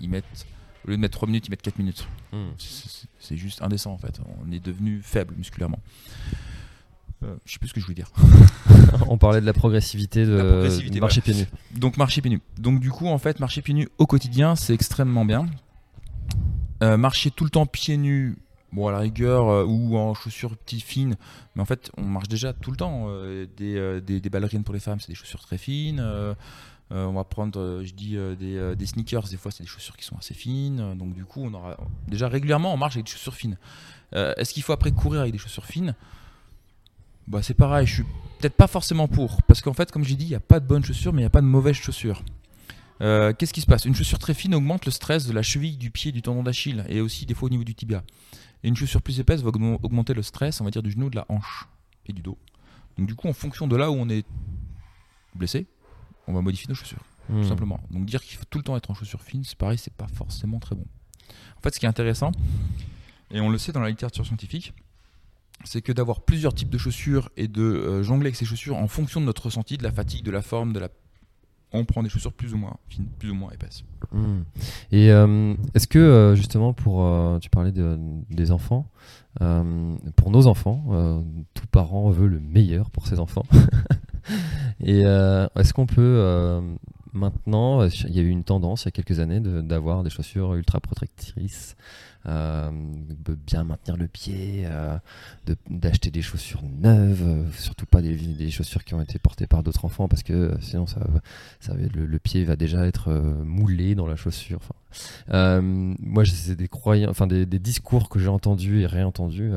ils 0.00 0.08
mettent, 0.08 0.46
au 0.84 0.90
lieu 0.90 0.96
de 0.96 1.00
mettre 1.00 1.16
3 1.16 1.28
minutes, 1.28 1.46
ils 1.46 1.50
mettent 1.50 1.62
4 1.62 1.78
minutes. 1.78 2.08
hmm. 2.32 2.48
C'est- 2.58 3.36
juste 3.36 3.60
indécent 3.60 3.92
en 3.92 3.98
fait. 3.98 4.20
On 4.40 4.50
est 4.52 4.64
devenu 4.64 5.00
faible 5.02 5.34
musculairement. 5.36 5.80
Euh, 7.24 7.34
je 7.44 7.52
sais 7.52 7.58
plus 7.58 7.68
ce 7.68 7.74
que 7.74 7.80
je 7.80 7.86
voulais 7.86 7.96
dire. 7.96 8.12
On 9.08 9.18
parlait 9.18 9.40
de 9.40 9.46
la 9.46 9.52
progressivité 9.52 10.24
de, 10.24 10.32
La 10.32 10.44
progressivité, 10.44 10.94
de 10.94 11.00
marcher 11.00 11.20
pieds 11.20 11.34
nus. 11.34 11.46
Donc 11.74 11.96
marcher 11.96 12.20
pieds 12.22 12.30
nus. 12.30 12.40
Donc 12.58 12.78
du 12.80 12.90
coup 12.90 13.08
en 13.08 13.18
fait 13.18 13.40
marcher 13.40 13.62
pieds 13.62 13.74
nus 13.74 13.88
au 13.98 14.06
quotidien 14.06 14.54
c'est 14.54 14.74
extrêmement 14.74 15.24
bien. 15.24 15.46
Euh, 16.82 16.96
marcher 16.96 17.30
tout 17.30 17.44
le 17.44 17.50
temps 17.50 17.66
pieds 17.66 17.96
nus, 17.96 18.36
bon 18.76 18.86
à 18.88 18.92
la 18.92 18.98
rigueur 18.98 19.48
euh, 19.48 19.64
ou 19.64 19.96
en 19.96 20.12
chaussures 20.14 20.54
petites 20.56 20.82
fines, 20.82 21.16
mais 21.54 21.62
en 21.62 21.64
fait 21.64 21.90
on 21.96 22.04
marche 22.04 22.28
déjà 22.28 22.52
tout 22.52 22.70
le 22.70 22.76
temps. 22.76 23.06
euh, 23.08 23.46
des, 23.56 23.76
euh, 23.76 24.00
des, 24.00 24.20
des 24.20 24.30
ballerines 24.30 24.62
pour 24.62 24.74
les 24.74 24.80
femmes 24.80 25.00
c'est 25.00 25.08
des 25.08 25.14
chaussures 25.14 25.40
très 25.40 25.58
fines. 25.58 26.00
on 26.90 27.12
va 27.12 27.24
prendre, 27.24 27.82
je 27.82 27.92
dis 27.92 28.16
des, 28.38 28.76
des 28.76 28.86
sneakers, 28.86 29.28
des 29.28 29.38
fois 29.38 29.50
c'est 29.50 29.64
des 29.64 29.68
chaussures 29.68 29.96
qui 29.96 30.04
sont 30.04 30.16
assez 30.16 30.34
fines. 30.34 30.94
donc 30.96 31.14
du 31.14 31.24
coup 31.24 31.42
on 31.42 31.52
aura 31.54 31.76
déjà 32.06 32.28
régulièrement 32.28 32.72
on 32.72 32.76
marche 32.76 32.96
avec 32.96 33.06
des 33.06 33.12
chaussures 33.12 33.34
fines. 33.34 33.56
Est-ce 34.12 34.52
qu'il 34.54 34.62
faut 34.62 34.72
après 34.72 34.92
courir 34.92 35.22
avec 35.22 35.32
des 35.32 35.38
chaussures 35.38 35.66
fines? 35.66 35.94
Bah, 37.26 37.42
c'est 37.42 37.54
pareil, 37.54 37.88
je 37.88 37.94
suis 37.94 38.04
peut-être 38.38 38.54
pas 38.54 38.68
forcément 38.68 39.08
pour. 39.08 39.42
Parce 39.48 39.60
qu'en 39.60 39.72
fait, 39.72 39.90
comme 39.90 40.04
j'ai 40.04 40.14
dit, 40.14 40.26
il 40.26 40.28
n'y 40.28 40.36
a 40.36 40.40
pas 40.40 40.60
de 40.60 40.66
bonnes 40.66 40.84
chaussures, 40.84 41.12
mais 41.12 41.22
il 41.22 41.24
n'y 41.24 41.26
a 41.26 41.30
pas 41.30 41.40
de 41.40 41.46
mauvaises 41.46 41.74
chaussures. 41.74 42.22
Qu'est-ce 43.00 43.52
qui 43.52 43.60
se 43.60 43.66
passe? 43.66 43.84
Une 43.84 43.96
chaussure 43.96 44.20
très 44.20 44.32
fine 44.32 44.54
augmente 44.54 44.86
le 44.86 44.92
stress 44.92 45.26
de 45.26 45.32
la 45.32 45.42
cheville, 45.42 45.76
du 45.76 45.90
pied, 45.90 46.12
du 46.12 46.22
tendon 46.22 46.44
d'Achille, 46.44 46.84
et 46.88 47.00
aussi 47.00 47.26
des 47.26 47.34
fois 47.34 47.46
au 47.46 47.50
niveau 47.50 47.64
du 47.64 47.74
tibia. 47.74 48.04
Et 48.66 48.68
une 48.68 48.74
chaussure 48.76 49.00
plus 49.00 49.20
épaisse 49.20 49.42
va 49.42 49.50
augmen- 49.50 49.78
augmenter 49.84 50.12
le 50.12 50.22
stress, 50.22 50.60
on 50.60 50.64
va 50.64 50.72
dire, 50.72 50.82
du 50.82 50.90
genou, 50.90 51.08
de 51.08 51.14
la 51.14 51.24
hanche 51.28 51.68
et 52.06 52.12
du 52.12 52.20
dos. 52.20 52.36
Donc 52.98 53.06
du 53.06 53.14
coup, 53.14 53.28
en 53.28 53.32
fonction 53.32 53.68
de 53.68 53.76
là 53.76 53.92
où 53.92 53.94
on 53.94 54.08
est 54.08 54.26
blessé, 55.36 55.68
on 56.26 56.32
va 56.32 56.40
modifier 56.40 56.66
nos 56.68 56.74
chaussures, 56.74 57.04
Hmm. 57.28 57.42
tout 57.42 57.48
simplement. 57.48 57.78
Donc 57.92 58.06
dire 58.06 58.20
qu'il 58.22 58.36
faut 58.36 58.44
tout 58.50 58.58
le 58.58 58.64
temps 58.64 58.76
être 58.76 58.90
en 58.90 58.94
chaussures 58.94 59.22
fines, 59.22 59.44
c'est 59.44 59.56
pareil, 59.56 59.78
c'est 59.78 59.92
pas 59.94 60.08
forcément 60.08 60.58
très 60.58 60.74
bon. 60.74 60.84
En 61.56 61.60
fait, 61.60 61.74
ce 61.74 61.78
qui 61.78 61.86
est 61.86 61.88
intéressant, 61.88 62.32
et 63.30 63.40
on 63.40 63.50
le 63.50 63.58
sait 63.58 63.70
dans 63.72 63.80
la 63.80 63.88
littérature 63.90 64.26
scientifique, 64.26 64.74
c'est 65.64 65.80
que 65.82 65.92
d'avoir 65.92 66.22
plusieurs 66.22 66.52
types 66.54 66.68
de 66.70 66.78
chaussures 66.78 67.30
et 67.36 67.46
de 67.48 67.62
euh, 67.62 68.02
jongler 68.02 68.26
avec 68.26 68.36
ces 68.36 68.44
chaussures 68.44 68.76
en 68.76 68.88
fonction 68.88 69.20
de 69.20 69.26
notre 69.26 69.44
ressenti, 69.46 69.78
de 69.78 69.82
la 69.84 69.92
fatigue, 69.92 70.24
de 70.24 70.30
la 70.32 70.42
forme, 70.42 70.72
de 70.72 70.80
la... 70.80 70.88
On 71.76 71.84
prend 71.84 72.02
des 72.02 72.08
chaussures 72.08 72.32
plus 72.32 72.54
ou 72.54 72.56
moins 72.58 72.74
fines, 72.88 73.06
plus 73.18 73.30
ou 73.30 73.34
moins 73.34 73.50
épaisses. 73.50 73.84
Hmm. 74.12 74.42
Et 74.92 75.10
euh, 75.10 75.54
est-ce 75.74 75.86
que 75.86 75.98
euh, 75.98 76.34
justement 76.34 76.72
pour 76.72 77.02
euh, 77.04 77.38
tu 77.38 77.50
parlais 77.50 77.72
de- 77.72 77.98
des 78.30 78.50
enfants, 78.50 78.86
pour 80.16 80.30
nos 80.30 80.46
enfants, 80.46 81.22
tout 81.54 81.66
parent 81.66 82.08
veut 82.10 82.26
le 82.28 82.40
meilleur 82.40 82.90
pour 82.90 83.06
ses 83.06 83.20
enfants. 83.20 83.44
Et 84.80 85.00
est-ce 85.02 85.74
qu'on 85.74 85.86
peut 85.86 86.60
maintenant, 87.16 87.82
euh, 87.82 87.88
il 88.04 88.14
y 88.14 88.20
a 88.20 88.22
eu 88.22 88.28
une 88.28 88.44
tendance 88.44 88.84
il 88.84 88.86
y 88.86 88.88
a 88.88 88.92
quelques 88.92 89.20
années 89.20 89.40
d'avoir 89.40 90.02
des 90.02 90.10
chaussures 90.10 90.54
ultra 90.54 90.80
protectrices, 90.80 91.76
euh, 92.26 92.70
de 93.26 93.34
bien 93.34 93.64
maintenir 93.64 93.96
le 93.96 94.06
pied, 94.06 94.64
euh, 94.66 94.96
d'acheter 95.68 96.10
des 96.10 96.22
chaussures 96.22 96.62
neuves, 96.62 97.50
surtout 97.56 97.86
pas 97.86 98.02
des, 98.02 98.14
des 98.14 98.50
chaussures 98.50 98.84
qui 98.84 98.94
ont 98.94 99.00
été 99.00 99.18
portées 99.18 99.46
par 99.46 99.62
d'autres 99.62 99.84
enfants 99.84 100.08
parce 100.08 100.22
que 100.22 100.56
sinon 100.60 100.86
ça, 100.86 101.00
ça 101.60 101.74
le, 101.74 102.18
pied 102.18 102.44
va 102.44 102.56
déjà 102.56 102.86
être 102.86 103.12
moulé 103.44 103.94
dans 103.94 104.06
la 104.06 104.16
chaussure. 104.16 104.60
Moi, 105.30 106.24
c'est 106.24 106.56
des 106.56 106.68
des, 107.28 107.46
des 107.46 107.58
discours 107.58 108.08
que 108.08 108.18
j'ai 108.18 108.28
entendus 108.28 108.82
et 108.82 108.86
réentendus. 108.86 109.52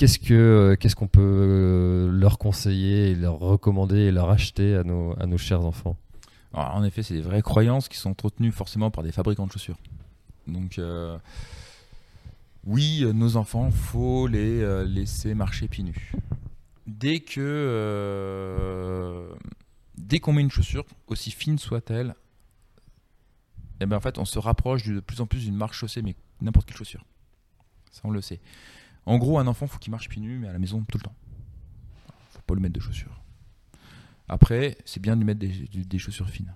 Qu'est-ce 0.00 0.18
que 0.18 0.32
euh, 0.32 0.76
qu'est-ce 0.76 0.96
qu'on 0.96 1.08
peut 1.08 1.20
euh, 1.20 2.10
leur 2.10 2.38
conseiller, 2.38 3.14
leur 3.14 3.38
recommander 3.38 3.98
et 3.98 4.10
leur 4.10 4.30
acheter 4.30 4.74
à 4.74 4.82
nos, 4.82 5.14
à 5.20 5.26
nos 5.26 5.36
chers 5.36 5.60
enfants? 5.60 5.94
En 6.54 6.82
effet, 6.84 7.02
c'est 7.02 7.12
des 7.12 7.20
vraies 7.20 7.42
croyances 7.42 7.86
qui 7.86 7.98
sont 7.98 8.08
entretenues 8.08 8.50
forcément 8.50 8.90
par 8.90 9.04
des 9.04 9.12
fabricants 9.12 9.46
de 9.46 9.52
chaussures. 9.52 9.76
Donc, 10.46 10.78
euh, 10.78 11.18
oui, 12.64 13.04
nos 13.12 13.36
enfants, 13.36 13.70
faut 13.70 14.26
les 14.26 14.86
laisser 14.86 15.34
marcher 15.34 15.68
pieds 15.68 15.84
nus. 15.84 16.12
Dès 16.86 17.20
que, 17.20 18.56
dès 19.98 20.18
qu'on 20.18 20.32
met 20.32 20.40
une 20.40 20.50
chaussure, 20.50 20.86
aussi 21.08 21.30
fine 21.30 21.58
soit-elle, 21.58 22.14
eh 23.80 23.86
ben 23.86 23.98
en 23.98 24.00
fait, 24.00 24.16
on 24.16 24.24
se 24.24 24.38
rapproche 24.38 24.84
de 24.84 25.00
plus 25.00 25.20
en 25.20 25.26
plus 25.26 25.44
d'une 25.44 25.56
marche 25.56 25.76
chaussée, 25.76 26.00
mais 26.00 26.16
n'importe 26.40 26.66
quelle 26.68 26.78
chaussure. 26.78 27.04
Ça, 27.92 28.00
on 28.04 28.10
le 28.10 28.22
sait. 28.22 28.40
En 29.06 29.18
gros, 29.18 29.38
un 29.38 29.46
enfant, 29.46 29.66
faut 29.66 29.78
qu'il 29.78 29.90
marche 29.90 30.08
pieds 30.08 30.20
nus, 30.20 30.38
mais 30.38 30.48
à 30.48 30.52
la 30.52 30.58
maison 30.58 30.84
tout 30.84 30.98
le 30.98 31.02
temps. 31.02 31.16
Faut 32.30 32.42
pas 32.42 32.54
lui 32.54 32.62
mettre 32.62 32.74
de 32.74 32.80
chaussures. 32.80 33.22
Après, 34.28 34.78
c'est 34.84 35.00
bien 35.00 35.16
de 35.16 35.22
lui 35.22 35.26
mettre 35.26 35.40
des, 35.40 35.98
chaussures 35.98 36.28
fines. 36.28 36.54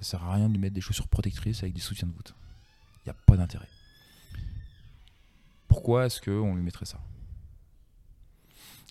Ça 0.00 0.10
sert 0.10 0.24
à 0.24 0.34
rien 0.34 0.48
de 0.48 0.54
lui 0.54 0.60
mettre 0.60 0.74
des 0.74 0.80
chaussures 0.80 1.08
protectrices 1.08 1.62
avec 1.62 1.74
des 1.74 1.80
soutiens 1.80 2.08
de 2.08 2.12
voûte. 2.12 2.34
Il 3.04 3.08
n'y 3.08 3.10
a 3.10 3.16
pas 3.26 3.36
d'intérêt. 3.36 3.68
Pourquoi 5.68 6.06
est-ce 6.06 6.20
qu'on 6.20 6.56
lui 6.56 6.62
mettrait 6.62 6.86
ça? 6.86 7.00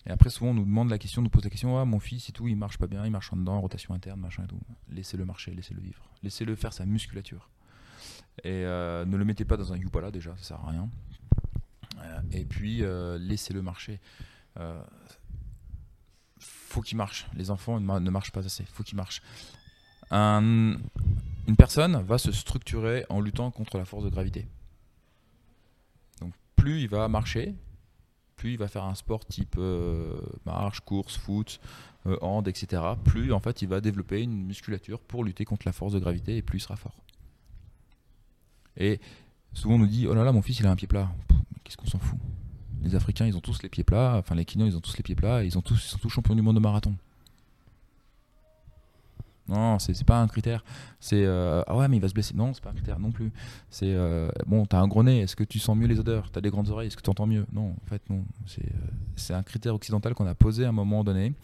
Et 0.06 0.10
après, 0.10 0.30
souvent, 0.30 0.50
on 0.50 0.54
nous 0.54 0.64
demande 0.64 0.88
la 0.88 0.98
question, 0.98 1.20
on 1.20 1.24
nous 1.24 1.30
pose 1.30 1.44
la 1.44 1.50
question, 1.50 1.78
ah, 1.78 1.84
mon 1.84 1.98
fils 1.98 2.28
et 2.28 2.32
tout, 2.32 2.46
il 2.46 2.56
marche 2.56 2.78
pas 2.78 2.86
bien, 2.86 3.04
il 3.04 3.10
marche 3.10 3.32
en 3.32 3.36
dedans, 3.36 3.60
rotation 3.60 3.92
interne, 3.92 4.20
machin 4.20 4.44
et 4.44 4.46
tout. 4.46 4.60
Laissez-le 4.88 5.24
marcher, 5.24 5.52
laissez-le 5.52 5.80
vivre. 5.80 6.08
Laissez-le 6.22 6.54
faire 6.54 6.72
sa 6.72 6.86
musculature. 6.86 7.50
Et 8.44 8.64
euh, 8.64 9.04
ne 9.04 9.16
le 9.16 9.24
mettez 9.24 9.44
pas 9.44 9.56
dans 9.56 9.72
un 9.72 9.76
Yupala 9.76 10.10
déjà, 10.10 10.36
ça 10.36 10.44
sert 10.44 10.60
à 10.60 10.70
rien. 10.70 10.88
Et 12.32 12.44
puis, 12.44 12.82
euh, 12.82 13.18
laissez-le 13.18 13.62
marcher. 13.62 14.00
Euh, 14.58 14.82
faut 16.38 16.82
qu'il 16.82 16.96
marche. 16.96 17.26
Les 17.34 17.50
enfants 17.50 17.80
ne, 17.80 17.84
ma- 17.86 18.00
ne 18.00 18.10
marchent 18.10 18.32
pas 18.32 18.44
assez. 18.44 18.64
Faut 18.72 18.82
qu'ils 18.82 18.96
marchent. 18.96 19.22
Un- 20.10 20.76
une 21.48 21.56
personne 21.56 22.00
va 22.02 22.18
se 22.18 22.32
structurer 22.32 23.04
en 23.08 23.20
luttant 23.20 23.50
contre 23.50 23.78
la 23.78 23.84
force 23.84 24.04
de 24.04 24.10
gravité. 24.10 24.46
Donc, 26.20 26.32
plus 26.56 26.80
il 26.82 26.88
va 26.88 27.08
marcher, 27.08 27.54
plus 28.36 28.52
il 28.52 28.58
va 28.58 28.68
faire 28.68 28.84
un 28.84 28.94
sport 28.94 29.24
type 29.24 29.56
euh, 29.58 30.18
marche, 30.44 30.80
course, 30.80 31.16
foot, 31.16 31.60
hand, 32.20 32.46
etc. 32.46 32.82
Plus 33.04 33.32
en 33.32 33.40
fait 33.40 33.62
il 33.62 33.68
va 33.68 33.80
développer 33.80 34.22
une 34.22 34.44
musculature 34.46 35.00
pour 35.00 35.24
lutter 35.24 35.44
contre 35.44 35.66
la 35.66 35.72
force 35.72 35.92
de 35.92 35.98
gravité 35.98 36.36
et 36.36 36.42
plus 36.42 36.58
il 36.58 36.62
sera 36.62 36.76
fort. 36.76 36.94
Et 38.76 39.00
souvent 39.52 39.74
on 39.74 39.78
nous 39.78 39.86
dit 39.88 40.06
oh 40.06 40.14
là 40.14 40.22
là 40.22 40.30
mon 40.32 40.42
fils 40.42 40.60
il 40.60 40.66
a 40.66 40.70
un 40.70 40.76
pied 40.76 40.86
plat. 40.86 41.10
Qu'est-ce 41.66 41.76
qu'on 41.76 41.86
s'en 41.86 41.98
fout? 41.98 42.18
Les 42.80 42.94
Africains 42.94 43.26
ils 43.26 43.36
ont 43.36 43.40
tous 43.40 43.60
les 43.62 43.68
pieds 43.68 43.82
plats, 43.82 44.14
enfin 44.18 44.36
les 44.36 44.44
Kenyans 44.44 44.66
ils 44.66 44.76
ont 44.76 44.80
tous 44.80 44.96
les 44.96 45.02
pieds 45.02 45.16
plats, 45.16 45.42
ils, 45.42 45.58
ont 45.58 45.62
tous, 45.62 45.74
ils 45.74 45.88
sont 45.88 45.98
tous 45.98 46.08
champions 46.08 46.36
du 46.36 46.42
monde 46.42 46.54
de 46.54 46.60
marathon. 46.60 46.94
Non, 49.48 49.78
c'est 49.78 50.04
pas 50.04 50.20
un 50.20 50.26
critère. 50.26 50.64
C'est 50.98 51.24
euh, 51.24 51.62
ah 51.66 51.76
ouais 51.76 51.86
mais 51.88 51.98
il 51.98 52.00
va 52.00 52.08
se 52.08 52.14
blesser. 52.14 52.34
Non, 52.34 52.52
c'est 52.52 52.62
pas 52.62 52.70
un 52.70 52.74
critère 52.74 52.98
non 52.98 53.12
plus. 53.12 53.30
C'est 53.70 53.92
euh, 53.92 54.28
bon, 54.46 54.66
t'as 54.66 54.80
un 54.80 54.88
gros 54.88 55.04
nez, 55.04 55.20
est-ce 55.20 55.36
que 55.36 55.44
tu 55.44 55.58
sens 55.58 55.76
mieux 55.76 55.86
les 55.86 56.00
odeurs? 56.00 56.30
T'as 56.30 56.40
des 56.40 56.50
grandes 56.50 56.68
oreilles, 56.68 56.88
est-ce 56.88 56.96
que 56.96 57.02
tu 57.02 57.10
entends 57.10 57.26
mieux? 57.26 57.46
Non, 57.52 57.70
en 57.70 57.86
fait 57.88 58.02
non. 58.10 58.24
C'est 58.46 58.64
euh, 58.64 58.90
c'est 59.14 59.34
un 59.34 59.42
critère 59.42 59.74
occidental 59.74 60.14
qu'on 60.14 60.26
a 60.26 60.34
posé 60.34 60.64
à 60.64 60.70
un 60.70 60.72
moment 60.72 61.04
donné. 61.04 61.34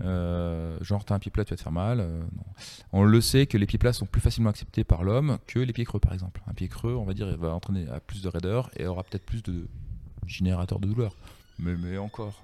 Genre 0.00 1.04
t'as 1.04 1.14
un 1.14 1.18
pied 1.18 1.30
plat, 1.30 1.44
tu 1.44 1.50
vas 1.50 1.56
te 1.56 1.62
faire 1.62 1.72
mal. 1.72 2.08
On 2.92 3.04
le 3.04 3.20
sait 3.20 3.46
que 3.46 3.58
les 3.58 3.66
pieds 3.66 3.78
plats 3.78 3.92
sont 3.92 4.06
plus 4.06 4.20
facilement 4.20 4.50
acceptés 4.50 4.82
par 4.84 5.04
l'homme 5.04 5.38
que 5.46 5.58
les 5.58 5.72
pieds 5.72 5.84
creux 5.84 6.00
par 6.00 6.14
exemple. 6.14 6.42
Un 6.46 6.54
pied 6.54 6.68
creux, 6.68 6.94
on 6.94 7.04
va 7.04 7.12
dire, 7.12 7.36
va 7.36 7.54
entraîner 7.54 7.86
à 7.88 8.00
plus 8.00 8.22
de 8.22 8.28
raideur 8.28 8.70
et 8.76 8.86
aura 8.86 9.02
peut-être 9.04 9.24
plus 9.24 9.42
de 9.42 9.68
générateur 10.26 10.80
de 10.80 10.88
douleur. 10.88 11.14
Mais, 11.58 11.76
mais 11.76 11.98
encore. 11.98 12.42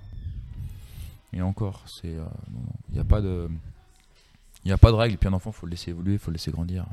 Et 1.32 1.40
encore, 1.40 1.82
c'est 1.86 2.16
il 2.90 2.94
n'y 2.94 3.00
a 3.00 3.04
pas 3.04 3.22
de 3.22 3.48
il 4.64 4.68
n'y 4.68 4.72
a 4.72 4.78
pas 4.78 4.90
de 4.90 4.96
règle, 4.96 5.16
puis 5.16 5.28
un 5.28 5.32
enfant, 5.32 5.52
faut 5.52 5.66
le 5.66 5.70
laisser 5.70 5.90
évoluer, 5.90 6.18
faut 6.18 6.30
le 6.30 6.34
laisser 6.34 6.50
grandir. 6.50 6.86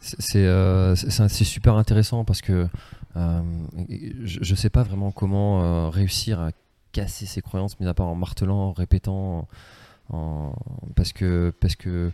C'est 0.00 0.46
euh, 0.46 0.96
super 0.96 1.76
intéressant 1.76 2.24
parce 2.24 2.40
que 2.40 2.66
euh, 3.16 3.42
je 4.24 4.50
ne 4.50 4.56
sais 4.56 4.70
pas 4.70 4.82
vraiment 4.82 5.12
comment 5.12 5.62
euh, 5.62 5.88
réussir 5.90 6.40
à 6.40 6.50
casser 6.90 7.24
ses 7.26 7.40
croyances, 7.40 7.78
mis 7.78 7.86
à 7.86 7.94
part 7.94 8.08
en 8.08 8.14
martelant, 8.14 8.68
en 8.68 8.72
répétant, 8.72 9.46
parce 10.96 11.12
que 11.12 11.54
parce 11.60 11.76
que 11.76 12.10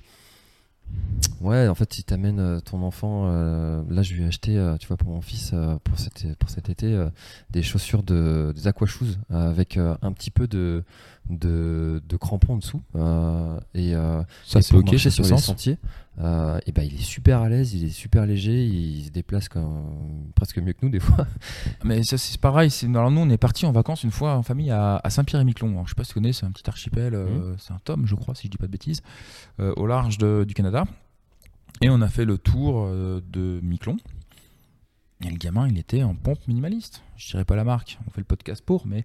ouais, 1.41 1.67
en 1.67 1.75
fait, 1.75 1.93
si 1.93 2.05
tu 2.05 2.15
amènes 2.15 2.61
ton 2.61 2.83
enfant, 2.83 3.27
là, 3.27 4.03
je 4.03 4.15
lui 4.15 4.23
ai 4.23 4.27
acheté, 4.27 4.53
tu 4.79 4.87
vois, 4.87 4.97
pour 4.97 5.09
mon 5.09 5.21
fils 5.21 5.53
pour 5.83 5.99
cet 5.99 6.33
pour 6.39 6.51
cet 6.51 6.69
été 6.69 7.09
des 7.51 7.63
chaussures 7.63 8.05
de 8.05 8.53
des 8.55 8.69
aqua 8.69 8.87
shoes 8.87 9.17
avec 9.31 9.79
un 9.79 10.13
petit 10.13 10.31
peu 10.31 10.47
de 10.47 10.85
de, 11.29 12.03
de 12.09 12.17
crampons 12.17 12.55
en 12.55 12.57
dessous 12.59 12.83
euh, 12.97 13.59
et 13.75 13.95
euh, 13.95 14.23
Ça, 14.47 14.63
c'est 14.63 14.75
ok, 14.75 14.99
ça 14.99 15.11
sur 15.11 15.23
les 15.25 15.29
sens. 15.31 15.45
sentiers. 15.45 15.77
euh, 16.21 16.59
et 16.67 16.73
ben 16.73 16.83
il 16.83 16.95
est 16.95 17.03
super 17.03 17.41
à 17.41 17.49
l'aise, 17.49 17.75
il 17.75 17.85
est 17.85 17.89
super 17.91 18.27
léger, 18.27 18.65
il 18.65 19.05
se 19.05 19.11
déplace 19.11 19.49
comme, 19.49 20.31
presque 20.35 20.59
mieux 20.59 20.73
que 20.73 20.79
nous 20.83 20.91
des 20.91 21.01
fois. 21.01 21.27
Mais 21.85 22.03
ça, 22.03 22.19
c'est 22.19 22.41
pareil. 22.41 22.71
c'est- 22.71 22.87
Alors, 22.89 23.11
nous, 23.11 23.21
on 23.21 23.31
est 23.31 23.37
parti 23.39 23.67
en 23.67 23.73
vacances 23.73 24.03
une 24.05 24.11
fois 24.11 24.37
en 24.37 24.43
famille 24.43 24.71
à, 24.71 25.01
à 25.05 25.11
Saint-Pierre-et-Miquelon. 25.11 25.85
Je 25.85 25.91
sais 25.91 25.95
pas 25.95 26.05
si 26.05 26.09
tu 26.11 26.15
connais, 26.15 26.33
c'est 26.33 26.47
un 26.47 26.51
petit 26.51 26.69
archipel, 26.69 27.15
euh, 27.15 27.55
c'est 27.59 27.73
un 27.73 27.79
tome, 27.85 28.07
je 28.07 28.15
crois, 28.15 28.35
si 28.35 28.47
je 28.47 28.51
dis 28.51 28.59
pas 28.59 28.67
de 28.67 28.73
bêtises, 28.73 29.03
au 29.59 29.87
large 29.87 30.19
de- 30.19 30.45
du 30.49 30.55
Canada. 30.55 30.85
Et 31.83 31.91
on 31.91 32.01
a 32.01 32.09
fait 32.09 32.25
le 32.25 32.39
tour 32.39 32.89
de 32.89 33.61
Miquelon. 33.63 33.99
Et 35.25 35.31
le 35.31 35.37
gamin, 35.37 35.67
il 35.69 35.77
était 35.79 36.03
en 36.05 36.15
pompe 36.15 36.39
minimaliste. 36.47 37.03
Je 37.17 37.31
dirais 37.31 37.45
pas 37.45 37.57
la 37.57 37.65
marque, 37.65 37.99
on 38.07 38.11
fait 38.11 38.21
le 38.21 38.25
podcast 38.25 38.63
pour, 38.65 38.87
mais. 38.87 39.05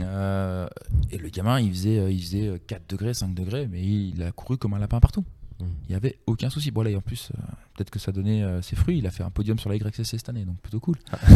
euh, 0.00 0.66
et 1.12 1.18
le 1.18 1.28
gamin, 1.28 1.60
il 1.60 1.70
faisait, 1.70 1.98
euh, 1.98 2.10
il 2.10 2.20
faisait 2.20 2.48
euh, 2.48 2.58
4 2.66 2.90
degrés, 2.90 3.14
5 3.14 3.32
degrés, 3.32 3.68
mais 3.70 3.80
il 3.82 4.22
a 4.22 4.32
couru 4.32 4.58
comme 4.58 4.74
un 4.74 4.78
lapin 4.80 4.98
partout. 4.98 5.24
Mm. 5.60 5.64
Il 5.84 5.90
n'y 5.90 5.94
avait 5.94 6.18
aucun 6.26 6.50
souci. 6.50 6.72
Bon, 6.72 6.82
là, 6.82 6.90
et 6.90 6.96
en 6.96 7.00
plus, 7.00 7.30
euh, 7.32 7.40
peut-être 7.74 7.90
que 7.90 8.00
ça 8.00 8.10
donnait 8.10 8.42
euh, 8.42 8.60
ses 8.60 8.74
fruits. 8.74 8.98
Il 8.98 9.06
a 9.06 9.10
fait 9.12 9.22
un 9.22 9.30
podium 9.30 9.56
sur 9.58 9.70
la 9.70 9.76
YCC 9.76 10.04
cette 10.04 10.28
année, 10.28 10.44
donc 10.44 10.58
plutôt 10.58 10.80
cool. 10.80 10.96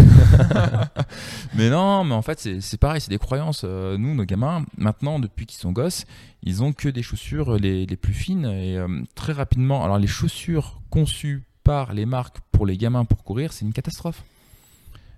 mais 1.54 1.70
non, 1.70 2.02
mais 2.04 2.14
en 2.14 2.22
fait, 2.22 2.60
c'est 2.60 2.78
pareil, 2.80 3.00
c'est 3.00 3.10
des 3.10 3.18
croyances. 3.18 3.62
Euh, 3.64 3.96
nous, 3.96 4.14
nos 4.14 4.24
gamins, 4.24 4.64
maintenant, 4.76 5.20
depuis 5.20 5.46
qu'ils 5.46 5.60
sont 5.60 5.72
gosses, 5.72 6.04
ils 6.42 6.62
ont 6.62 6.72
que 6.72 6.88
des 6.88 7.02
chaussures 7.02 7.58
les, 7.58 7.86
les 7.86 7.96
plus 7.96 8.14
fines 8.14 8.46
et 8.46 8.76
euh, 8.76 9.02
très 9.14 9.32
rapidement. 9.32 9.84
Alors, 9.84 9.98
les 9.98 10.08
chaussures 10.08 10.80
conçues 10.90 11.44
par 11.62 11.92
les 11.94 12.06
marques 12.06 12.40
pour 12.60 12.66
les 12.66 12.76
gamins 12.76 13.06
pour 13.06 13.24
courir, 13.24 13.54
c'est 13.54 13.64
une 13.64 13.72
catastrophe. 13.72 14.22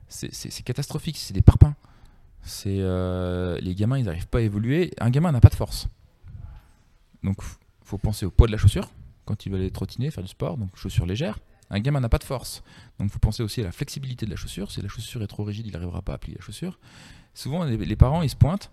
C'est 0.07 0.63
catastrophique, 0.63 1.17
c'est 1.19 1.35
des 1.35 1.43
parpaings. 1.43 1.75
C'est 2.45 2.77
euh, 2.79 3.59
les 3.61 3.75
gamins, 3.75 3.99
ils 3.99 4.05
n'arrivent 4.05 4.29
pas 4.29 4.39
à 4.39 4.43
évoluer. 4.43 4.93
Un 5.01 5.11
gamin 5.11 5.33
n'a 5.33 5.41
pas 5.41 5.49
de 5.49 5.57
force. 5.57 5.89
Donc, 7.25 7.39
faut 7.83 7.99
penser 7.99 8.27
au 8.27 8.31
poids 8.31 8.47
de 8.47 8.53
la 8.53 8.59
chaussure 8.59 8.93
quand 9.25 9.45
il 9.45 9.51
va 9.51 9.59
aller 9.59 9.73
trottiner, 9.73 10.13
faire 10.13 10.23
du 10.23 10.29
sport, 10.29 10.57
donc 10.57 10.77
chaussures 10.77 11.05
légères. 11.05 11.41
Un 11.69 11.81
gamin 11.81 11.99
n'a 11.99 12.09
pas 12.09 12.19
de 12.19 12.23
force. 12.23 12.63
Donc, 13.01 13.11
faut 13.11 13.19
penser 13.19 13.43
aussi 13.43 13.61
à 13.61 13.65
la 13.65 13.73
flexibilité 13.73 14.25
de 14.25 14.31
la 14.31 14.37
chaussure. 14.37 14.71
Si 14.71 14.81
la 14.81 14.87
chaussure 14.87 15.21
est 15.25 15.27
trop 15.27 15.43
rigide, 15.43 15.67
il 15.67 15.73
n'arrivera 15.73 16.01
pas 16.01 16.15
à 16.15 16.19
plier 16.19 16.37
la 16.37 16.45
chaussure. 16.45 16.79
Souvent, 17.35 17.65
les, 17.65 17.77
les 17.77 17.97
parents, 17.97 18.23
ils 18.23 18.31
se 18.31 18.37
pointent 18.37 18.71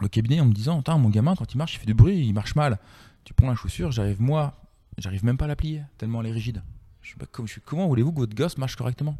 au 0.00 0.06
cabinet 0.06 0.38
en 0.38 0.44
me 0.44 0.54
disant 0.54 0.78
Attends, 0.78 1.00
mon 1.00 1.08
gamin, 1.08 1.34
quand 1.34 1.52
il 1.52 1.56
marche, 1.56 1.74
il 1.74 1.78
fait 1.80 1.86
du 1.86 1.94
bruit, 1.94 2.24
il 2.24 2.34
marche 2.34 2.54
mal. 2.54 2.78
Tu 3.24 3.34
prends 3.34 3.48
la 3.48 3.56
chaussure, 3.56 3.90
j'arrive 3.90 4.22
moi, 4.22 4.54
j'arrive 4.96 5.24
même 5.24 5.36
pas 5.36 5.46
à 5.46 5.48
la 5.48 5.56
plier, 5.56 5.82
tellement 5.98 6.20
elle 6.20 6.28
est 6.28 6.32
rigide. 6.32 6.62
Je 7.10 7.14
suis 7.14 7.18
pas 7.18 7.26
comme, 7.26 7.48
je 7.48 7.54
suis, 7.54 7.60
comment 7.60 7.88
voulez-vous 7.88 8.12
que 8.12 8.20
votre 8.20 8.36
gosse 8.36 8.56
marche 8.56 8.76
correctement? 8.76 9.18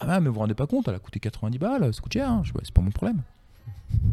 Ah, 0.00 0.08
ouais, 0.08 0.20
mais 0.20 0.26
vous 0.26 0.34
vous 0.34 0.40
rendez 0.40 0.54
pas 0.54 0.66
compte, 0.66 0.88
elle 0.88 0.96
a 0.96 0.98
coûté 0.98 1.20
90 1.20 1.56
balles, 1.56 1.94
ça 1.94 2.00
coûte 2.00 2.12
cher. 2.12 2.28
hein. 2.28 2.42
Je 2.44 2.52
Ouais, 2.52 2.60
c'est 2.64 2.74
pas 2.74 2.80
mon 2.82 2.90
problème. 2.90 3.22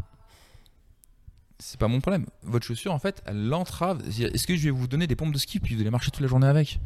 C'est 1.58 1.80
pas 1.80 1.88
mon 1.88 2.00
problème. 2.00 2.28
Votre 2.44 2.66
chaussure, 2.68 2.94
en 2.94 3.00
fait, 3.00 3.24
elle 3.26 3.48
l'entrave. 3.48 4.02
Est-ce 4.08 4.46
que 4.46 4.56
je 4.56 4.66
vais 4.66 4.70
vous 4.70 4.88
donner 4.88 5.08
des 5.08 5.16
pompes 5.16 5.34
de 5.34 5.38
ski 5.40 5.60
puis 5.60 5.74
vous 5.74 5.82
allez 5.82 5.90
marcher 5.90 6.12
toute 6.12 6.22
la 6.22 6.28
journée 6.28 6.46
avec? 6.48 6.80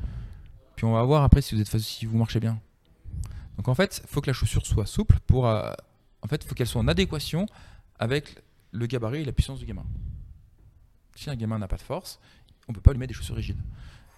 Puis 0.77 0.85
on 0.85 0.93
va 0.93 1.03
voir 1.03 1.21
après 1.23 1.41
si 1.41 1.53
vous 1.53 1.61
êtes 1.61 1.77
si 1.79 2.05
vous 2.05 2.17
marchez 2.17 2.39
bien. 2.39 2.59
Donc 3.57 3.67
en 3.67 3.75
fait, 3.75 4.01
il 4.03 4.07
faut 4.07 4.21
que 4.21 4.27
la 4.27 4.33
chaussure 4.33 4.65
soit 4.65 4.85
souple 4.85 5.19
pour. 5.27 5.47
euh, 5.47 5.71
en 6.21 6.27
fait, 6.27 6.43
il 6.43 6.47
faut 6.47 6.55
qu'elle 6.55 6.65
soit 6.67 6.81
en 6.81 6.87
adéquation 6.87 7.45
avec 7.99 8.39
le 8.71 8.87
gabarit 8.87 9.21
et 9.21 9.25
la 9.25 9.33
puissance 9.33 9.59
du 9.59 9.65
gamin. 9.65 9.85
Si 11.15 11.29
un 11.29 11.35
gamin 11.35 11.59
n'a 11.59 11.67
pas 11.67 11.77
de 11.77 11.81
force, 11.83 12.19
on 12.69 12.73
peut 12.73 12.81
pas 12.81 12.93
lui 12.93 12.99
mettre 12.99 13.09
des 13.09 13.15
chaussures 13.15 13.35
rigides. 13.35 13.61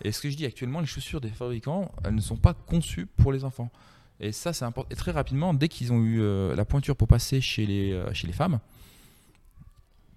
Et 0.04 0.12
ce 0.12 0.22
que 0.22 0.30
je 0.30 0.36
dis 0.36 0.46
actuellement, 0.46 0.82
les 0.82 0.88
chaussures 0.88 1.22
des 1.22 1.30
fabricants, 1.30 1.92
elles 2.04 2.16
ne 2.16 2.22
sont 2.22 2.36
pas 2.36 2.54
conçues 2.54 3.06
pour 3.06 3.32
les 3.32 3.44
enfants. 3.44 3.72
Et 4.20 4.32
ça, 4.32 4.54
c'est 4.54 4.66
important. 4.66 4.90
Et 4.92 4.96
très 4.96 5.12
rapidement, 5.12 5.54
dès 5.54 5.68
qu'ils 5.68 5.92
ont 5.92 6.02
eu 6.02 6.22
euh, 6.22 6.56
la 6.56 6.66
pointure 6.66 6.96
pour 6.96 7.08
passer 7.08 7.42
chez 7.42 7.66
les, 7.66 7.92
euh, 7.92 8.14
chez 8.14 8.28
les 8.28 8.34
femmes, 8.34 8.60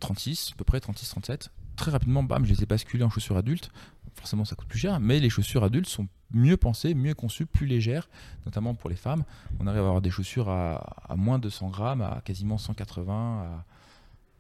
36, 0.01 0.51
à 0.53 0.57
peu 0.57 0.65
près 0.65 0.81
36, 0.81 1.09
37, 1.09 1.51
très 1.77 1.91
rapidement, 1.91 2.23
bam, 2.23 2.45
je 2.45 2.53
les 2.53 2.63
ai 2.63 2.67
basculés 2.67 3.05
en 3.05 3.11
chaussures 3.11 3.37
adultes. 3.37 3.71
Forcément, 4.15 4.45
ça 4.45 4.57
coûte 4.57 4.69
plus 4.69 4.79
cher, 4.79 5.01
mais 5.01 5.21
les 5.21 5.31
chaussures 5.31 5.65
adultes 5.65 5.89
sont 5.89 6.09
mieux 6.33 6.57
pensées, 6.57 6.95
mieux 6.95 7.15
conçues, 7.15 7.47
plus 7.47 7.67
légères, 7.67 8.09
notamment 8.47 8.75
pour 8.75 8.91
les 8.91 8.97
femmes. 8.97 9.25
On 9.61 9.67
arrive 9.67 9.83
à 9.83 9.87
avoir 9.87 10.01
des 10.01 10.11
chaussures 10.11 10.49
à, 10.49 11.15
moins 11.17 11.39
de 11.39 11.49
100 11.49 11.71
grammes, 11.71 12.03
à 12.03 12.21
quasiment 12.25 12.59
180, 12.59 13.65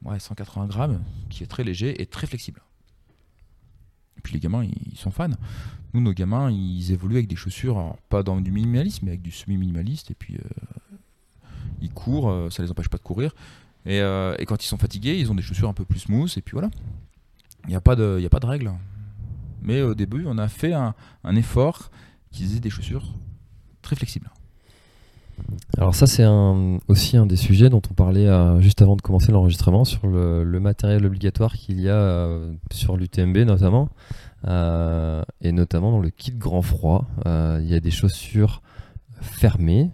à 0.05 0.09
ouais, 0.11 0.19
180 0.19 0.67
grammes, 0.67 1.03
qui 1.31 1.45
est 1.45 1.47
très 1.47 1.65
léger 1.65 2.01
et 2.03 2.07
très 2.07 2.27
flexible. 2.27 2.61
Et 4.19 4.21
puis 4.21 4.35
les 4.35 4.41
gamins, 4.41 4.65
ils, 4.65 4.97
sont 4.97 5.11
fans. 5.11 5.31
Nous, 5.95 6.01
nos 6.01 6.13
gamins, 6.13 6.51
ils 6.51 6.93
évoluent 6.93 7.17
avec 7.17 7.29
des 7.29 7.37
chaussures, 7.37 7.79
alors, 7.79 7.97
pas 8.09 8.23
dans 8.23 8.41
du 8.41 8.51
minimalisme, 8.51 9.07
mais 9.07 9.13
avec 9.13 9.23
du 9.23 9.31
semi-minimaliste. 9.31 10.11
Et 10.11 10.15
puis, 10.15 10.35
euh, 10.35 10.97
ils 11.81 11.91
courent, 11.91 12.31
euh, 12.31 12.51
ça 12.51 12.63
les 12.63 12.71
empêche 12.71 12.89
pas 12.89 12.99
de 12.99 13.03
courir. 13.03 13.35
Et, 13.87 14.01
euh, 14.01 14.35
et 14.39 14.45
quand 14.45 14.63
ils 14.63 14.67
sont 14.67 14.77
fatigués, 14.77 15.19
ils 15.19 15.31
ont 15.31 15.35
des 15.35 15.43
chaussures 15.43 15.69
un 15.69 15.73
peu 15.75 15.85
plus 15.85 16.01
smooth. 16.01 16.33
Et 16.37 16.43
puis 16.43 16.53
voilà. 16.53 16.71
Il 17.65 17.71
n'y 17.71 17.77
a, 17.77 17.81
pas 17.81 17.97
de- 17.97 18.23
a 18.25 18.29
pas 18.29 18.41
de 18.41 18.47
règle. 18.47 18.73
Mais 19.63 19.83
au 19.83 19.95
début, 19.95 20.25
on 20.27 20.39
a 20.39 20.49
fait 20.49 20.73
un 20.73 20.95
effort 21.37 21.91
qu'ils 22.31 22.57
aient 22.57 22.61
des 22.61 22.71
chaussures 22.71 23.15
très 23.83 23.97
flexibles. 23.97 24.31
Alors 25.79 25.95
ça 25.95 26.09
c'est 26.09 26.27
aussi 26.89 27.17
un 27.17 27.25
des 27.25 27.37
sujets 27.37 27.71
dont 27.71 27.81
on 27.89 27.95
parlait 27.95 28.27
euh, 28.27 28.61
juste 28.61 28.83
avant 28.83 28.97
de 28.97 29.01
commencer 29.01 29.31
l'enregistrement 29.31 29.85
sur 29.85 30.09
le, 30.09 30.45
matériel 30.59 31.07
obligatoire 31.07 31.53
qu'il 31.53 31.81
y 31.81 31.89
a 31.89 31.95
euh, 31.95 32.53
sur 32.73 32.97
l'UTMB 32.97 33.39
notamment 33.39 33.89
Euh, 34.47 35.25
et 35.41 35.51
notamment 35.51 35.91
dans 35.91 35.99
le 35.99 36.11
kit 36.11 36.31
grand 36.31 36.63
froid 36.63 37.07
il 37.27 37.67
y 37.69 37.75
a 37.75 37.81
des 37.81 37.91
chaussures 37.91 38.63
fermées 39.21 39.91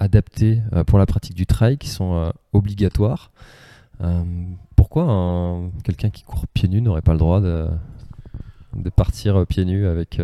adaptées 0.00 0.60
pour 0.86 0.98
la 0.98 1.06
pratique 1.06 1.34
du 1.36 1.46
trail 1.46 1.78
qui 1.78 1.88
sont 1.88 2.32
obligatoires. 2.52 3.30
Pourquoi 4.76 5.04
un- 5.04 5.70
quelqu'un 5.84 6.10
qui 6.10 6.24
court 6.24 6.46
pieds 6.48 6.68
nus 6.68 6.82
n'aurait 6.82 7.02
pas 7.02 7.12
le 7.12 7.18
droit 7.18 7.40
de, 7.40 7.68
partir 8.96 9.46
pieds 9.46 9.64
nus 9.64 9.86
avec 9.86 10.20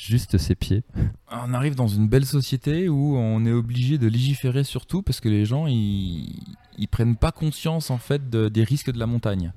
Juste 0.00 0.38
ses 0.38 0.54
pieds. 0.54 0.84
On 1.28 1.52
arrive 1.54 1.74
dans 1.74 1.88
une 1.88 2.06
belle 2.06 2.24
société 2.24 2.88
où 2.88 3.16
on 3.16 3.44
est 3.44 3.50
obligé 3.50 3.98
de 3.98 4.06
légiférer 4.06 4.62
sur 4.62 4.86
tout 4.86 5.02
parce 5.02 5.18
que 5.20 5.28
les 5.28 5.44
gens 5.44 5.66
ils, 5.66 6.40
ils 6.78 6.86
prennent 6.86 7.16
pas 7.16 7.32
conscience 7.32 7.90
en 7.90 7.98
fait 7.98 8.30
de- 8.30 8.48
des 8.48 8.62
risques 8.62 8.92
de 8.92 8.98
la 9.00 9.06
montagne. 9.06 9.52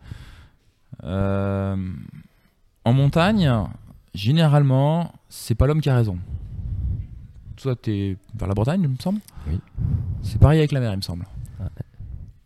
Euh, 1.04 1.76
en 2.84 2.94
montagne, 2.94 3.52
généralement, 4.16 5.14
c'est 5.30 5.54
pas 5.54 5.68
l'homme 5.68 5.80
qui 5.82 5.90
a 5.92 5.96
raison. 5.96 6.18
Toi, 7.58 7.76
t'es 7.76 8.18
vers 8.34 8.48
la 8.48 8.56
Bretagne, 8.56 8.82
il 8.82 8.90
me 8.90 8.96
semble. 8.98 9.20
Oui. 9.48 9.60
C'est 10.24 10.40
pareil 10.40 10.58
avec 10.58 10.72
la 10.72 10.80
mer, 10.80 10.92
il 10.94 10.98
me 10.98 11.02
semble. 11.04 11.28
Ah 11.60 11.70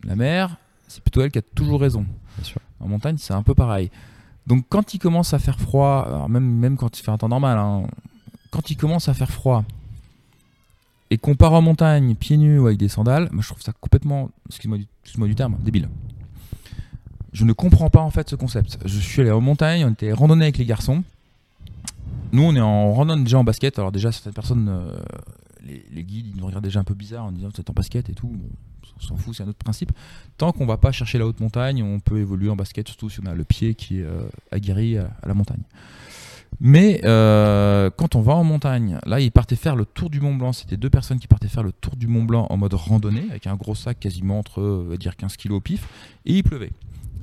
La 0.04 0.16
mer, 0.16 0.56
c'est 0.86 1.02
plutôt 1.02 1.22
elle 1.22 1.30
qui 1.30 1.38
a 1.38 1.42
toujours 1.42 1.80
raison. 1.80 2.04
Bien 2.36 2.44
sûr. 2.44 2.60
En 2.78 2.88
montagne, 2.88 3.16
c'est 3.18 3.32
un 3.32 3.42
peu 3.42 3.54
pareil. 3.54 3.90
Donc 4.46 4.64
quand 4.68 4.94
il 4.94 4.98
commence 4.98 5.34
à 5.34 5.38
faire 5.38 5.58
froid, 5.58 6.04
alors 6.06 6.28
même, 6.28 6.76
quand 6.76 6.98
il 6.98 7.02
fait 7.02 7.10
un 7.10 7.18
temps 7.18 7.28
normal, 7.28 7.58
hein, 7.58 7.82
quand 8.50 8.70
il 8.70 8.76
commence 8.76 9.08
à 9.08 9.14
faire 9.14 9.30
froid 9.30 9.64
et 11.10 11.18
qu'on 11.18 11.34
part 11.34 11.52
en 11.52 11.62
montagne 11.62 12.14
pieds 12.14 12.36
nus 12.36 12.58
ou 12.58 12.66
avec 12.66 12.78
des 12.78 12.88
sandales, 12.88 13.28
moi 13.32 13.42
je 13.42 13.48
trouve 13.48 13.62
ça 13.62 13.72
complètement, 13.72 14.30
excuse-moi 14.48 14.78
du, 14.78 15.28
du 15.28 15.34
terme, 15.34 15.56
débile. 15.62 15.88
Je 17.32 17.44
ne 17.44 17.52
comprends 17.52 17.90
pas 17.90 18.00
en 18.00 18.10
fait 18.10 18.30
ce 18.30 18.36
concept. 18.36 18.78
Je 18.84 18.98
suis 18.98 19.20
allé 19.20 19.30
en 19.30 19.40
montagne, 19.40 19.84
on 19.84 19.90
était 19.90 20.12
randonnée 20.12 20.46
avec 20.46 20.58
les 20.58 20.64
garçons. 20.64 21.02
Nous 22.32 22.42
on 22.42 22.54
est 22.54 22.60
en 22.60 22.92
randonnée 22.92 23.24
déjà 23.24 23.38
en 23.38 23.44
basket. 23.44 23.78
Alors 23.78 23.92
déjà 23.92 24.10
certaines 24.10 24.32
personnes, 24.32 24.68
euh, 24.68 24.96
les, 25.92 26.04
guides, 26.04 26.28
ils 26.28 26.36
nous 26.36 26.46
regardent 26.46 26.64
déjà 26.64 26.80
un 26.80 26.84
peu 26.84 26.94
bizarre 26.94 27.24
en 27.24 27.32
disant 27.32 27.48
c'est 27.54 27.68
en 27.68 27.72
basket 27.72 28.08
et 28.08 28.14
tout. 28.14 28.32
On 28.96 29.00
s'en 29.00 29.16
fout, 29.16 29.34
c'est 29.36 29.42
un 29.42 29.48
autre 29.48 29.58
principe. 29.58 29.92
Tant 30.38 30.52
qu'on 30.52 30.66
va 30.66 30.76
pas 30.76 30.92
chercher 30.92 31.18
la 31.18 31.26
haute 31.26 31.40
montagne, 31.40 31.82
on 31.82 32.00
peut 32.00 32.18
évoluer 32.18 32.48
en 32.48 32.56
basket, 32.56 32.88
surtout 32.88 33.10
si 33.10 33.20
on 33.20 33.26
a 33.26 33.34
le 33.34 33.44
pied 33.44 33.74
qui 33.74 34.00
est 34.00 34.04
euh, 34.04 34.28
aguerri 34.50 34.98
à, 34.98 35.10
la 35.24 35.34
montagne. 35.34 35.62
Mais 36.60 37.00
euh, 37.04 37.90
quand 37.94 38.14
on 38.14 38.22
va 38.22 38.34
en 38.34 38.44
montagne, 38.44 38.98
là, 39.04 39.20
ils 39.20 39.30
partaient 39.30 39.56
faire 39.56 39.76
le 39.76 39.84
tour 39.84 40.08
du 40.08 40.20
Mont 40.20 40.34
Blanc. 40.34 40.52
C'était 40.52 40.78
deux 40.78 40.88
personnes 40.88 41.18
qui 41.18 41.26
partaient 41.26 41.48
faire 41.48 41.62
le 41.62 41.72
tour 41.72 41.96
du 41.96 42.06
Mont 42.06 42.24
Blanc 42.24 42.46
en 42.48 42.56
mode 42.56 42.74
randonnée, 42.74 43.26
avec 43.30 43.46
un 43.46 43.56
gros 43.56 43.74
sac 43.74 44.00
quasiment 44.00 44.38
entre 44.38 44.60
euh, 44.62 44.96
dire 44.98 45.16
15 45.16 45.36
kilos 45.36 45.58
au 45.58 45.60
pif, 45.60 45.86
et 46.24 46.34
il 46.34 46.42
pleuvait. 46.42 46.72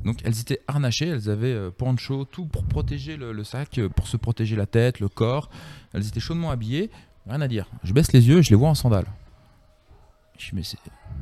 Donc 0.06 0.20
elles 0.24 0.40
étaient 0.40 0.60
harnachées, 0.68 1.08
elles 1.08 1.30
avaient 1.30 1.54
euh, 1.54 1.72
poncho, 1.72 2.26
tout 2.26 2.46
pour 2.46 2.64
protéger 2.66 3.18
le, 3.18 3.32
le 3.32 3.44
sac, 3.44 3.80
pour 3.96 4.08
se 4.08 4.18
protéger 4.18 4.56
la 4.56 4.66
tête, 4.66 5.00
le 5.00 5.08
corps. 5.08 5.50
Elles 5.94 6.08
étaient 6.08 6.20
chaudement 6.20 6.52
habillées, 6.52 6.92
rien 7.28 7.42
à 7.42 7.48
dire. 7.48 7.68
Je 7.84 7.94
baisse 7.94 8.14
les 8.14 8.28
yeux 8.28 8.42
je 8.42 8.50
les 8.50 8.56
vois 8.56 8.70
en 8.70 8.76
sandales. 8.76 9.08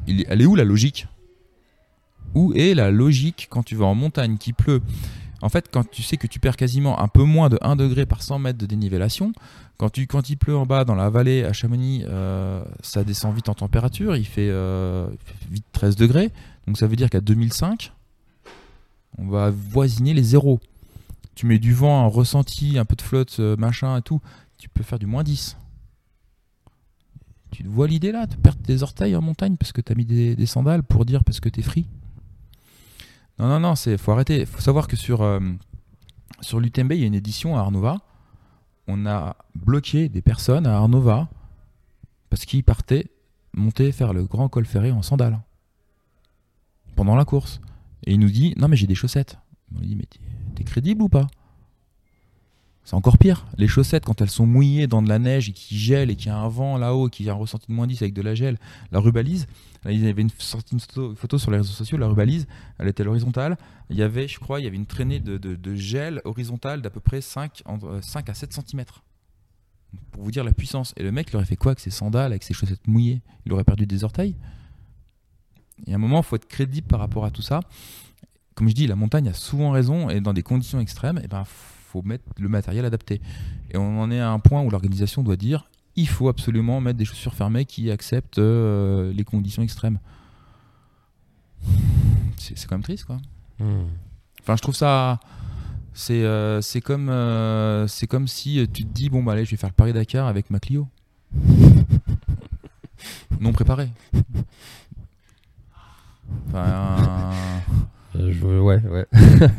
Elle 0.07 0.41
est 0.41 0.45
où 0.45 0.55
la 0.55 0.63
logique? 0.63 1.07
Où 2.33 2.53
est 2.53 2.73
la 2.73 2.91
logique 2.91 3.47
quand 3.49 3.63
tu 3.63 3.75
vas 3.75 3.85
en 3.85 3.95
montagne 3.95 4.37
qui 4.37 4.53
pleut? 4.53 4.81
En 5.41 5.49
fait, 5.49 5.69
quand 5.71 5.89
tu 5.89 6.03
sais 6.03 6.17
que 6.17 6.27
tu 6.27 6.39
perds 6.39 6.55
quasiment 6.55 6.99
un 6.99 7.07
peu 7.07 7.23
moins 7.23 7.49
de 7.49 7.57
1 7.61 7.75
degré 7.75 8.05
par 8.05 8.21
100 8.21 8.39
mètres 8.39 8.59
de 8.59 8.67
dénivellation, 8.67 9.33
quand, 9.77 9.89
tu, 9.89 10.05
quand 10.05 10.29
il 10.29 10.37
pleut 10.37 10.55
en 10.55 10.67
bas 10.67 10.85
dans 10.85 10.93
la 10.93 11.09
vallée 11.09 11.43
à 11.43 11.53
Chamonix, 11.53 12.03
euh, 12.07 12.63
ça 12.81 13.03
descend 13.03 13.33
vite 13.33 13.49
en 13.49 13.55
température, 13.55 14.15
il 14.15 14.25
fait, 14.25 14.49
euh, 14.49 15.07
vite 15.49 15.65
13 15.71 15.95
degrés, 15.95 16.29
donc 16.67 16.77
ça 16.77 16.85
veut 16.85 16.95
dire 16.95 17.09
qu'à 17.09 17.21
2005, 17.21 17.91
on 19.17 19.27
va 19.27 19.49
voisiner 19.49 20.13
les 20.13 20.23
zéros. 20.23 20.59
Tu 21.33 21.47
mets 21.47 21.59
du 21.59 21.73
vent, 21.73 22.05
un 22.05 22.07
ressenti, 22.07 22.77
un 22.77 22.85
peu 22.85 22.95
de 22.95 23.01
flotte, 23.01 23.37
euh, 23.39 23.57
machin 23.57 23.97
et 23.97 24.01
tout, 24.03 24.21
tu 24.59 24.69
peux 24.69 24.83
faire 24.83 24.99
du 24.99 25.07
moins 25.07 25.23
10. 25.23 25.57
Tu 27.51 27.63
vois 27.63 27.87
l'idée 27.87 28.11
là, 28.11 28.25
de 28.25 28.35
perdre 28.35 28.61
tes 28.61 28.81
orteils 28.81 29.15
en 29.15 29.21
montagne 29.21 29.57
parce 29.57 29.71
que 29.71 29.81
tu 29.81 29.91
as 29.91 29.95
mis 29.95 30.05
des, 30.05 30.45
sandales 30.45 30.83
pour 30.83 31.05
dire 31.05 31.23
parce 31.23 31.39
que 31.39 31.49
t'es 31.49 31.61
free 31.61 31.87
Non, 33.39 33.47
non, 33.47 33.59
non, 33.59 33.75
c'est 33.75 33.97
faut 33.97 34.11
arrêter. 34.11 34.45
faut 34.45 34.61
savoir 34.61 34.87
que 34.87 34.95
sur, 34.95 35.21
euh, 35.21 35.39
sur 36.39 36.59
l'UTMB, 36.59 36.93
il 36.93 36.99
y 36.99 37.03
a 37.03 37.07
une 37.07 37.15
édition 37.15 37.57
à 37.57 37.59
Arnova. 37.59 37.99
On 38.87 39.05
a 39.05 39.35
bloqué 39.53 40.09
des 40.09 40.21
personnes 40.21 40.65
à 40.65 40.75
Arnova 40.77 41.29
parce 42.29 42.45
qu'ils 42.45 42.63
partaient 42.63 43.11
monter 43.53 43.91
faire 43.91 44.13
le 44.13 44.23
grand 44.25 44.47
col 44.47 44.65
ferré 44.65 44.91
en 44.91 45.01
sandales 45.01 45.39
pendant 46.95 47.15
la 47.15 47.25
course. 47.25 47.61
Et 48.05 48.13
il 48.13 48.19
nous 48.19 48.29
dit 48.29 48.53
Non, 48.57 48.67
mais 48.67 48.75
j'ai 48.75 48.87
des 48.87 48.95
chaussettes. 48.95 49.37
On 49.75 49.79
lui 49.79 49.87
dit 49.87 49.95
Mais 49.95 50.07
t'es 50.55 50.63
crédible 50.63 51.01
ou 51.03 51.09
pas? 51.09 51.27
C'est 52.83 52.95
encore 52.95 53.17
pire. 53.17 53.45
Les 53.57 53.67
chaussettes, 53.67 54.05
quand 54.05 54.21
elles 54.21 54.29
sont 54.29 54.47
mouillées 54.47 54.87
dans 54.87 55.01
de 55.01 55.09
la 55.09 55.19
neige 55.19 55.49
et 55.49 55.51
qui 55.51 55.77
gèlent 55.77 56.09
et 56.09 56.15
qu'il 56.15 56.27
y 56.27 56.29
a 56.29 56.37
un 56.37 56.47
vent 56.47 56.77
là-haut, 56.77 57.09
qui 57.09 57.29
a 57.29 57.33
un 57.33 57.35
ressenti 57.35 57.67
de 57.67 57.73
moins 57.73 57.85
10 57.85 58.01
avec 58.01 58.13
de 58.13 58.21
la 58.21 58.33
gel, 58.33 58.57
la 58.91 58.99
rubalise, 58.99 59.47
là, 59.85 59.91
il 59.91 60.03
y 60.03 60.07
avait 60.07 60.23
une, 60.23 60.31
sorti 60.39 60.73
une 60.73 61.15
photo, 61.15 61.37
sur 61.37 61.51
les 61.51 61.57
réseaux 61.57 61.73
sociaux, 61.73 61.97
la 61.97 62.07
rubalise, 62.07 62.47
elle 62.79 62.87
était 62.87 63.01
à 63.01 63.05
l'horizontale. 63.05 63.57
Il 63.89 63.97
y 63.97 64.01
avait, 64.01 64.27
je 64.27 64.39
crois, 64.39 64.59
il 64.59 64.63
y 64.63 64.67
avait 64.67 64.77
une 64.77 64.87
traînée 64.87 65.19
de, 65.19 65.75
gel 65.75 66.21
horizontale 66.25 66.81
d'à 66.81 66.89
peu 66.89 66.99
près 66.99 67.21
5, 67.21 67.61
entre, 67.65 67.87
euh, 67.87 68.01
5 68.01 68.29
à 68.29 68.33
7 68.33 68.53
cm. 68.53 68.83
Pour 70.11 70.23
vous 70.23 70.31
dire 70.31 70.43
la 70.43 70.53
puissance. 70.53 70.93
Et 70.97 71.03
le 71.03 71.11
mec, 71.11 71.27
il 71.29 71.35
aurait 71.35 71.45
fait 71.45 71.57
quoi 71.57 71.71
avec 71.71 71.81
ses 71.81 71.91
sandales, 71.91 72.31
avec 72.31 72.43
ses 72.43 72.53
chaussettes 72.53 72.87
mouillées? 72.87 73.21
Il 73.45 73.53
aurait 73.53 73.63
perdu 73.63 73.85
des 73.85 74.03
orteils? 74.03 74.35
Et 75.85 75.91
à 75.91 75.95
un 75.95 75.99
moment, 75.99 76.19
il 76.19 76.23
faut 76.23 76.35
être 76.35 76.47
crédible 76.47 76.87
par 76.87 76.99
rapport 76.99 77.25
à 77.25 77.31
tout 77.31 77.41
ça. 77.41 77.59
Comme 78.55 78.69
je 78.69 78.73
dis, 78.73 78.87
la 78.87 78.95
montagne 78.95 79.27
a 79.27 79.33
souvent 79.33 79.71
raison 79.71 80.09
et 80.09 80.19
dans 80.19 80.33
des 80.33 80.43
conditions 80.43 80.79
extrêmes, 80.79 81.19
il 81.21 81.27
ben, 81.27 81.43
faut 81.43 81.70
mettre 82.03 82.23
le 82.39 82.49
matériel 82.49 82.85
adapté. 82.85 83.21
Et 83.71 83.77
on 83.77 84.01
en 84.01 84.11
est 84.11 84.19
à 84.19 84.29
un 84.29 84.39
point 84.39 84.61
où 84.61 84.69
l'organisation 84.69 85.23
doit 85.23 85.37
dire 85.37 85.65
il 85.95 86.07
faut 86.07 86.29
absolument 86.29 86.79
mettre 86.81 86.97
des 86.97 87.05
chaussures 87.05 87.33
fermées 87.33 87.65
qui 87.65 87.91
acceptent 87.91 88.39
euh, 88.39 89.11
les 89.13 89.23
conditions 89.23 89.63
extrêmes. 89.63 89.99
C'est 92.37 92.65
quand 92.65 92.75
même 92.75 92.83
triste, 92.83 93.05
quoi. 93.05 93.17
Hmm. 93.59 93.87
Enfin, 94.41 94.55
je 94.55 94.61
trouve 94.61 94.75
ça. 94.75 95.19
C'est 95.93 96.23
euh, 96.23 96.61
comme, 96.83 97.09
euh, 97.09 97.87
comme 98.09 98.27
si 98.27 98.67
tu 98.73 98.85
te 98.85 98.93
dis 98.93 99.09
bon, 99.09 99.23
bah 99.23 99.33
allez, 99.33 99.45
je 99.45 99.51
vais 99.51 99.57
faire 99.57 99.69
le 99.69 99.75
Paris-Dakar 99.75 100.27
avec 100.27 100.49
ma 100.49 100.59
Clio. 100.59 100.87
non 103.39 103.51
préparé. 103.51 103.89
Enfin, 106.47 107.31
je, 108.15 108.45
ouais, 108.45 108.81
ouais. 108.81 109.05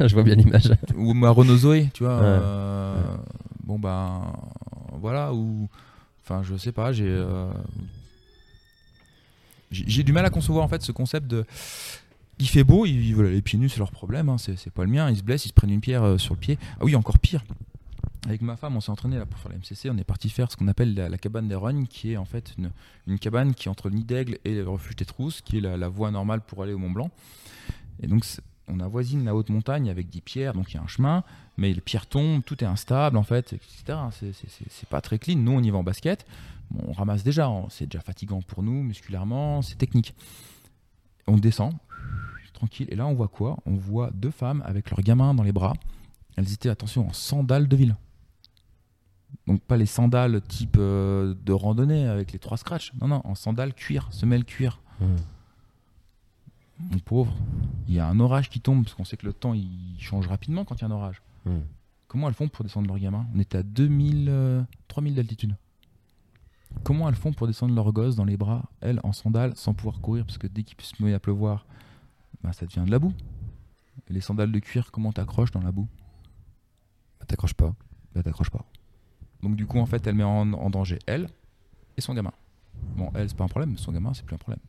je 0.07 0.15
vois 0.15 0.23
bien 0.23 0.35
l'image. 0.35 0.73
ou 0.97 1.15
ma 1.15 1.31
Renault 1.31 1.57
Zoé, 1.57 1.89
tu 1.95 2.05
vois. 2.05 2.17
Ouais. 2.19 2.25
euh, 2.27 3.17
Bon, 3.65 3.79
bah 3.79 4.33
voilà, 5.01 5.33
ou. 5.33 5.69
Enfin, 6.25 6.43
je 6.43 6.57
sais 6.57 6.73
pas, 6.73 6.93
j'ai. 6.93 7.07
euh, 7.09 7.51
j'ai 9.71 9.85
j'ai 9.87 10.03
du 10.03 10.13
mal 10.13 10.25
à 10.25 10.31
concevoir 10.31 10.65
en 10.65 10.69
fait 10.69 10.83
ce 10.83 10.93
concept 10.93 11.27
de. 11.27 11.45
Il 12.39 12.49
fait 12.49 12.65
beau, 12.65 12.87
ils 12.87 13.19
aller 13.21 13.41
pieds 13.43 13.59
nus, 13.59 13.69
c'est 13.69 13.79
leur 13.79 13.91
problème, 13.93 14.29
hein, 14.29 14.39
c'est 14.39 14.57
c'est 14.57 14.71
pas 14.73 14.85
le 14.85 14.91
mien. 14.91 15.09
Ils 15.11 15.17
se 15.19 15.23
blessent, 15.23 15.45
ils 15.47 15.51
se 15.51 15.55
prennent 15.55 15.71
une 15.71 15.81
pierre 15.81 16.03
euh, 16.03 16.19
sur 16.19 16.35
le 16.35 16.41
pied. 16.41 16.59
Ah 16.81 16.85
oui, 16.85 16.97
encore 16.97 17.19
pire. 17.19 17.45
Avec 18.27 18.41
ma 18.41 18.57
femme, 18.57 18.77
on 18.77 18.81
s'est 18.81 18.91
entraîné 18.91 19.19
là 19.19 19.27
pour 19.27 19.39
faire 19.41 19.51
la 19.51 19.59
MCC. 19.59 19.91
On 19.91 19.99
est 19.99 20.05
parti 20.05 20.29
faire 20.29 20.51
ce 20.51 20.57
qu'on 20.57 20.69
appelle 20.69 20.95
la, 20.95 21.09
la 21.09 21.19
cabane 21.19 21.49
des 21.49 21.55
Rognes, 21.57 21.87
qui 21.87 22.13
est 22.13 22.17
en 22.17 22.25
fait 22.25 22.53
une, 22.57 22.71
une 23.09 23.19
cabane 23.19 23.53
qui 23.55 23.67
est 23.67 23.71
entre 23.71 23.89
le 23.89 23.97
nid 23.97 24.05
d'aigle 24.05 24.39
et 24.45 24.55
le 24.55 24.69
refuge 24.69 24.95
des 24.97 25.05
Trousses, 25.05 25.41
qui 25.41 25.59
est 25.59 25.61
la, 25.61 25.77
la 25.77 25.89
voie 25.89 26.11
normale 26.13 26.41
pour 26.41 26.63
aller 26.63 26.73
au 26.73 26.79
Mont 26.79 26.91
Blanc. 26.91 27.11
Et 28.01 28.07
donc, 28.07 28.25
on 28.69 28.81
avoisine 28.81 29.25
la 29.25 29.35
haute 29.35 29.49
montagne 29.51 29.91
avec 29.91 30.09
des 30.09 30.21
pierres, 30.21 30.55
donc 30.55 30.73
il 30.73 30.77
y 30.77 30.79
a 30.79 30.83
un 30.83 30.87
chemin, 30.87 31.25
mais 31.57 31.73
les 31.73 31.81
pierres 31.81 32.07
tombent, 32.07 32.43
tout 32.45 32.63
est 32.63 32.67
instable 32.67 33.17
en 33.17 33.23
fait, 33.23 33.53
etc. 33.53 33.99
C'est- 34.13 34.89
pas 34.89 35.01
très 35.01 35.19
clean. 35.19 35.37
Nous, 35.37 35.53
on 35.53 35.63
y 35.63 35.71
va 35.71 35.79
en 35.79 35.83
basket. 35.83 36.27
On 36.87 36.93
ramasse 36.93 37.23
déjà, 37.23 37.51
on- 37.51 37.69
c'est 37.69 37.87
déjà 37.87 38.01
fatigant 38.03 38.41
pour 38.41 38.63
nous, 38.63 38.83
musculairement, 38.83 39.63
c'est 39.63 39.77
technique. 39.77 40.15
On 41.27 41.37
descend, 41.37 41.75
tranquille, 42.55 42.87
et 42.91 42.97
là, 42.97 43.07
on 43.07 43.15
voit 43.15 43.29
quoi? 43.29 43.59
On 43.67 43.75
voit 43.75 44.11
deux 44.15 44.31
femmes 44.31 44.63
avec 44.65 44.91
leurs 44.91 45.01
gamins 45.03 45.35
dans 45.35 45.43
les 45.43 45.53
bras. 45.53 45.75
Elles 46.37 46.53
étaient, 46.53 46.69
attention, 46.71 47.09
en 47.09 47.13
sandales 47.13 47.69
de 47.69 47.77
ville. 47.77 47.97
Donc 49.47 49.61
pas 49.63 49.77
les 49.77 49.87
sandales 49.87 50.41
type 50.43 50.77
euh, 50.79 51.35
de 51.45 51.53
randonnée 51.53 52.07
avec 52.07 52.33
les 52.33 52.39
trois 52.39 52.57
scratchs. 52.57 52.93
Non, 53.01 53.09
non, 53.09 53.21
en 53.25 53.35
sandales 53.35 53.75
cuir, 53.75 54.09
semelle 54.13 54.45
cuir. 54.45 54.81
Hmm. 55.01 55.17
Mon 56.79 56.99
pauvre, 56.99 57.33
il 57.89 57.95
y 57.95 58.01
a 58.01 58.07
un 58.09 58.19
orage 58.21 58.51
qui 58.51 58.61
tombe, 58.61 58.85
parce 58.85 58.95
qu'on 58.95 59.05
sait 59.05 59.17
que 59.17 59.27
le 59.27 59.33
temps 59.33 59.55
il 59.55 59.97
change 59.99 60.27
rapidement 60.27 60.65
quand 60.65 60.77
il 60.77 60.81
y 60.81 60.85
a 60.85 60.89
un 60.89 60.91
orage. 60.91 61.23
Hmm. 61.45 61.61
Comment 62.09 62.29
elles 62.29 62.35
font 62.35 62.49
pour 62.49 62.65
descendre 62.65 62.89
leurs 62.89 62.99
gamins? 62.99 63.27
On 63.35 63.39
était 63.39 63.59
à 63.59 63.63
2000, 63.63 64.27
euh, 64.29 64.63
3000 64.89 65.15
d'altitude. 65.15 65.57
Comment 66.85 67.09
elles 67.09 67.15
font 67.15 67.33
pour 67.33 67.47
descendre 67.47 67.75
leurs 67.75 67.93
gosses 67.93 68.17
dans 68.17 68.25
les 68.25 68.37
bras, 68.37 68.65
elles 68.81 69.01
en 69.05 69.13
sandales, 69.13 69.57
sans 69.57 69.75
pouvoir 69.75 70.01
courir 70.01 70.25
Parce 70.25 70.39
que 70.39 70.47
dès 70.47 70.63
qu'il 70.63 70.79
se 70.81 71.03
met 71.03 71.15
à 71.15 71.21
pleuvoir, 71.21 71.67
bah, 72.43 72.53
ça 72.53 72.67
devient 72.67 72.83
de 72.85 72.91
la 72.91 72.99
boue. 72.99 73.13
Et 74.09 74.13
les 74.13 74.21
sandales 74.21 74.51
de 74.51 74.59
cuir, 74.59 74.91
comment 74.91 75.13
t'accroches 75.13 75.51
dans 75.53 75.61
la 75.63 75.71
boue? 75.73 75.89
Bah, 77.21 77.27
T'accroches 77.27 77.55
pas. 77.55 77.75
Bah 78.15 78.23
t'accroches 78.23 78.51
pas. 78.51 78.65
Donc 79.43 79.57
du 79.57 79.67
coup, 79.67 79.79
en 79.79 79.87
fait, 79.87 80.07
elle 80.07 80.15
met 80.15 80.25
en, 80.25 80.53
en 80.53 80.71
danger 80.71 80.99
elle 81.07 81.29
et 81.97 82.01
son 82.01 82.15
gamin. 82.15 82.33
Bon, 82.97 83.11
elle, 83.15 83.29
c'est 83.29 83.37
pas 83.37 83.45
un 83.45 83.49
problème, 83.49 83.71
mais 83.73 83.79
son 83.79 83.93
gamin, 83.93 84.13
c'est 84.15 84.25
plus 84.25 84.35
un 84.35 84.39
problème. 84.39 84.61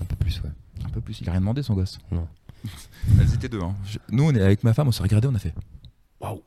Un 0.00 0.04
peu 0.04 0.16
plus, 0.16 0.40
ouais. 0.42 0.50
Un 0.84 0.88
peu 0.88 1.00
plus. 1.00 1.20
Il 1.20 1.28
a 1.28 1.32
rien 1.32 1.40
demandé, 1.40 1.62
son 1.62 1.74
gosse. 1.74 1.98
Non. 2.10 2.26
Elles 3.20 3.34
étaient 3.34 3.48
deux. 3.48 3.60
hein. 3.62 3.74
Je- 3.86 3.98
Nous, 4.10 4.22
on 4.24 4.32
est 4.34 4.40
avec 4.40 4.62
ma 4.64 4.72
femme, 4.74 4.88
on 4.88 4.92
s'est 4.92 5.02
regardé, 5.02 5.28
on 5.28 5.34
a 5.34 5.38
fait. 5.38 5.54
Waouh 6.20 6.40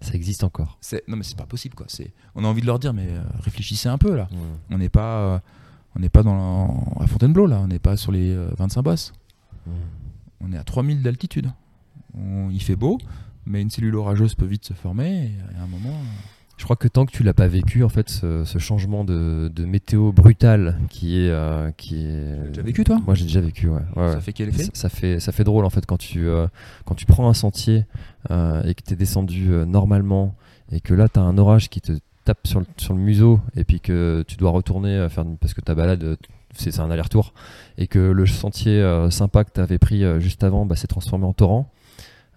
Ça 0.00 0.14
existe 0.14 0.42
encore. 0.44 0.76
C'est 0.80 1.06
non 1.08 1.16
mais 1.16 1.22
c'est 1.22 1.36
pas 1.36 1.46
possible 1.46 1.74
quoi. 1.76 1.86
C'est 1.88 2.12
on 2.34 2.44
a 2.44 2.48
envie 2.48 2.60
de 2.60 2.66
leur 2.66 2.78
dire 2.78 2.92
mais 2.92 3.06
euh, 3.08 3.22
réfléchissez 3.40 3.88
un 3.88 3.98
peu 3.98 4.16
là. 4.16 4.28
On 4.70 4.78
n'est 4.78 4.88
pas 4.88 5.18
euh, 5.34 5.38
on 5.94 6.00
n'est 6.00 6.08
pas 6.08 6.22
dans 6.24 6.34
la- 6.98 7.04
à 7.04 7.06
Fontainebleau 7.06 7.46
là. 7.46 7.60
On 7.60 7.68
n'est 7.68 7.78
pas 7.78 7.96
sur 7.96 8.10
les 8.12 8.30
euh, 8.30 8.50
25 8.58 8.82
bosses. 8.82 9.12
Hmm. 9.66 9.70
On 10.40 10.52
est 10.52 10.58
à 10.58 10.64
3000 10.64 11.02
d'altitude. 11.02 11.50
On- 12.18 12.50
Il 12.50 12.60
fait 12.62 12.76
beau, 12.76 12.98
mais 13.46 13.62
une 13.62 13.70
cellule 13.70 13.94
orageuse 13.94 14.34
peut 14.34 14.44
vite 14.46 14.64
se 14.64 14.74
former. 14.74 15.26
Et 15.26 15.56
à 15.58 15.62
un 15.62 15.66
moment, 15.66 15.90
euh, 15.94 16.35
Je 16.56 16.64
crois 16.64 16.76
que 16.76 16.88
tant 16.88 17.04
que 17.04 17.12
tu 17.12 17.22
l'as 17.22 17.34
pas 17.34 17.48
vécu, 17.48 17.84
en 17.84 17.88
fait, 17.90 18.08
ce, 18.08 18.44
ce 18.44 18.58
changement 18.58 19.04
de, 19.04 19.50
de 19.54 19.64
météo 19.66 20.10
brutal 20.10 20.78
qui 20.88 21.20
est, 21.20 21.28
euh, 21.30 21.70
qui 21.76 21.96
est. 22.06 22.48
Déjà 22.48 22.62
vécu, 22.62 22.82
toi? 22.82 22.98
Moi, 23.04 23.14
j'ai 23.14 23.24
déjà 23.26 23.40
vécu. 23.42 23.68
Ouais. 23.68 23.82
Ouais, 23.94 24.12
Ça 24.12 24.20
fait 24.20 24.32
quel 24.32 24.48
effet? 24.48 24.64
Ça, 24.64 24.70
ça 24.74 24.88
fait 24.88 25.20
ça 25.20 25.32
fait 25.32 25.44
drôle 25.44 25.64
en 25.66 25.70
fait 25.70 25.84
quand 25.84 25.98
tu 25.98 26.26
euh, 26.26 26.46
quand 26.86 26.94
tu 26.94 27.04
prends 27.04 27.28
un 27.28 27.34
sentier 27.34 27.84
euh, 28.30 28.62
et 28.64 28.74
que 28.74 28.82
tu 28.82 28.94
es 28.94 28.96
descendu 28.96 29.50
euh, 29.50 29.64
normalement 29.66 30.34
et 30.72 30.80
que 30.80 30.94
là 30.94 31.08
tu 31.08 31.18
as 31.20 31.22
un 31.22 31.36
orage 31.36 31.68
qui 31.68 31.80
te 31.82 31.92
tape 32.24 32.46
sur 32.46 32.60
le, 32.60 32.66
sur 32.78 32.94
le 32.94 33.00
museau 33.00 33.38
et 33.54 33.64
puis 33.64 33.80
que 33.80 34.24
tu 34.26 34.36
dois 34.36 34.50
retourner 34.50 34.90
euh, 34.96 35.08
faire 35.10 35.24
parce 35.40 35.52
que 35.52 35.60
ta 35.60 35.74
balade 35.74 36.02
euh, 36.04 36.16
c'est 36.56 36.70
c'est 36.72 36.80
un 36.80 36.90
aller-retour 36.90 37.34
et 37.76 37.86
que 37.86 37.98
le 37.98 38.24
sentier 38.26 38.82
sympa 39.10 39.44
que 39.44 39.50
tu 39.52 39.60
avais 39.60 39.76
pris 39.78 40.02
juste 40.22 40.42
avant 40.42 40.64
bah, 40.64 40.74
s'est 40.74 40.86
transformé 40.86 41.26
en 41.26 41.34
torrent 41.34 41.70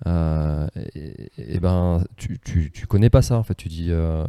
euh, 0.07 0.67
et, 0.95 1.29
et 1.37 1.59
ben 1.59 2.03
tu, 2.17 2.39
tu, 2.43 2.71
tu 2.71 2.87
connais 2.87 3.09
pas 3.09 3.21
ça 3.21 3.37
en 3.37 3.43
fait 3.43 3.55
tu 3.55 3.67
dis 3.67 3.87
euh, 3.89 4.25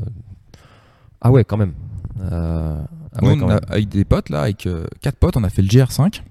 ah 1.21 1.31
ouais 1.31 1.45
quand 1.45 1.57
même 1.57 1.75
Euh, 2.21 2.77
ah 3.13 3.19
Nous, 3.23 3.29
ouais, 3.29 3.35
on 3.35 3.39
quand 3.41 3.49
a- 3.49 3.55
même. 3.55 3.61
avec 3.69 3.89
des 3.89 4.05
potes, 4.05 4.29
là, 4.31 4.43
avec 4.43 4.69
quatre 5.01 5.17
potes, 5.17 5.37
on 5.37 5.45
a 5.45 5.49
fait 5.49 5.63
le 5.63 5.69
GR5. 5.69 6.23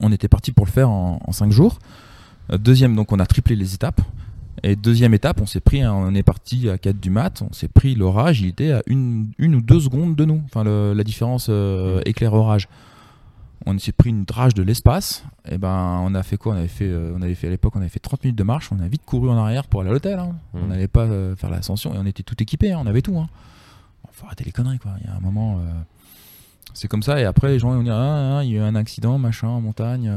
On 0.00 0.12
était 0.12 0.28
parti 0.28 0.52
pour 0.52 0.64
le 0.66 0.70
faire 0.70 0.88
en, 0.90 1.18
en 1.26 1.32
cinq 1.32 1.50
jours. 1.50 1.78
Deuxième, 2.52 2.94
donc 2.94 3.10
on 3.12 3.18
a 3.18 3.26
triplé 3.26 3.56
les 3.56 3.74
étapes. 3.74 4.00
Et 4.62 4.76
deuxième 4.76 5.12
étape, 5.14 5.40
on 5.40 5.46
s'est 5.46 5.60
pris, 5.60 5.82
un- 5.82 5.92
on 5.94 6.14
est 6.14 6.22
parti 6.22 6.68
à 6.68 6.78
4 6.78 7.00
du 7.00 7.10
mat, 7.10 7.42
on 7.48 7.52
s'est 7.52 7.68
pris 7.68 7.94
l'orage, 7.94 8.40
il 8.42 8.48
était 8.48 8.72
à 8.72 8.82
une, 8.86 9.28
une 9.38 9.54
ou 9.56 9.60
deux 9.60 9.80
secondes 9.80 10.14
de 10.14 10.24
nous. 10.24 10.40
Enfin, 10.44 10.62
le- 10.64 10.92
la 10.94 11.04
différence 11.04 11.46
euh, 11.48 12.00
éclair-orage. 12.04 12.68
On 13.66 13.78
s'est 13.78 13.92
pris 13.92 14.10
une 14.10 14.24
drage 14.24 14.54
de 14.54 14.62
l'espace. 14.62 15.24
Et 15.48 15.56
ben, 15.58 16.00
on 16.02 16.14
a 16.14 16.22
fait 16.22 16.36
quoi? 16.36 16.54
On 16.54 16.56
avait 16.56 16.68
fait, 16.68 16.88
euh, 16.88 17.12
on 17.16 17.22
avait 17.22 17.34
fait 17.34 17.46
à 17.46 17.50
l'époque, 17.50 17.74
on 17.76 17.80
avait 17.80 17.88
fait 17.88 18.00
30 18.00 18.24
minutes 18.24 18.38
de 18.38 18.42
marche. 18.42 18.70
On 18.72 18.80
a 18.80 18.88
vite 18.88 19.02
couru 19.04 19.28
en 19.30 19.36
arrière 19.36 19.66
pour 19.66 19.80
aller 19.80 19.90
à 19.90 19.92
l'hôtel. 19.92 20.18
hein. 20.18 20.34
Mhm. 20.54 20.62
On 20.62 20.66
n'allait 20.66 20.88
pas 20.88 21.02
euh, 21.02 21.36
faire 21.36 21.50
l'ascension 21.50 21.94
et 21.94 21.98
on 21.98 22.06
était 22.06 22.22
tout 22.22 22.40
équipé. 22.42 22.74
on 22.74 22.86
avait 22.86 23.02
tout. 23.02 23.16
Hein. 23.18 23.28
Faut 24.12 24.26
arrêter 24.26 24.44
les 24.44 24.52
conneries, 24.52 24.78
quoi. 24.78 24.92
Il 25.00 25.06
y 25.06 25.10
a 25.10 25.14
un 25.16 25.20
moment. 25.20 25.58
euh, 25.58 25.72
c'est 26.74 26.88
comme 26.88 27.02
ça, 27.02 27.20
et 27.20 27.24
après 27.24 27.48
les 27.48 27.58
gens 27.58 27.70
vont 27.70 27.82
dire 27.82 27.94
Ah, 27.94 28.38
ah, 28.38 28.44
il 28.44 28.50
y 28.50 28.54
a 28.58 28.60
eu 28.60 28.62
un 28.62 28.74
accident, 28.74 29.18
machin, 29.18 29.48
en 29.48 29.60
montagne. 29.60 30.10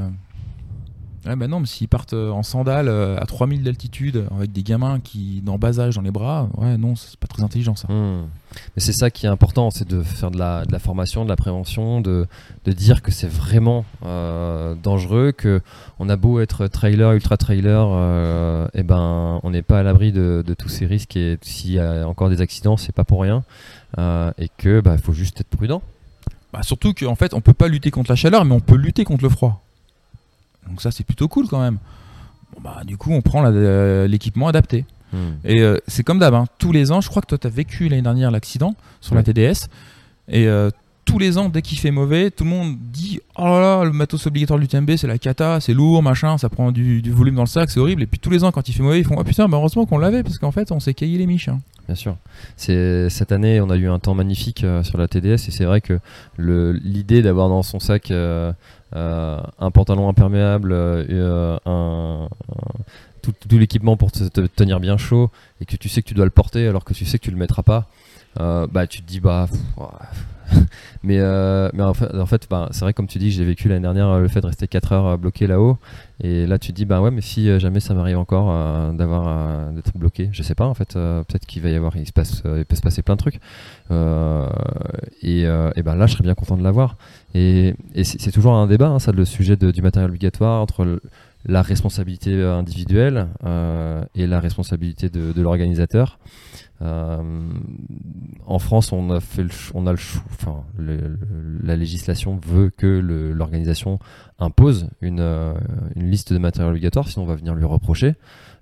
Euh. 1.28 1.36
Bah 1.36 1.48
non, 1.48 1.60
mais 1.60 1.66
s'ils 1.66 1.88
partent 1.88 2.14
euh, 2.14 2.30
en 2.32 2.44
sandales 2.44 2.88
euh, 2.88 3.18
à 3.18 3.26
3000 3.26 3.64
d'altitude, 3.64 4.26
avec 4.36 4.52
des 4.52 4.64
gamins 4.64 5.00
qui, 5.00 5.42
dans 5.42 5.58
bas 5.58 5.80
âge, 5.80 5.96
dans 5.96 6.02
les 6.02 6.12
bras, 6.12 6.50
ouais, 6.58 6.78
non, 6.78 6.96
c'est 6.96 7.18
pas 7.18 7.28
très 7.28 7.44
intelligent 7.44 7.76
ça. 7.76 7.88
Hmm. 7.92 8.28
Mais 8.76 8.82
c'est 8.82 8.94
ça 8.94 9.10
qui 9.10 9.26
est 9.26 9.30
important, 9.30 9.70
c'est 9.72 9.88
de 9.88 10.02
faire 10.02 10.32
de 10.32 10.38
la, 10.38 10.66
de 10.66 10.72
la 10.72 10.80
formation, 10.80 11.24
de 11.24 11.30
la 11.30 11.36
prévention, 11.36 12.02
de, 12.02 12.28
de 12.66 12.72
dire 12.72 13.02
que 13.02 13.12
c'est 13.12 13.28
vraiment 13.28 13.86
euh, 14.06 14.76
dangereux, 14.76 15.32
que 15.32 15.62
on 16.00 16.10
a 16.10 16.16
beau 16.16 16.40
être 16.40 16.68
trailer, 16.68 17.12
ultra 17.14 17.38
trailer, 17.38 17.88
euh, 17.92 18.68
et 18.74 18.84
ben 18.84 19.40
on 19.44 19.50
n'est 19.52 19.62
pas 19.62 19.80
à 19.80 19.84
l'abri 19.84 20.12
de, 20.12 20.44
de 20.46 20.54
tous 20.54 20.70
ces 20.70 20.86
risques 20.86 21.16
et 21.18 21.38
s'il 21.42 21.74
y 21.74 21.80
a 21.80 22.08
encore 22.08 22.30
des 22.30 22.42
accidents, 22.42 22.78
c'est 22.78 22.96
pas 22.96 23.04
pour 23.04 23.22
rien, 23.22 23.44
euh, 23.98 24.32
et 24.38 24.50
que 24.58 24.82
bah 24.82 24.98
faut 24.98 25.14
juste 25.14 25.42
être 25.42 25.50
prudent. 25.50 25.82
Bah, 26.54 26.64
surtout 26.64 26.94
qu'en 26.94 27.16
fait, 27.16 27.34
on 27.34 27.42
peut 27.42 27.54
pas 27.54 27.68
lutter 27.68 27.92
contre 27.92 28.12
la 28.12 28.16
chaleur, 28.16 28.46
mais 28.46 28.56
on 28.56 28.62
peut 28.62 28.78
lutter 28.78 29.04
contre 29.04 29.24
le 29.24 29.30
froid. 29.30 29.65
Donc 30.70 30.82
ça, 30.82 30.92
c'est 30.92 31.04
plutôt 31.06 31.28
cool 31.28 31.48
quand 31.48 31.62
même. 31.62 31.78
Bon, 32.54 32.62
bah, 32.64 32.82
du 32.86 32.98
coup, 32.98 33.12
on 33.12 33.22
prend 33.22 33.44
euh, 33.46 34.08
l'équipement 34.08 34.48
adapté. 34.48 34.86
Et 35.46 35.62
euh, 35.62 35.78
c'est 35.88 36.04
comme 36.04 36.20
d'hab, 36.20 36.34
hein, 36.34 36.46
tous 36.58 36.74
les 36.74 36.92
ans, 36.92 37.00
je 37.00 37.08
crois 37.08 37.22
que 37.22 37.28
toi, 37.28 37.38
tu 37.38 37.48
as 37.48 37.50
vécu 37.50 37.88
l'année 37.88 38.02
dernière 38.02 38.32
l'accident 38.32 38.76
sur 39.00 39.16
la. 39.16 39.24
TDS. 39.24 39.68
Et 40.28 40.48
euh, 40.48 40.70
tous 41.06 41.20
les 41.20 41.38
ans, 41.38 41.48
dès 41.48 41.62
qu'il 41.62 41.78
fait 41.80 41.92
mauvais, 41.92 42.32
tout 42.32 42.44
le 42.44 42.50
monde 42.50 42.76
dit 42.80 43.22
Oh 43.38 43.46
là 43.46 43.60
là, 43.62 43.84
le 43.86 43.92
matos 43.94 44.26
obligatoire 44.28 44.60
de 44.60 44.64
l'UTMB, 44.64 44.98
c'est 44.98 45.08
la 45.08 45.18
cata, 45.18 45.62
c'est 45.62 45.74
lourd, 45.74 46.04
machin, 46.04 46.38
ça 46.38 46.50
prend 46.50 46.74
du, 46.74 47.02
du 47.02 47.12
volume 47.12 47.36
dans 47.36 47.44
le 47.44 47.48
sac, 47.48 47.70
c'est 47.70 47.80
horrible. 47.80 48.04
Et 48.04 48.08
puis 48.08 48.20
tous 48.20 48.30
les 48.30 48.44
ans, 48.44 48.52
quand 48.52 48.68
il 48.68 48.74
fait 48.74 48.84
mauvais, 48.84 49.00
ils 49.00 49.06
font 49.06 49.16
Oh 49.18 49.24
putain, 49.24 49.48
bah, 49.48 49.56
heureusement 49.56 49.86
qu'on 49.86 50.00
l'avait, 50.00 50.22
parce 50.24 50.38
qu'en 50.38 50.52
fait, 50.52 50.72
on 50.74 50.82
s'est 50.82 50.94
caillé 50.96 51.18
les 51.18 51.28
miches. 51.28 51.48
hein. 51.48 51.60
Bien 51.86 51.96
sûr. 51.96 52.18
Cette 52.58 53.32
année, 53.32 53.62
on 53.62 53.70
a 53.70 53.78
eu 53.78 53.88
un 53.88 54.00
temps 54.00 54.16
magnifique 54.16 54.64
euh, 54.66 54.82
sur 54.84 54.98
la 54.98 55.08
TDS 55.08 55.34
et 55.34 55.52
c'est 55.52 55.66
vrai 55.66 55.80
que 55.80 56.00
l'idée 56.40 57.22
d'avoir 57.22 57.48
dans 57.48 57.62
son 57.64 57.80
sac 57.80 58.12
un 58.94 59.72
pantalon 59.72 60.10
imperméable, 60.10 60.72
euh, 60.72 61.58
euh, 61.68 62.28
tout, 63.22 63.34
l'équipement 63.58 63.98
pour 63.98 64.12
te, 64.12 64.24
te 64.26 64.42
tenir 64.42 64.80
bien 64.80 64.98
chaud 64.98 65.32
et 65.62 65.66
que 65.66 65.76
tu 65.76 65.90
sais 65.90 66.02
que 66.02 66.08
tu 66.08 66.14
dois 66.14 66.26
le 66.26 66.32
porter 66.32 66.68
alors 66.68 66.86
que 66.86 66.94
tu 66.94 67.06
sais 67.06 67.18
que 67.18 67.24
tu 67.24 67.32
le 67.32 67.38
mettras 67.38 67.64
pas, 67.64 67.88
euh, 68.40 68.68
bah 68.68 68.88
tu 68.88 69.02
te 69.02 69.08
dis 69.08 69.20
bah. 69.20 69.48
mais 71.04 71.20
euh, 71.20 71.70
mais 71.74 71.84
en 71.84 71.94
fait, 71.94 72.14
en 72.14 72.26
fait 72.26 72.48
bah, 72.50 72.68
c'est 72.72 72.82
vrai 72.82 72.94
comme 72.94 73.08
tu 73.08 73.18
dis, 73.18 73.32
j'ai 73.32 73.46
vécu 73.46 73.68
l'année 73.68 73.82
dernière 73.82 74.10
euh, 74.10 74.20
le 74.20 74.28
fait 74.28 74.42
de 74.42 74.48
rester 74.48 74.68
4 74.68 74.92
heures 74.94 75.08
euh, 75.08 75.18
bloqué 75.18 75.48
là-haut. 75.48 75.78
Et 76.24 76.46
là 76.46 76.60
tu 76.60 76.72
te 76.72 76.76
dis 76.78 76.86
bah 76.86 77.02
ouais 77.02 77.12
mais 77.12 77.22
si 77.22 77.60
jamais 77.60 77.82
ça 77.82 77.94
m'arrive 77.94 78.18
encore 78.18 78.48
d'avoir 78.94 79.74
d'être 79.74 79.98
bloqué, 79.98 80.30
je 80.32 80.44
sais 80.44 80.56
pas 80.56 80.66
en 80.66 80.74
fait 80.74 80.94
peut-être 80.94 81.46
qu'il 81.46 81.62
va 81.62 81.70
y 81.70 81.76
avoir 81.76 81.98
il 81.98 82.08
se 82.08 82.14
passe 82.14 82.42
il 82.46 82.64
peut 82.64 82.78
se 82.78 82.82
passer 82.82 83.02
plein 83.02 83.16
de 83.16 83.20
trucs. 83.20 83.42
Et, 85.22 85.42
et 85.42 85.84
ben 85.84 85.96
là 85.96 86.06
je 86.06 86.14
serais 86.14 86.24
bien 86.24 86.36
content 86.36 86.56
de 86.56 86.64
l'avoir. 86.64 86.96
Et, 87.34 87.76
c'est 88.04 88.32
toujours 88.32 88.54
un 88.54 88.66
débat 88.66 88.88
hein, 88.88 89.00
ça 89.00 89.12
le 89.12 89.26
sujet 89.26 89.58
du 89.58 89.82
matériel 89.82 90.10
obligatoire 90.10 90.62
entre 90.62 91.02
la 91.46 91.62
responsabilité 91.62 92.42
individuelle 92.42 93.28
et 94.16 94.26
la 94.26 94.40
responsabilité 94.40 95.10
de 95.10 95.42
l'organisateur. 95.42 96.18
Euh, 96.82 97.22
en 98.46 98.60
France, 98.60 98.92
on 98.92 99.10
a 99.10 99.20
fait 99.20 99.44
le, 99.44 99.50
on 99.74 99.88
a 99.88 99.92
le, 99.92 99.98
enfin, 100.32 100.64
le- 100.78 100.98
le- 100.98 101.18
la 101.64 101.76
législation 101.76 102.40
veut 102.46 102.70
que 102.70 102.86
l'organisation 103.34 103.98
impose 104.40 104.90
une, 105.02 105.20
euh, 105.22 105.54
une 105.96 106.10
liste 106.12 106.34
de 106.34 106.38
matériel 106.38 106.72
obligatoire, 106.72 107.08
sinon 107.08 107.24
on 107.26 107.28
va 107.28 107.36
venir 107.36 107.56
lui 107.56 107.66
reprocher 107.66 108.16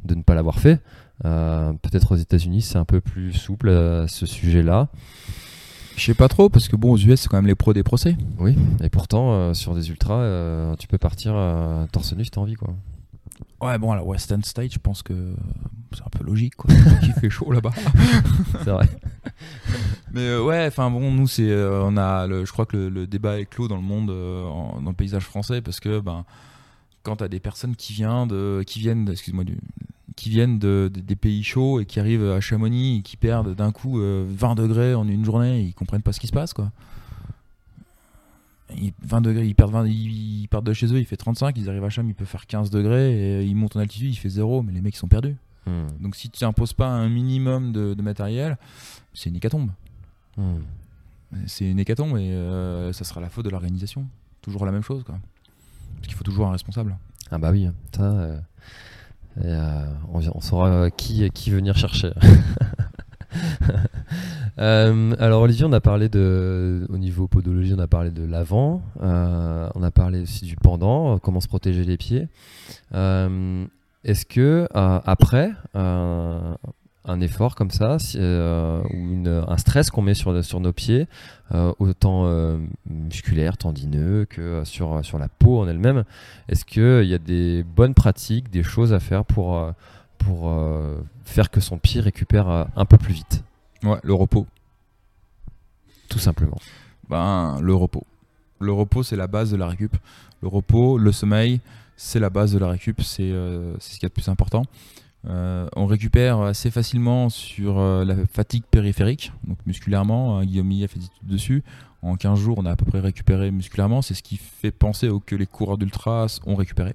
de 0.05 0.16
ne 0.16 0.22
pas 0.22 0.36
l'avoir 0.36 0.59
fait. 0.59 0.80
Euh, 1.26 1.74
Peut-être 1.82 2.11
aux 2.14 2.18
États-Unis, 2.18 2.61
c'est 2.61 2.78
un 2.78 2.86
peu 2.86 3.01
plus 3.01 3.34
souple 3.34 3.70
à 3.70 4.07
ce 4.07 4.26
sujet-là. 4.26 4.89
Je 5.95 6.03
sais 6.05 6.14
pas 6.16 6.28
trop, 6.28 6.49
parce 6.49 6.68
que 6.68 6.76
bon, 6.76 6.91
aux 6.91 6.97
US, 6.97 7.22
c'est 7.22 7.30
quand 7.30 7.38
même 7.38 7.45
les 7.47 7.55
pros 7.55 7.72
des 7.74 7.84
procès. 7.84 8.16
Oui, 8.39 8.55
et 8.84 8.89
pourtant, 8.89 9.32
euh, 9.34 9.53
sur 9.53 9.76
des 9.76 9.89
ultras, 9.89 10.20
euh, 10.22 10.76
tu 10.78 10.88
peux 10.88 10.97
partir 10.97 11.34
euh, 11.36 11.86
torse 11.91 12.14
nu 12.16 12.26
si 12.26 12.32
t'as 12.32 12.41
envie, 12.41 12.55
quoi. 12.55 12.74
Ouais, 13.61 13.77
bon, 13.77 13.91
à 13.91 13.95
la 13.95 14.03
Western 14.03 14.43
State, 14.43 14.73
je 14.73 14.79
pense 14.79 15.03
que 15.03 15.33
c'est 15.93 16.01
un 16.03 16.09
peu 16.09 16.23
logique, 16.25 16.55
quoi. 16.55 16.69
Il 17.03 17.13
fait 17.13 17.29
chaud 17.29 17.51
là-bas. 17.51 17.71
C'est 18.63 18.69
vrai. 18.71 18.89
Mais 20.11 20.21
euh, 20.21 20.43
ouais, 20.43 20.65
enfin 20.67 20.89
bon, 20.91 21.11
nous 21.11 21.27
c'est, 21.27 21.49
euh, 21.49 21.81
on 21.83 21.97
a, 21.97 22.27
le, 22.27 22.45
je 22.45 22.51
crois 22.51 22.65
que 22.65 22.75
le, 22.77 22.89
le 22.89 23.07
débat 23.07 23.39
est 23.39 23.45
clos 23.45 23.67
dans 23.67 23.75
le 23.77 23.81
monde, 23.81 24.09
euh, 24.09 24.45
en- 24.45 24.81
dans 24.81 24.89
le 24.89 24.95
paysage 24.95 25.23
français, 25.23 25.61
parce 25.61 25.79
que 25.79 25.99
ben, 25.99 26.25
quand 27.03 27.17
t'as 27.17 27.27
des 27.27 27.39
personnes 27.39 27.75
qui 27.75 27.93
viennent 27.93 28.27
de, 28.27 28.63
qui 28.67 28.79
viennent, 28.79 29.07
excuse-moi, 29.09 29.43
du- 29.43 29.57
qui 30.15 30.29
viennent 30.29 30.59
de, 30.59 30.91
de- 30.93 30.99
des 30.99 31.15
pays 31.15 31.43
chauds 31.43 31.79
et 31.79 31.85
qui 31.85 31.99
arrivent 31.99 32.29
à 32.29 32.39
Chamonix 32.41 32.97
et 32.99 33.01
qui 33.01 33.17
perdent 33.17 33.55
d'un 33.55 33.71
coup 33.71 33.99
euh, 33.99 34.25
20 34.29 34.55
degrés 34.55 34.93
en 34.93 35.07
une 35.07 35.25
journée, 35.25 35.61
ils 35.61 35.73
comprennent 35.73 36.01
pas 36.03 36.13
ce 36.13 36.19
qui 36.19 36.27
se 36.27 36.33
passe, 36.33 36.53
quoi. 36.53 36.71
Ils- 38.76 38.93
20 39.03 39.21
degrés, 39.21 39.45
ils 39.45 39.55
perdent, 39.55 39.71
20 39.71 39.88
ils, 39.88 40.47
partent 40.47 40.65
de 40.65 40.74
chez 40.74 40.88
eux, 40.88 40.99
il 40.99 41.05
fait 41.05 41.17
35, 41.17 41.57
ils 41.57 41.69
arrivent 41.69 41.84
à 41.84 41.89
Cham, 41.89 42.07
il 42.07 42.15
peut 42.15 42.26
faire 42.26 42.45
15 42.45 42.69
degrés, 42.69 43.41
et 43.41 43.45
ils 43.45 43.55
montent 43.55 43.76
en 43.76 43.80
altitude, 43.80 44.09
il 44.09 44.15
fait 44.15 44.30
0, 44.30 44.61
mais 44.63 44.71
les 44.71 44.82
mecs 44.82 44.95
ils 44.95 44.99
sont 44.99 45.07
perdus. 45.07 45.36
Hmm. 45.65 45.88
Donc 46.01 46.15
si 46.15 46.30
tu 46.30 46.43
n'imposes 46.43 46.74
pas 46.74 46.88
un 46.88 47.09
minimum 47.09 47.71
de, 47.71 47.93
de 47.93 48.01
matériel, 48.01 48.57
c'est 49.13 49.30
une 49.30 49.36
hécatombe. 49.38 49.71
Hmm. 50.38 50.59
C'est 51.47 51.69
une 51.69 51.80
hécatombe 51.80 52.17
et 52.17 52.32
euh, 52.32 52.93
ça 52.93 53.03
sera 53.03 53.21
la 53.21 53.30
faute 53.30 53.45
de 53.45 53.49
l'organisation. 53.49 54.05
Toujours 54.41 54.65
la 54.65 54.71
même 54.71 54.84
chose, 54.84 55.03
quoi. 55.03 55.15
Parce 55.95 56.07
qu'il 56.07 56.15
faut 56.15 56.24
toujours 56.24 56.47
un 56.47 56.51
responsable. 56.51 56.97
Ah 57.32 57.38
bah 57.38 57.51
oui, 57.51 57.67
ça, 57.95 58.03
euh, 58.03 58.38
et, 59.38 59.45
euh, 59.45 59.86
on, 60.11 60.41
saura 60.41 60.69
euh, 60.69 60.89
qui, 60.89 61.30
qui 61.32 61.49
venir 61.49 61.78
chercher. 61.78 62.11
Euh, 64.59 65.15
alors 65.19 65.41
Olivier, 65.41 65.65
on 65.65 65.73
a 65.73 65.81
parlé 65.81 66.09
de, 66.09 66.85
au 66.89 66.97
niveau 66.97 67.27
podologie, 67.27 67.73
on 67.75 67.79
a 67.79 67.87
parlé 67.87 68.11
de 68.11 68.23
l'avant, 68.23 68.83
euh, 69.01 69.67
on 69.75 69.83
a 69.83 69.91
parlé 69.91 70.21
aussi 70.21 70.45
du 70.45 70.55
pendant, 70.55 71.17
comment 71.19 71.39
se 71.39 71.47
protéger 71.47 71.83
les 71.83 71.97
pieds. 71.97 72.27
Euh, 72.93 73.65
Est-ce 74.03 74.25
que 74.25 74.67
après 74.73 75.51
un 77.05 77.19
effort 77.19 77.55
comme 77.55 77.71
ça, 77.71 77.97
ou 78.15 79.27
un 79.27 79.57
stress 79.57 79.89
qu'on 79.89 80.01
met 80.01 80.13
sur, 80.13 80.59
nos 80.59 80.73
pieds, 80.73 81.07
autant 81.79 82.59
musculaire, 82.85 83.57
tendineux 83.57 84.25
que 84.25 84.63
sur, 84.65 85.01
la 85.19 85.27
peau 85.27 85.59
en 85.59 85.67
elle-même, 85.67 86.03
est-ce 86.47 86.63
qu'il 86.63 87.07
y 87.07 87.13
a 87.13 87.19
des 87.19 87.63
bonnes 87.63 87.95
pratiques, 87.95 88.51
des 88.51 88.63
choses 88.63 88.93
à 88.93 88.99
faire 88.99 89.25
pour, 89.25 89.73
faire 91.25 91.49
que 91.49 91.59
son 91.59 91.79
pied 91.79 92.01
récupère 92.01 92.67
un 92.75 92.85
peu 92.85 92.97
plus 92.97 93.13
vite? 93.13 93.43
Ouais, 93.84 93.99
le 94.03 94.13
repos. 94.13 94.45
Tout 96.09 96.19
simplement. 96.19 96.57
Ben, 97.09 97.59
le 97.61 97.73
repos. 97.75 98.03
Le 98.59 98.71
repos, 98.71 99.03
c'est 99.03 99.15
la 99.15 99.27
base 99.27 99.51
de 99.51 99.57
la 99.57 99.67
récup. 99.67 99.95
Le 100.41 100.47
repos, 100.47 100.97
le 100.97 101.11
sommeil, 101.11 101.59
c'est 101.97 102.19
la 102.19 102.29
base 102.29 102.53
de 102.53 102.59
la 102.59 102.69
récup. 102.69 103.01
C'est 103.01 103.23
euh, 103.31 103.75
ce 103.79 103.95
qu'il 103.95 104.03
y 104.03 104.05
a 104.05 104.09
de 104.09 104.13
plus 104.13 104.29
important. 104.29 104.63
Euh, 105.27 105.67
on 105.75 105.86
récupère 105.86 106.41
assez 106.41 106.69
facilement 106.69 107.29
sur 107.29 107.79
euh, 107.79 108.03
la 108.03 108.15
fatigue 108.25 108.63
périphérique, 108.69 109.31
donc 109.47 109.57
musculairement. 109.65 110.38
hein, 110.39 110.45
Guillaume 110.45 110.67
Millet 110.67 110.86
a 110.86 110.88
fait 110.89 110.99
des 110.99 111.05
études 111.05 111.27
dessus. 111.27 111.63
En 112.01 112.15
15 112.17 112.38
jours, 112.39 112.57
on 112.59 112.65
a 112.65 112.71
à 112.71 112.75
peu 112.75 112.84
près 112.86 112.99
récupéré 112.99 113.49
musculairement. 113.51 114.01
C'est 114.01 114.13
ce 114.15 114.23
qui 114.23 114.36
fait 114.38 114.71
penser 114.71 115.07
au- 115.07 115.21
que 115.21 115.36
les 115.36 115.45
coureurs 115.45 115.77
d'ultra 115.77 116.27
ont 116.45 116.55
récupéré. 116.55 116.93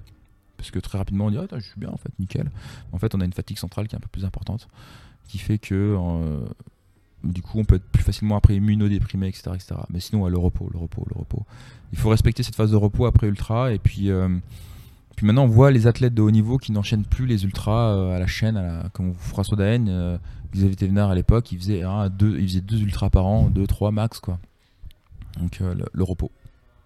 Parce 0.57 0.69
que 0.69 0.77
très 0.79 0.97
rapidement, 0.99 1.25
on 1.25 1.31
dit 1.31 1.37
Ah, 1.39 1.45
je 1.57 1.65
suis 1.65 1.79
bien, 1.79 1.89
en 1.89 1.97
fait, 1.97 2.11
nickel. 2.19 2.51
En 2.91 2.99
fait, 2.99 3.15
on 3.15 3.21
a 3.21 3.25
une 3.25 3.33
fatigue 3.33 3.57
centrale 3.57 3.87
qui 3.87 3.95
est 3.95 3.97
un 3.97 4.01
peu 4.01 4.09
plus 4.11 4.25
importante, 4.25 4.67
qui 5.27 5.39
fait 5.39 5.57
que 5.57 5.95
Du 7.23 7.41
coup, 7.41 7.59
on 7.59 7.65
peut 7.65 7.75
être 7.75 7.89
plus 7.91 8.03
facilement 8.03 8.37
après 8.37 8.55
immunodéprimé, 8.55 9.27
etc., 9.27 9.51
etc. 9.53 9.75
Mais 9.89 9.99
sinon, 9.99 10.27
le 10.27 10.37
repos, 10.37 10.69
le 10.71 10.79
repos, 10.79 11.05
le 11.09 11.19
repos. 11.19 11.45
Il 11.91 11.97
faut 11.97 12.09
respecter 12.09 12.43
cette 12.43 12.55
phase 12.55 12.71
de 12.71 12.75
repos 12.75 13.05
après 13.05 13.27
ultra. 13.27 13.73
Et 13.73 13.79
puis, 13.79 14.09
euh, 14.09 14.29
maintenant, 15.21 15.43
on 15.43 15.47
voit 15.47 15.71
les 15.71 15.87
athlètes 15.87 16.13
de 16.13 16.21
haut 16.21 16.31
niveau 16.31 16.57
qui 16.57 16.71
n'enchaînent 16.71 17.05
plus 17.05 17.25
les 17.25 17.43
ultras 17.43 17.93
euh, 17.93 18.15
à 18.15 18.19
la 18.19 18.27
chaîne, 18.27 18.57
à 18.57 18.61
la, 18.61 18.89
comme 18.93 19.13
François 19.15 19.57
Daen, 19.57 19.87
euh, 19.87 20.17
Xavier 20.53 20.75
Thévenard 20.75 21.09
à 21.09 21.15
l'époque, 21.15 21.51
il 21.51 21.59
faisait, 21.59 21.83
un, 21.83 22.09
deux, 22.09 22.39
deux 22.61 22.81
ultras 22.81 23.09
par 23.09 23.25
an, 23.25 23.49
deux, 23.49 23.67
trois 23.67 23.91
max, 23.91 24.19
quoi. 24.19 24.39
Donc, 25.39 25.59
euh, 25.61 25.75
le 25.91 26.03
repos. 26.03 26.31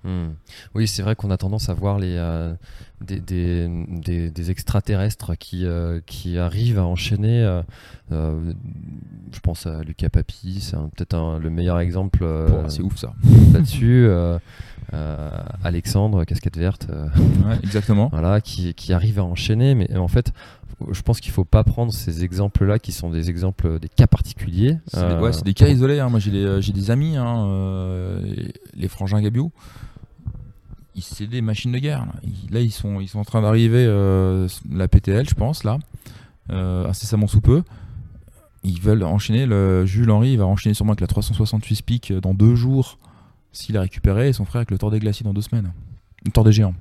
Hmm. 0.03 0.31
Oui, 0.75 0.87
c'est 0.87 1.01
vrai 1.01 1.15
qu'on 1.15 1.31
a 1.31 1.37
tendance 1.37 1.69
à 1.69 1.73
voir 1.73 1.97
les, 1.97 2.15
euh, 2.17 2.53
des, 3.01 3.19
des, 3.19 3.67
des- 3.87 4.29
des 4.31 4.51
extraterrestres 4.51 5.35
qui, 5.37 5.65
euh, 5.65 5.99
qui 6.05 6.37
arrivent 6.37 6.79
à 6.79 6.85
enchaîner. 6.85 7.41
euh, 8.11 8.51
je 9.31 9.39
pense 9.39 9.65
à 9.65 9.81
Lucas 9.83 10.09
Papi, 10.09 10.59
c'est 10.61 10.75
peut-être 10.95 11.39
le 11.41 11.49
meilleur 11.49 11.79
exemple 11.79 12.25
c'est 12.67 12.81
ouf, 12.81 12.97
ça. 12.97 13.13
là-dessus. 13.53 14.07
Alexandre, 15.63 16.23
casquette 16.25 16.57
verte, 16.57 16.87
Ouais, 16.89 17.57
exactement. 17.63 18.09
voilà, 18.11 18.41
qui, 18.41 18.73
qui 18.73 18.93
arrive 18.93 19.19
à 19.19 19.23
enchaîner. 19.23 19.73
Mais 19.75 19.95
en 19.97 20.07
fait, 20.07 20.31
je 20.91 21.01
pense 21.01 21.19
qu'il 21.19 21.31
faut 21.31 21.45
pas 21.45 21.63
prendre 21.63 21.91
ces 21.93 22.23
exemples-là 22.23 22.77
qui 22.79 22.91
sont 22.91 23.09
des 23.09 23.29
exemples, 23.29 23.79
des 23.79 23.89
cas 23.89 24.07
particuliers. 24.07 24.77
C'est 24.87 25.07
des, 25.07 25.15
ouais, 25.15 25.33
c'est 25.33 25.45
des 25.45 25.53
cas 25.53 25.67
isolés. 25.67 25.99
hein. 25.99 26.09
Moi, 26.09 26.19
j'ai 26.19 26.31
des, 26.31 26.91
amis, 26.91 27.15
hein, 27.17 28.19
les 28.75 28.87
frangins 28.87 29.21
Gabiou. 29.21 29.51
C'est 30.99 31.27
des 31.27 31.41
machines 31.41 31.71
de 31.71 31.79
guerre. 31.79 32.05
Là, 32.51 32.61
Ils, 32.61 32.71
sont, 32.71 32.99
ils 32.99 33.07
sont 33.07 33.19
en 33.19 33.25
train 33.25 33.41
d'arriver, 33.41 33.85
euh, 33.87 34.47
la 34.71 34.87
PTL, 34.87 35.27
je 35.27 35.33
pense, 35.35 35.63
là, 35.63 35.79
euh, 36.51 36.87
incessamment 36.87 37.27
sous 37.27 37.41
peu. 37.41 37.63
Ils 38.63 38.79
veulent 38.79 39.03
enchaîner. 39.03 39.45
Le 39.45 39.85
Jules 39.85 40.09
Henry 40.11 40.37
va 40.37 40.45
enchaîner 40.45 40.73
sûrement 40.73 40.91
avec 40.91 41.01
la 41.01 41.07
368 41.07 41.75
Speak 41.75 42.13
dans 42.13 42.33
deux 42.33 42.55
jours 42.55 42.99
s'il 43.51 43.77
a 43.77 43.81
récupéré, 43.81 44.29
et 44.29 44.33
son 44.33 44.45
frère 44.45 44.59
avec 44.59 44.71
le 44.71 44.77
Tour 44.77 44.91
des 44.91 44.99
Glaciers 44.99 45.23
dans 45.23 45.33
deux 45.33 45.41
semaines. 45.41 45.71
Le 46.25 46.31
Tour 46.31 46.43
des 46.43 46.51
Géants. 46.51 46.75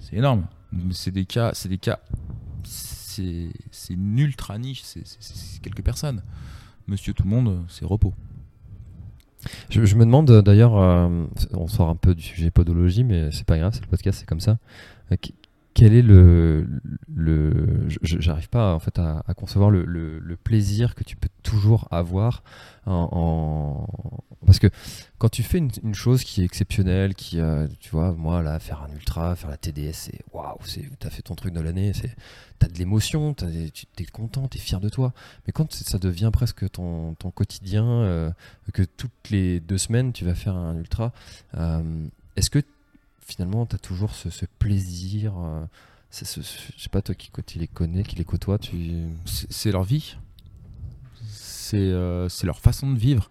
C'est 0.00 0.16
énorme. 0.16 0.46
C'est 0.90 1.10
des 1.10 1.24
cas, 1.24 1.50
c'est 1.54 1.68
des 1.68 1.78
cas, 1.78 2.00
c'est 2.64 3.52
une 3.90 4.18
ultra 4.18 4.58
niche. 4.58 4.82
C'est 4.84 5.60
quelques 5.62 5.82
personnes. 5.82 6.22
Monsieur 6.86 7.14
tout 7.14 7.22
le 7.22 7.30
monde, 7.30 7.64
c'est 7.68 7.84
repos. 7.84 8.12
Je, 9.70 9.80
me 9.94 10.04
demande 10.04 10.30
euh, 10.30 10.42
d'ailleurs, 10.42 10.76
euh, 10.76 11.26
on 11.52 11.66
sort 11.66 11.88
un 11.88 11.96
peu 11.96 12.14
du 12.14 12.22
sujet 12.22 12.50
podologie, 12.50 13.04
mais 13.04 13.30
c'est 13.32 13.46
pas 13.46 13.58
grave, 13.58 13.72
c'est 13.74 13.82
le 13.82 13.88
podcast, 13.88 14.18
c'est 14.20 14.28
comme 14.28 14.40
ça. 14.40 14.58
Quel 15.74 15.92
est 15.92 16.02
le, 16.02 16.68
le 17.12 17.88
j'arrive 18.02 18.48
pas 18.48 18.74
en 18.74 18.78
fait 18.78 18.98
à, 18.98 19.22
concevoir 19.36 19.70
le, 19.70 20.36
plaisir 20.42 20.94
que 20.94 21.02
tu 21.02 21.16
peux 21.16 21.28
toujours 21.42 21.88
avoir 21.90 22.44
en, 22.86 23.86
parce 24.46 24.58
que 24.58 24.68
quand 25.18 25.28
tu 25.28 25.42
fais 25.42 25.58
une, 25.58 25.94
chose 25.94 26.22
qui 26.22 26.42
est 26.42 26.44
exceptionnelle, 26.44 27.14
qui 27.14 27.40
euh, 27.40 27.66
tu 27.80 27.90
vois 27.90 28.12
moi 28.12 28.42
là 28.42 28.58
faire 28.58 28.82
un 28.82 28.92
ultra, 28.94 29.34
faire 29.36 29.50
la 29.50 29.56
TDS, 29.56 29.92
c'est 29.92 30.20
waouh, 30.32 30.58
c'est 30.64 30.88
t'as 30.98 31.10
fait 31.10 31.22
ton 31.22 31.34
truc 31.34 31.52
de 31.52 31.60
l'année, 31.60 31.92
c'est 31.94 32.14
t'as 32.58 32.68
de 32.68 32.78
l'émotion, 32.78 33.34
tu 33.34 33.44
es 33.46 34.04
content, 34.06 34.48
t'es 34.48 34.58
fier 34.58 34.80
de 34.80 34.88
toi. 34.88 35.12
Mais 35.46 35.52
quand 35.52 35.72
ça 35.72 35.98
devient 35.98 36.30
presque 36.32 36.70
ton, 36.70 37.14
ton 37.14 37.30
quotidien, 37.30 37.84
euh, 37.84 38.30
que 38.72 38.82
toutes 38.82 39.30
les 39.30 39.60
deux 39.60 39.78
semaines 39.78 40.12
tu 40.12 40.24
vas 40.24 40.34
faire 40.34 40.56
un 40.56 40.76
ultra, 40.76 41.12
euh, 41.56 42.06
est-ce 42.36 42.50
que 42.50 42.60
finalement 43.24 43.66
tu 43.66 43.74
as 43.76 43.78
toujours 43.78 44.14
ce, 44.14 44.28
plaisir 44.58 45.34
euh, 45.38 45.64
c'est 46.10 46.26
sais 46.26 46.88
pas, 46.90 47.02
toi 47.02 47.14
qui, 47.16 47.58
les 47.58 47.66
connais, 47.66 48.04
qui 48.04 48.14
les 48.14 48.24
côtoies, 48.24 48.58
tu. 48.58 49.08
C'est 49.24 49.72
leur 49.72 49.82
vie. 49.82 50.16
C'est 51.26 51.76
euh, 51.76 52.28
c'est 52.28 52.46
leur 52.46 52.60
façon 52.60 52.92
de 52.92 52.98
vivre. 52.98 53.30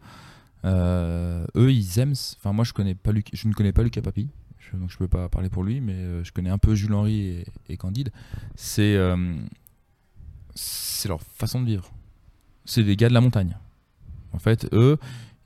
Euh, 0.66 1.46
eux, 1.56 1.72
ils 1.72 2.00
aiment. 2.00 2.16
Enfin, 2.38 2.52
moi, 2.52 2.66
je 2.66 2.74
connais 2.74 2.96
pas 2.96 3.14
Luc- 3.14 3.30
je 3.32 3.48
ne 3.48 3.54
connais 3.54 3.72
pas 3.72 3.84
Lucas 3.84 4.02
Papi, 4.02 4.28
donc 4.74 4.90
je 4.90 4.98
peux 4.98 5.08
pas 5.08 5.30
parler 5.30 5.50
pour 5.50 5.64
lui, 5.64 5.80
mais 5.80 5.94
euh, 5.94 6.24
je 6.26 6.34
connais 6.34 6.50
un 6.50 6.58
peu 6.58 6.76
Jules 6.76 6.94
Henry 6.94 7.46
et, 7.70 7.78
Candide. 7.78 8.12
C'est 8.56 8.98
leur 11.08 11.22
façon 11.22 11.62
de 11.62 11.68
vivre. 11.68 11.90
C'est 12.66 12.84
des 12.84 12.98
gars 12.98 13.08
de 13.08 13.14
la 13.14 13.22
montagne. 13.22 13.58
En 14.34 14.40
fait, 14.40 14.68
eux, 14.74 14.98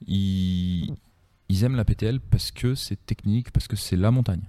ils, 0.07 0.95
ils 1.49 1.63
aiment 1.63 1.75
la 1.75 1.85
PTL 1.85 2.19
parce 2.19 2.51
que 2.51 2.75
c'est 2.75 3.03
technique, 3.05 3.51
parce 3.51 3.67
que 3.67 3.75
c'est 3.75 3.95
la 3.95 4.11
montagne. 4.11 4.41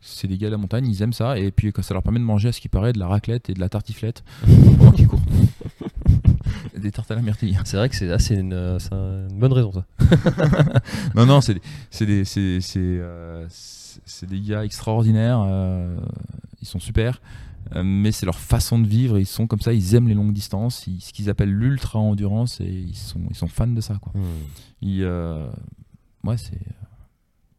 C'est 0.00 0.28
des 0.28 0.38
gars 0.38 0.46
de 0.46 0.52
la 0.52 0.58
montagne, 0.58 0.86
ils 0.86 1.02
aiment 1.02 1.12
ça, 1.12 1.38
et 1.38 1.50
puis 1.50 1.72
ça 1.82 1.92
leur 1.92 2.02
permet 2.04 2.20
de 2.20 2.24
manger 2.24 2.48
à 2.50 2.52
ce 2.52 2.60
qui 2.60 2.68
paraît 2.68 2.92
de 2.92 2.98
la 3.00 3.08
raclette 3.08 3.50
et 3.50 3.54
de 3.54 3.60
la 3.60 3.68
tartiflette 3.68 4.22
pendant 4.78 4.92
qu'ils 4.92 5.08
courent. 5.08 5.20
des 6.76 6.92
tartes 6.92 7.10
à 7.10 7.16
la 7.16 7.22
myrtille. 7.22 7.58
C'est 7.64 7.76
vrai 7.76 7.88
que 7.88 7.96
c'est 7.96 8.10
assez 8.12 8.36
une, 8.36 8.52
euh, 8.52 8.78
une 9.28 9.38
bonne 9.38 9.52
raison 9.52 9.72
ça. 9.72 9.84
Non, 11.16 11.26
non, 11.26 11.40
c'est 11.40 11.54
des, 12.06 12.24
c'est 12.24 12.60
euh, 12.78 13.48
des 14.22 14.40
gars 14.40 14.64
extraordinaires. 14.64 15.42
euh, 15.44 15.98
ils 16.60 16.66
sont 16.68 16.78
super. 16.78 17.20
euh, 17.74 17.82
mais 17.84 18.12
c'est 18.12 18.26
leur 18.26 18.38
façon 18.38 18.78
de 18.78 18.86
vivre. 18.86 19.18
Ils 19.18 19.26
sont 19.26 19.48
comme 19.48 19.60
ça. 19.60 19.72
Ils 19.72 19.94
aiment 19.96 20.06
les 20.08 20.14
longues 20.14 20.32
distances. 20.32 20.86
ils- 20.86 21.00
ce 21.00 21.12
qu'ils 21.12 21.28
appellent 21.28 21.52
l'ultra 21.52 21.98
endurance. 21.98 22.60
Et 22.60 22.68
ils 22.70 22.94
sont, 22.96 23.20
ils 23.28 23.36
sont 23.36 23.48
fans 23.48 23.66
de 23.66 23.80
ça. 23.80 23.98
Quoi. 24.00 24.12
Ils, 24.80 25.04
euh, 26.24 26.30
ouais, 26.30 26.36
c'est, 26.36 26.58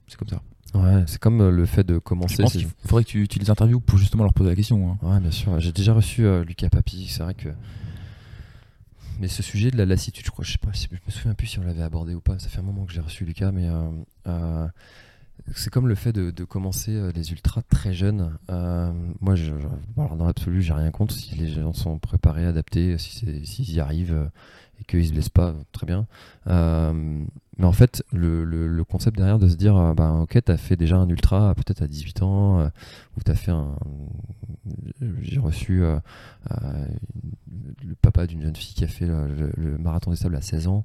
c'est 0.07 0.17
comme 0.17 0.27
ça. 0.29 0.41
Ouais, 0.75 1.03
c'est 1.07 1.19
comme 1.19 1.41
euh, 1.41 1.49
le 1.51 1.65
fait 1.65 1.83
de 1.83 1.95
Je 1.95 1.99
commencer. 1.99 2.43
pense 2.43 2.53
c'est- 2.53 2.59
qu'il 2.59 2.67
faudrait 2.85 3.03
que 3.03 3.09
tu, 3.09 3.27
tu 3.27 3.39
les 3.39 3.49
interviewes 3.49 3.79
pour 3.81 3.97
justement 3.97 4.23
leur 4.23 4.33
poser 4.33 4.51
la 4.51 4.55
question. 4.55 4.91
hein. 4.91 4.97
Ouais, 5.01 5.19
bien 5.19 5.31
sûr. 5.31 5.59
J'ai 5.59 5.71
déjà 5.71 5.93
reçu 5.93 6.25
euh, 6.25 6.43
Lucas 6.43 6.69
Papi. 6.69 7.07
C'est 7.07 7.23
vrai 7.23 7.33
que. 7.33 7.49
Mais 9.19 9.27
ce 9.27 9.43
sujet 9.43 9.69
de 9.69 9.77
la 9.77 9.85
lassitude, 9.85 10.25
je 10.25 10.31
crois, 10.31 10.45
je 10.45 10.53
sais 10.53 10.57
pas, 10.57 10.69
je 10.71 10.87
me 10.93 11.11
souviens 11.11 11.33
plus 11.33 11.47
si 11.47 11.59
on 11.59 11.63
l'avait 11.63 11.81
abordé 11.81 12.13
ou 12.15 12.21
pas. 12.21 12.39
Ça 12.39 12.47
fait 12.47 12.59
un 12.59 12.63
moment 12.63 12.85
que 12.85 12.93
j'ai 12.93 13.01
reçu 13.01 13.25
Lucas, 13.25 13.51
mais 13.51 13.67
euh, 13.67 13.89
euh, 14.27 14.67
c'est 15.55 15.69
comme 15.69 15.89
le 15.89 15.95
fait 15.95 16.13
de, 16.13 16.31
de 16.31 16.43
commencer 16.45 16.91
euh, 16.95 17.11
les 17.13 17.31
ultras 17.31 17.61
très 17.63 17.91
jeunes. 17.93 18.37
Euh, 18.49 18.93
moi, 19.19 19.35
je, 19.35 19.45
je- 19.59 19.99
alors 20.01 20.15
dans 20.15 20.25
l'absolu, 20.25 20.61
j'ai 20.61 20.71
rien 20.71 20.89
contre 20.91 21.13
si 21.15 21.35
les 21.35 21.49
gens 21.49 21.73
sont 21.73 21.99
préparés, 21.99 22.45
adaptés, 22.45 22.97
si 22.97 23.45
s'ils 23.45 23.73
y 23.73 23.79
arrivent 23.81 24.13
euh, 24.13 24.27
et 24.79 24.83
qu'ils 24.85 25.07
se 25.07 25.11
blessent 25.11 25.29
pas, 25.29 25.53
très 25.71 25.85
bien. 25.85 26.07
Euh, 26.47 27.23
mais 27.57 27.65
en 27.65 27.71
fait, 27.71 28.03
le, 28.11 28.83
concept 28.83 29.17
derrière 29.17 29.39
de 29.39 29.47
se 29.47 29.55
dire, 29.55 29.77
euh, 29.77 29.93
bah, 29.93 30.13
ok, 30.13 30.37
t'as 30.43 30.57
fait 30.57 30.75
déjà 30.75 30.97
un 30.97 31.09
ultra 31.09 31.53
peut-être 31.55 31.81
à 31.81 31.87
18 31.87 32.23
ans, 32.23 32.59
euh, 32.59 32.67
ou 33.17 33.21
t'as 33.23 33.35
fait 33.35 33.51
un. 33.51 33.75
J'ai 35.21 35.39
reçu 35.39 35.81
le 35.81 36.01
papa 38.01 38.27
d'une 38.27 38.41
jeune 38.41 38.55
fille 38.55 38.75
qui 38.75 38.83
a 38.83 38.87
fait 38.87 39.07
le, 39.07 39.77
marathon 39.77 40.11
des 40.11 40.17
sables 40.17 40.35
à 40.35 40.41
16 40.41 40.67
ans. 40.67 40.83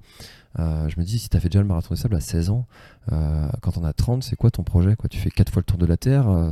Je 0.56 0.98
me 0.98 1.02
dis, 1.02 1.18
si 1.18 1.28
t'as 1.28 1.40
fait 1.40 1.48
déjà 1.48 1.60
le 1.60 1.68
marathon 1.68 1.94
des 1.94 2.00
sables 2.00 2.16
à 2.16 2.20
16 2.20 2.50
ans, 2.50 2.66
quand 3.08 3.76
on 3.76 3.84
a 3.84 3.92
30, 3.92 4.22
c'est 4.22 4.36
quoi 4.36 4.50
ton 4.50 4.62
projet 4.62 4.96
Tu 5.10 5.18
fais 5.18 5.30
4 5.30 5.52
fois 5.52 5.60
le 5.60 5.64
tour 5.64 5.78
de 5.78 5.86
la 5.86 5.96
Terre. 5.96 6.50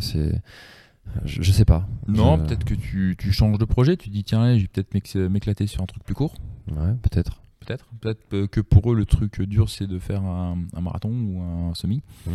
Je, 1.24 1.42
je 1.42 1.53
sais 1.53 1.64
pas. 1.64 1.86
Non, 2.09 2.36
Je- 2.38 2.42
peut-être 2.44 2.64
que 2.64 2.74
tu, 2.74 3.16
tu 3.18 3.32
changes 3.32 3.59
de 3.59 3.64
projet. 3.64 3.96
Tu 3.96 4.09
dis, 4.09 4.24
tiens, 4.24 4.57
je 4.57 4.62
vais 4.62 4.68
peut-être 4.68 5.16
m'éclater 5.28 5.66
sur 5.66 5.82
un 5.82 5.86
truc 5.86 6.03
plus 6.05 6.14
court. 6.14 6.34
Ouais, 6.70 6.94
peut-être. 7.03 7.42
Peut-être. 7.61 7.86
Peut-être 8.00 8.20
euh, 8.34 8.46
que 8.46 8.61
pour 8.61 8.92
eux, 8.92 8.96
le 8.96 9.05
truc 9.05 9.40
dur, 9.42 9.68
c'est 9.70 9.86
de 9.86 9.98
faire 9.98 10.22
un, 10.24 10.59
un 10.74 10.80
marathon 10.80 11.11
ou 11.12 11.40
un 11.42 11.74
semi. 11.74 12.03
Mhm. 12.26 12.32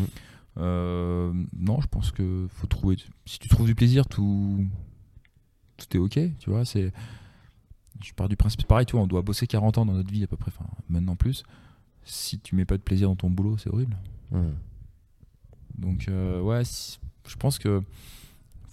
Euh, 0.60 1.34
non, 1.58 1.82
je 1.82 1.88
pense 1.88 2.12
que 2.12 2.48
faut 2.50 2.68
trouver. 2.68 2.98
Si 3.26 3.38
tu 3.40 3.48
trouves 3.50 3.68
du 3.68 3.76
plaisir, 3.76 4.08
tout, 4.08 4.66
tout 5.78 5.98
est 5.98 6.00
ok. 6.00 6.20
Tu 6.40 6.50
vois, 6.50 6.66
c'est. 6.66 6.92
Je 8.04 8.14
pars 8.14 8.30
du 8.30 8.36
principe 8.36 8.64
pareil. 8.68 8.86
Tu 8.86 8.94
vois, 8.94 9.02
on 9.02 9.08
doit 9.08 9.22
bosser 9.22 9.48
40 9.48 9.78
ans 9.80 9.86
dans 9.86 9.94
notre 9.94 10.12
vie 10.12 10.24
à 10.24 10.28
peu 10.28 10.38
près. 10.38 10.52
Enfin, 10.56 10.70
maintenant 10.90 11.16
plus. 11.16 11.44
Si 12.04 12.40
tu 12.40 12.56
mets 12.56 12.66
pas 12.66 12.78
de 12.78 12.82
plaisir 12.84 13.10
dans 13.10 13.16
ton 13.16 13.30
boulot, 13.30 13.58
c'est 13.58 13.70
horrible. 13.70 13.98
Hmm. 14.32 14.52
Donc 15.78 16.08
euh, 16.08 16.42
ouais, 16.42 16.64
si- 16.64 17.00
je 17.28 17.36
pense 17.36 17.60
que 17.60 17.84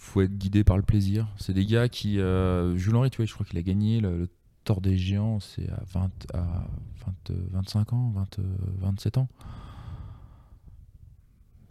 faut 0.05 0.21
être 0.21 0.37
guidé 0.37 0.63
par 0.63 0.77
le 0.77 0.83
plaisir. 0.83 1.27
C'est 1.37 1.53
des 1.53 1.65
gars 1.65 1.89
qui, 1.89 2.19
euh, 2.19 2.75
Jules 2.77 2.95
Henry, 2.95 3.09
tu 3.09 3.17
vois, 3.17 3.25
je 3.25 3.33
crois 3.33 3.45
qu'il 3.45 3.57
a 3.57 3.61
gagné 3.61 3.99
le, 4.01 4.17
le 4.19 4.29
Tour 4.63 4.81
des 4.81 4.97
Géants, 4.97 5.39
c'est 5.39 5.69
à 5.69 5.83
20, 5.93 6.09
à 6.33 6.39
20, 6.39 7.31
euh, 7.31 7.47
25 7.51 7.93
ans, 7.93 8.11
20, 8.15 8.39
euh, 8.39 8.43
27 8.79 9.17
ans. 9.17 9.27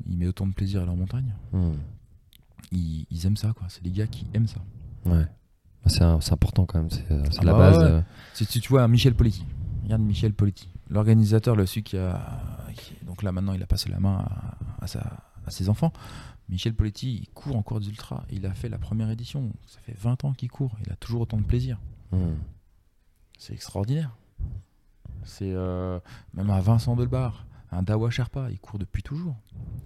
Il 0.07 0.19
met 0.19 0.27
autant 0.27 0.47
de 0.47 0.53
plaisir 0.53 0.83
à 0.83 0.85
leur 0.85 0.97
montagne. 0.97 1.33
Hmm. 1.53 1.73
Ils, 2.73 3.07
ils 3.11 3.27
aiment 3.27 3.37
ça, 3.37 3.53
quoi. 3.53 3.67
C'est 3.69 3.83
des 3.83 3.91
gars 3.91 4.07
qui 4.07 4.27
aiment 4.35 4.47
ça. 4.49 4.61
Ouais. 5.07 5.27
C'est, 5.87 6.03
un- 6.03 6.21
c'est 6.21 6.33
important 6.33 6.67
quand 6.67 6.79
même, 6.79 6.91
c'est, 6.91 7.05
Ah 7.11 7.45
la 7.45 7.53
bah 7.53 7.59
base. 7.59 7.79
ouais. 7.79 7.85
euh. 7.85 8.01
Si 8.35 8.47
tu, 8.47 8.61
tu 8.61 8.69
vois, 8.69 8.87
Michel 8.89 9.15
Poletti. 9.15 9.45
Regarde 9.85 10.03
Michel 10.03 10.33
Poletti. 10.33 10.69
L'organisateur, 10.91 11.57
le 11.57 11.67
celui 11.67 11.83
qui 11.83 11.97
a. 11.97 12.21
qui- 12.75 12.95
donc 13.05 13.23
là, 13.23 13.33
maintenant, 13.33 13.53
il 13.53 13.63
a 13.63 13.67
passé 13.67 13.91
la 13.91 14.01
main 14.01 14.25
à, 14.81 14.85
à 14.85 14.87
sa- 14.87 15.25
à 15.47 15.51
ses 15.51 15.69
enfants. 15.69 15.93
Michel 16.49 16.75
Poletti, 16.75 17.17
il 17.23 17.29
court 17.31 17.57
en 17.57 17.63
cours 17.63 17.81
d'ultra. 17.81 18.25
Il 18.31 18.45
a 18.47 18.53
fait 18.55 18.69
la 18.69 18.79
première 18.79 19.11
édition. 19.11 19.51
Ça 19.67 19.81
fait 19.81 19.97
20 19.99 20.25
ans 20.25 20.33
qu'il 20.35 20.51
court. 20.51 20.77
Il 20.87 20.93
a 20.93 20.97
toujours 20.97 21.23
autant 21.23 21.39
de 21.39 21.43
plaisir. 21.45 21.79
Hmm. 22.13 22.35
C'est 23.39 23.55
extraordinaire. 23.55 24.17
C'est 25.25 25.53
euh, 25.53 25.99
même 26.35 26.51
un 26.51 26.61
Vincent 26.61 26.97
Delbar, 26.97 27.47
un 27.73 27.83
Dawa 27.83 28.11
Sherpa, 28.11 28.49
il 28.51 28.59
court 28.61 28.79
depuis 28.79 29.03
toujours. 29.03 29.37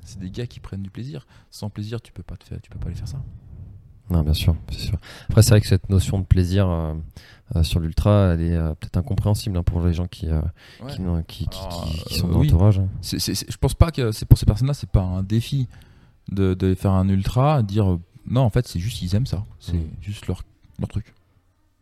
C'est 0.02 0.18
des 0.18 0.30
gars 0.30 0.46
qui 0.48 0.58
prennent 0.58 0.82
du 0.82 0.90
plaisir. 0.90 1.26
Sans 1.50 1.70
plaisir, 1.70 2.00
tu 2.00 2.12
peux 2.12 2.24
pas 2.24 2.36
te 2.36 2.44
faire, 2.44 2.60
tu 2.60 2.70
peux 2.70 2.78
pas 2.78 2.86
aller 2.88 2.96
faire 2.96 3.08
ça. 3.08 3.22
Non, 4.10 4.22
bien 4.22 4.32
sûr, 4.34 4.56
c'est 4.70 4.78
sûr. 4.80 4.98
Après, 5.28 5.42
c'est 5.42 5.50
vrai 5.50 5.60
que 5.60 5.66
cette 5.66 5.90
notion 5.90 6.18
de 6.18 6.24
plaisir 6.24 6.68
euh, 6.68 6.94
euh, 7.56 7.62
sur 7.62 7.78
l'ultra, 7.78 8.32
elle 8.32 8.40
est 8.40 8.54
euh, 8.56 8.74
peut-être 8.74 8.96
incompréhensible 8.96 9.56
hein, 9.58 9.62
pour 9.62 9.82
les 9.82 9.92
gens 9.92 10.06
qui, 10.06 10.28
Ouais. 10.30 10.40
qui, 11.28 11.46
qui, 11.46 11.48
qui- 11.48 11.58
Alors, 11.58 12.10
sont 12.10 12.28
dans 12.28 12.38
oui. 12.40 12.46
l'entourage. 12.48 12.78
hein. 12.78 12.88
Je 13.02 13.56
pense 13.58 13.74
pas 13.74 13.90
que 13.92 14.10
c'est 14.12 14.24
pour 14.26 14.38
ces 14.38 14.46
personnes-là, 14.46 14.72
c'est 14.74 14.88
pas 14.90 15.02
un 15.02 15.22
défi 15.22 15.68
de, 16.30 16.54
de 16.54 16.74
faire 16.74 16.92
un 16.92 17.08
ultra, 17.08 17.62
dire 17.62 17.92
euh, 17.92 18.00
non, 18.30 18.42
en 18.42 18.50
fait, 18.50 18.66
c'est 18.68 18.78
juste 18.80 19.00
ils 19.02 19.14
aiment 19.14 19.26
ça, 19.26 19.44
c'est 19.60 19.74
Mm. 19.74 19.88
juste 20.02 20.26
leur, 20.26 20.42
leur 20.78 20.88
truc. 20.88 21.14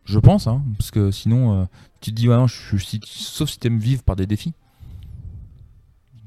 Je 0.05 0.19
pense, 0.19 0.47
hein, 0.47 0.61
parce 0.77 0.89
que 0.91 1.11
sinon, 1.11 1.61
euh, 1.61 1.65
tu 1.99 2.11
te 2.11 2.15
dis, 2.15 2.29
ouais, 2.29 2.35
non, 2.37 2.47
je, 2.47 2.77
je- 2.77 2.97
sauf 3.05 3.49
si 3.49 3.59
tu 3.59 3.67
aimes 3.67 3.79
vivre 3.79 4.03
par 4.03 4.15
des 4.15 4.25
défis. 4.25 4.53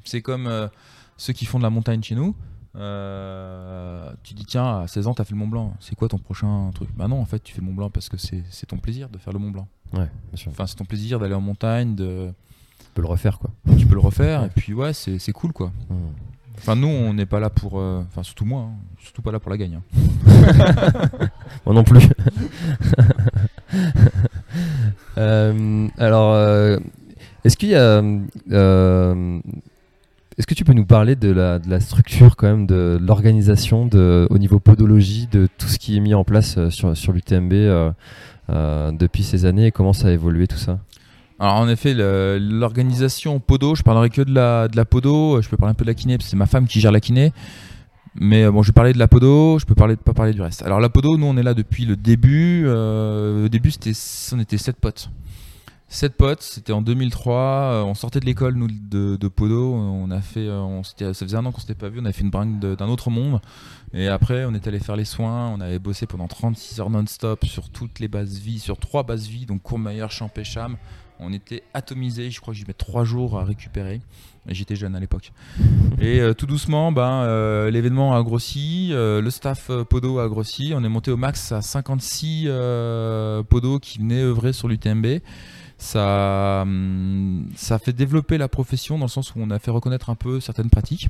C'est 0.04 0.20
comme 0.22 0.46
euh, 0.46 0.68
ceux 1.16 1.32
qui 1.32 1.46
font 1.46 1.58
de 1.58 1.62
la 1.62 1.70
montagne 1.70 2.02
chez 2.02 2.14
nous. 2.14 2.34
euh, 2.76 4.12
tu 4.22 4.34
dis, 4.34 4.44
tiens, 4.44 4.80
à 4.80 4.86
16 4.88 5.06
ans, 5.06 5.14
tu 5.14 5.22
as 5.22 5.24
fait 5.24 5.32
le 5.32 5.38
Mont 5.38 5.48
Blanc, 5.48 5.74
c'est 5.80 5.94
quoi 5.96 6.08
ton 6.08 6.18
prochain 6.18 6.70
truc? 6.74 6.88
Bah 6.96 7.08
non, 7.08 7.20
en 7.20 7.24
fait, 7.24 7.40
tu 7.42 7.52
fais 7.54 7.60
le 7.60 7.66
Mont 7.66 7.74
Blanc 7.74 7.90
parce 7.90 8.08
que 8.08 8.16
c'est 8.16 8.44
c'est 8.50 8.66
ton 8.66 8.76
plaisir 8.78 9.08
de 9.08 9.18
faire 9.18 9.32
le 9.32 9.38
Mont 9.38 9.50
Blanc. 9.50 9.66
Ouais, 9.92 10.08
bien 10.30 10.36
sûr. 10.36 10.50
Enfin, 10.50 10.66
c'est 10.66 10.76
ton 10.76 10.84
plaisir 10.84 11.18
d'aller 11.18 11.34
en 11.34 11.40
montagne, 11.40 11.94
de, 11.94 12.32
On 12.32 12.94
peut 12.94 13.02
le 13.02 13.08
refaire, 13.08 13.38
quoi. 13.38 13.50
tu 13.78 13.86
peux 13.86 13.94
le 13.94 14.00
refaire, 14.00 14.44
et 14.44 14.48
puis 14.50 14.72
ouais, 14.74 14.92
c'est 14.92 15.18
c'est 15.18 15.32
cool 15.32 15.52
quoi. 15.52 15.72
Mm. 15.88 15.94
Enfin, 16.60 16.76
nous, 16.76 16.88
on 16.88 17.14
n'est 17.14 17.26
pas 17.26 17.40
là 17.40 17.48
pour. 17.50 17.80
euh, 17.80 18.02
Enfin, 18.08 18.22
surtout 18.22 18.44
moi, 18.44 18.62
hein, 18.68 18.74
surtout 19.02 19.22
pas 19.22 19.32
là 19.32 19.40
pour 19.40 19.50
la 19.50 19.56
gagne. 19.56 19.78
hein. 19.80 19.82
Moi 21.66 21.74
non 21.74 21.84
plus. 21.84 22.00
Euh, 25.18 25.88
alors, 25.98 26.32
euh, 26.34 26.78
est-ce 27.44 27.56
qu'il 27.56 27.70
y 27.70 27.74
a. 27.74 28.02
euh, 28.52 29.40
est-ce 30.38 30.46
que 30.46 30.54
tu 30.54 30.64
peux 30.64 30.72
nous 30.72 30.86
parler 30.86 31.16
de 31.16 31.30
la, 31.30 31.58
de 31.58 31.68
la 31.68 31.80
structure, 31.80 32.36
quand 32.36 32.46
même, 32.48 32.66
de 32.66 32.98
l'organisation 33.00 33.84
de, 33.86 34.26
au 34.30 34.38
niveau 34.38 34.58
podologie, 34.58 35.28
de 35.30 35.48
tout 35.58 35.66
ce 35.68 35.78
qui 35.78 35.96
est 35.96 36.00
mis 36.00 36.14
en 36.14 36.24
place 36.24 36.56
euh, 36.56 36.70
sur, 36.70 36.96
sur 36.96 37.12
l'UTMB 37.12 37.52
euh, 37.52 37.90
euh, 38.48 38.92
depuis 38.92 39.22
ces 39.22 39.44
années 39.44 39.66
et 39.66 39.70
comment 39.72 39.92
ça 39.92 40.08
a 40.08 40.10
évolué 40.12 40.46
tout 40.46 40.56
ça? 40.56 40.78
Alors, 41.40 41.54
en 41.54 41.68
effet, 41.70 41.94
l'organisation 41.94 43.40
podo, 43.40 43.74
je 43.74 43.82
parlerai 43.82 44.10
que 44.10 44.20
de 44.20 44.34
la, 44.34 44.84
podo. 44.84 45.40
Je 45.40 45.48
peux 45.48 45.56
parler 45.56 45.70
un 45.70 45.74
peu 45.74 45.84
de 45.84 45.90
la 45.90 45.94
kiné, 45.94 46.18
parce 46.18 46.26
que 46.26 46.30
c'est 46.30 46.36
ma 46.36 46.44
femme 46.44 46.66
qui 46.66 46.80
gère 46.80 46.92
la 46.92 47.00
kiné. 47.00 47.32
Mais 48.14 48.44
euh, 48.44 48.50
bon, 48.50 48.62
je 48.62 48.68
vais 48.68 48.74
parler 48.74 48.92
de 48.92 48.98
la 48.98 49.08
podo, 49.08 49.58
je 49.58 49.64
peux 49.64 49.74
pas 49.74 49.88
parler 50.14 50.34
du 50.34 50.42
reste. 50.42 50.62
Alors, 50.62 50.80
la 50.80 50.90
podo, 50.90 51.16
nous, 51.16 51.24
on 51.24 51.38
est 51.38 51.42
là 51.42 51.54
depuis 51.54 51.86
le 51.86 51.96
début. 51.96 52.64
Euh, 52.66 53.46
au 53.46 53.48
début, 53.48 53.70
c'était, 53.70 53.92
on 54.32 54.38
était 54.38 54.58
sept 54.58 54.76
potes. 54.76 55.10
Sept 55.92 56.16
potes, 56.16 56.42
c'était 56.42 56.72
en 56.72 56.82
2003. 56.82 57.34
euh, 57.34 57.82
on 57.82 57.94
sortait 57.94 58.20
de 58.20 58.24
l'école, 58.24 58.54
nous, 58.54 58.68
de, 58.68 59.16
de 59.16 59.28
podo. 59.28 59.74
On 59.74 60.08
a 60.12 60.20
fait, 60.20 60.46
euh, 60.46 60.60
on 60.60 60.84
ça 60.84 61.12
faisait 61.12 61.36
un 61.36 61.44
an 61.44 61.50
qu'on 61.50 61.60
s'était 61.60 61.74
pas 61.74 61.88
vu. 61.88 61.98
On 62.00 62.04
avait 62.04 62.12
fait 62.12 62.22
une 62.22 62.30
bringue 62.30 62.60
de- 62.60 62.76
d'un 62.76 62.86
autre 62.88 63.10
monde. 63.10 63.40
Et 63.92 64.06
après, 64.06 64.44
on 64.44 64.54
est 64.54 64.68
allé 64.68 64.78
faire 64.78 64.94
les 64.94 65.04
soins. 65.04 65.48
On 65.48 65.60
avait 65.60 65.80
bossé 65.80 66.06
pendant 66.06 66.28
36 66.28 66.78
heures 66.80 66.90
non-stop 66.90 67.44
sur 67.44 67.70
toutes 67.70 67.98
les 67.98 68.06
bases 68.06 68.38
vie, 68.38 68.60
sur 68.60 68.78
trois 68.78 69.02
bases 69.02 69.26
vie, 69.26 69.46
donc 69.46 69.62
Courmayeur, 69.62 70.12
Champ 70.12 70.30
et 70.36 70.44
Cham. 70.44 70.76
On 71.18 71.32
était 71.32 71.64
atomisés. 71.74 72.30
Je 72.30 72.40
crois 72.40 72.54
que 72.54 72.58
j'y 72.58 72.64
mets 72.66 72.72
trois 72.72 73.02
jours 73.02 73.36
à 73.40 73.44
récupérer. 73.44 74.00
J'étais 74.46 74.76
jeune 74.76 74.94
à 74.94 75.00
l'époque. 75.00 75.32
Et 76.00 76.20
euh, 76.20 76.32
tout 76.34 76.46
doucement, 76.46 76.92
ben, 76.92 77.24
euh, 77.24 77.68
l'événement 77.68 78.16
a 78.16 78.22
grossi, 78.22 78.90
euh, 78.92 79.20
le 79.20 79.30
staff 79.30 79.70
Podo 79.90 80.18
a 80.20 80.28
grossi. 80.28 80.72
On 80.74 80.82
est 80.84 80.88
monté 80.88 81.10
au 81.10 81.16
max 81.18 81.50
à 81.50 81.60
56 81.62 82.44
euh, 82.46 83.42
Podo 83.42 83.80
qui 83.80 83.98
venaient 83.98 84.22
œuvrer 84.22 84.52
sur 84.54 84.68
l'UTMB. 84.68 85.18
Ça, 85.80 86.60
hum, 86.62 87.48
ça 87.56 87.78
fait 87.78 87.94
développer 87.94 88.36
la 88.36 88.48
profession 88.48 88.98
dans 88.98 89.06
le 89.06 89.10
sens 89.10 89.34
où 89.34 89.38
on 89.38 89.48
a 89.50 89.58
fait 89.58 89.70
reconnaître 89.70 90.10
un 90.10 90.14
peu 90.14 90.38
certaines 90.38 90.68
pratiques. 90.68 91.08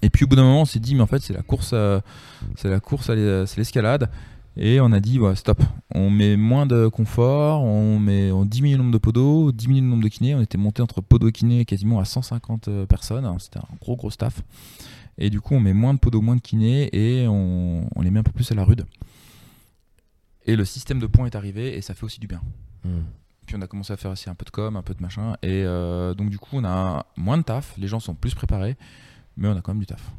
Et 0.00 0.08
puis 0.08 0.24
au 0.24 0.28
bout 0.28 0.36
d'un 0.36 0.44
moment, 0.44 0.62
on 0.62 0.64
s'est 0.64 0.80
dit, 0.80 0.94
mais 0.94 1.02
en 1.02 1.06
fait, 1.06 1.20
c'est 1.20 1.34
la 1.34 1.42
course, 1.42 1.74
à- 1.74 2.00
c'est 2.56 2.70
la 2.70 2.80
course, 2.80 3.06
c'est 3.06 3.56
l'escalade. 3.58 4.08
Et 4.56 4.80
on 4.80 4.90
a 4.92 5.00
dit, 5.00 5.20
ouais, 5.20 5.36
stop, 5.36 5.62
on 5.94 6.08
met 6.08 6.38
moins 6.38 6.64
de 6.64 6.88
confort, 6.88 7.62
on, 7.62 7.98
met, 7.98 8.30
on 8.30 8.46
diminue 8.46 8.76
le 8.76 8.78
nombre 8.78 8.92
de 8.92 8.98
podos, 8.98 9.52
diminue 9.52 9.82
le 9.82 9.86
nombre 9.88 10.02
de 10.04 10.08
kinés. 10.08 10.34
On 10.34 10.40
était 10.40 10.56
monté 10.56 10.80
entre 10.80 11.02
podo 11.02 11.28
et 11.28 11.32
kiné 11.32 11.66
quasiment 11.66 12.00
à 12.00 12.06
150 12.06 12.68
euh, 12.68 12.86
personnes. 12.86 13.30
C'était 13.38 13.58
un 13.58 13.68
gros, 13.82 13.96
gros 13.96 14.10
staff. 14.10 14.40
Et 15.18 15.28
du 15.28 15.42
coup, 15.42 15.54
on 15.54 15.60
met 15.60 15.74
moins 15.74 15.92
de 15.92 15.98
podos, 15.98 16.22
moins 16.22 16.36
de 16.36 16.40
kinés 16.40 16.88
et 16.94 17.28
on, 17.28 17.86
les 18.00 18.10
met 18.10 18.20
un 18.20 18.22
peu 18.22 18.32
plus 18.32 18.50
à 18.50 18.54
la 18.54 18.64
rude. 18.64 18.86
Et 20.46 20.56
le 20.56 20.64
système 20.64 20.98
de 21.00 21.06
points 21.06 21.26
est 21.26 21.34
arrivé 21.36 21.76
et 21.76 21.82
ça 21.82 21.92
fait 21.92 22.04
aussi 22.04 22.20
du 22.20 22.26
bien. 22.26 22.40
Mm. 22.84 23.00
Puis 23.46 23.54
on 23.56 23.62
a 23.62 23.66
commencé 23.68 23.92
à 23.92 23.96
faire 23.96 24.10
aussi 24.10 24.28
un 24.28 24.34
peu 24.34 24.44
de 24.44 24.50
com, 24.50 24.76
un 24.76 24.82
peu 24.82 24.92
de 24.92 25.00
machin. 25.00 25.36
Et 25.42 25.62
euh, 25.64 26.14
donc 26.14 26.30
du 26.30 26.38
coup, 26.38 26.56
on 26.56 26.64
a 26.64 27.06
moins 27.16 27.38
de 27.38 27.42
taf, 27.42 27.74
les 27.78 27.86
gens 27.86 28.00
sont 28.00 28.14
plus 28.14 28.34
préparés, 28.34 28.76
mais 29.36 29.48
on 29.48 29.56
a 29.56 29.60
quand 29.60 29.72
même 29.72 29.80
du 29.80 29.86
taf. 29.86 30.12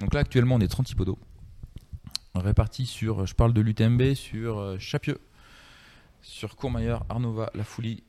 Donc 0.00 0.12
là, 0.12 0.20
actuellement, 0.20 0.56
on 0.56 0.60
est 0.60 0.68
30 0.68 0.94
podos. 0.96 1.18
Répartis 2.34 2.86
sur, 2.86 3.26
je 3.26 3.34
parle 3.34 3.52
de 3.52 3.60
l'UTMB, 3.60 4.14
sur 4.14 4.58
euh, 4.58 4.78
Chapieux, 4.78 5.20
sur 6.22 6.56
Courmayeur, 6.56 7.04
Arnova, 7.08 7.50
La 7.54 7.62
Foulie, 7.62 8.02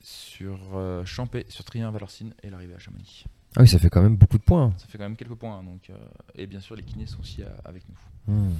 sur 0.00 0.58
euh, 0.74 1.04
Champé, 1.04 1.46
sur 1.48 1.64
Trien, 1.64 1.90
Valorcine 1.90 2.34
et 2.42 2.50
l'arrivée 2.50 2.74
à 2.74 2.78
Chamonix. 2.78 3.24
Ah 3.56 3.62
oui, 3.62 3.68
ça 3.68 3.78
fait 3.78 3.88
quand 3.88 4.02
même 4.02 4.16
beaucoup 4.16 4.38
de 4.38 4.42
points. 4.42 4.74
Ça 4.78 4.86
fait 4.86 4.98
quand 4.98 5.04
même 5.04 5.16
quelques 5.16 5.34
points. 5.34 5.58
hein, 5.58 5.62
donc, 5.62 5.88
euh, 5.90 5.96
et 6.34 6.46
bien 6.46 6.60
sûr, 6.60 6.74
les 6.74 6.82
kinés 6.82 7.06
sont 7.06 7.20
aussi 7.20 7.42
avec 7.64 7.84
nous. 7.88 8.34
Mm. 8.34 8.54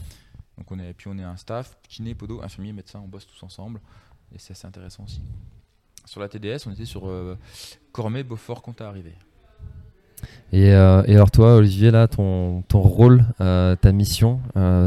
Donc 0.58 0.70
on 0.70 0.78
est, 0.78 0.94
puis 0.94 1.08
on 1.08 1.18
est 1.18 1.24
un 1.24 1.36
staff, 1.36 1.76
kiné, 1.82 2.14
podo, 2.14 2.42
infirmier, 2.42 2.72
médecin, 2.72 3.00
on 3.00 3.08
bosse 3.08 3.26
tous 3.26 3.42
ensemble. 3.42 3.80
Et 4.34 4.38
c'est 4.38 4.52
assez 4.52 4.66
intéressant 4.66 5.04
aussi. 5.04 5.20
Sur 6.04 6.20
la 6.20 6.28
TDS, 6.28 6.66
on 6.66 6.72
était 6.72 6.84
sur 6.84 7.08
euh, 7.08 7.36
Cormet, 7.92 8.24
Beaufort, 8.24 8.62
Compte 8.62 8.80
à 8.80 8.88
arriver. 8.88 9.14
Et, 10.52 10.72
euh, 10.72 11.02
et 11.06 11.14
alors 11.14 11.30
toi, 11.30 11.56
Olivier, 11.56 11.90
là, 11.90 12.08
ton, 12.08 12.62
ton 12.62 12.80
rôle, 12.80 13.24
euh, 13.40 13.76
ta 13.76 13.92
mission 13.92 14.40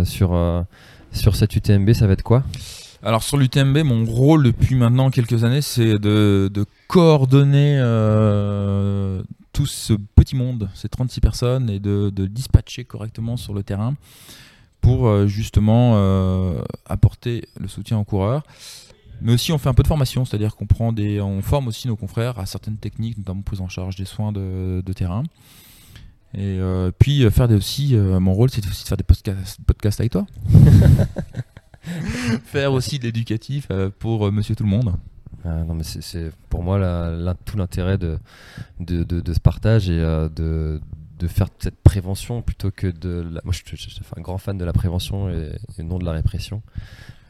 sur, 0.06 0.66
sur 1.12 1.36
cette 1.36 1.56
UTMB, 1.56 1.94
ça 1.94 2.08
va 2.08 2.14
être 2.14 2.24
quoi? 2.24 2.44
Alors 3.06 3.22
sur 3.22 3.38
l'UTMB, 3.38 3.84
mon 3.84 4.04
rôle 4.04 4.42
depuis 4.42 4.74
maintenant 4.74 5.12
quelques 5.12 5.44
années, 5.44 5.62
c'est 5.62 6.00
de, 6.00 6.50
de 6.52 6.66
coordonner 6.88 7.78
euh, 7.78 9.22
tout 9.54 9.68
ce 9.68 9.94
petit 9.94 10.36
monde, 10.36 10.70
ces 10.74 10.90
36 10.90 11.22
personnes, 11.22 11.70
et 11.70 11.80
de, 11.80 12.10
de 12.10 12.26
dispatcher 12.26 12.84
correctement 12.84 13.38
sur 13.38 13.54
le 13.54 13.62
terrain 13.62 13.94
pour 14.82 15.08
euh, 15.08 15.28
justement 15.28 15.94
euh, 15.96 16.62
apporter 16.88 17.48
le 17.60 17.68
soutien 17.68 18.00
aux 18.00 18.04
coureurs. 18.04 18.42
Mais 19.26 19.34
aussi 19.34 19.52
on 19.52 19.58
fait 19.58 19.70
un 19.70 19.74
peu 19.74 19.82
de 19.82 19.88
formation, 19.88 20.24
c'est-à-dire 20.24 20.56
qu'on 20.56 20.68
prend 20.68 20.94
des, 20.94 21.20
on 21.20 21.42
forme 21.42 21.68
aussi 21.68 21.88
nos 21.88 21.96
confrères 21.96 22.38
à 22.38 22.46
certaines 22.46 22.78
techniques, 22.78 23.18
notamment 23.18 23.42
prise 23.42 23.60
en 23.60 23.68
charge 23.68 23.96
des 23.96 24.06
soins 24.06 24.32
de, 24.32 24.84
de 24.86 24.94
terrain. 24.94 25.24
Et 26.36 26.60
euh, 26.60 26.92
puis 26.98 27.24
euh, 27.24 27.32
faire 27.32 27.48
des, 27.48 27.56
aussi, 27.56 27.96
euh, 27.96 28.20
mon 28.20 28.34
rôle 28.34 28.52
c'est 28.52 28.66
aussi 28.68 28.84
de 28.84 28.88
faire 28.88 28.98
des 28.98 29.04
podcasts, 29.04 29.60
podcasts 29.66 30.00
avec 30.00 30.12
toi. 30.12 30.28
faire 32.46 32.72
aussi 32.72 33.00
de 33.00 33.06
l'éducatif 33.06 33.68
pour 34.00 34.32
Monsieur 34.32 34.56
Tout 34.56 34.64
le 34.64 34.70
Monde. 34.70 34.96
Ah, 35.44 35.64
non, 35.64 35.76
mais 35.76 35.84
c'est- 35.84 36.32
pour 36.50 36.64
moi 36.64 36.80
la- 36.80 37.12
la- 37.12 37.34
tout 37.36 37.58
l'intérêt 37.58 37.98
de, 37.98 38.18
de, 38.80 39.04
de- 39.04 39.22
de 39.22 39.34
ce 39.34 39.40
partage 39.40 39.90
et 39.90 40.00
euh, 40.00 40.28
de, 40.30 40.82
de 41.20 41.28
faire 41.28 41.48
cette 41.60 41.82
prévention 41.82 42.42
plutôt 42.42 42.72
que 42.72 42.88
de. 42.88 43.22
La... 43.32 43.42
Moi, 43.44 43.54
je, 43.54 43.76
suis 43.76 44.00
un 44.18 44.22
grand 44.22 44.38
fan 44.40 44.58
de 44.58 44.66
la 44.66 44.74
prévention 44.74 45.30
et, 45.30 45.52
et 45.78 45.84
non 45.84 46.00
de 46.00 46.06
la 46.06 46.12
répression. 46.14 46.62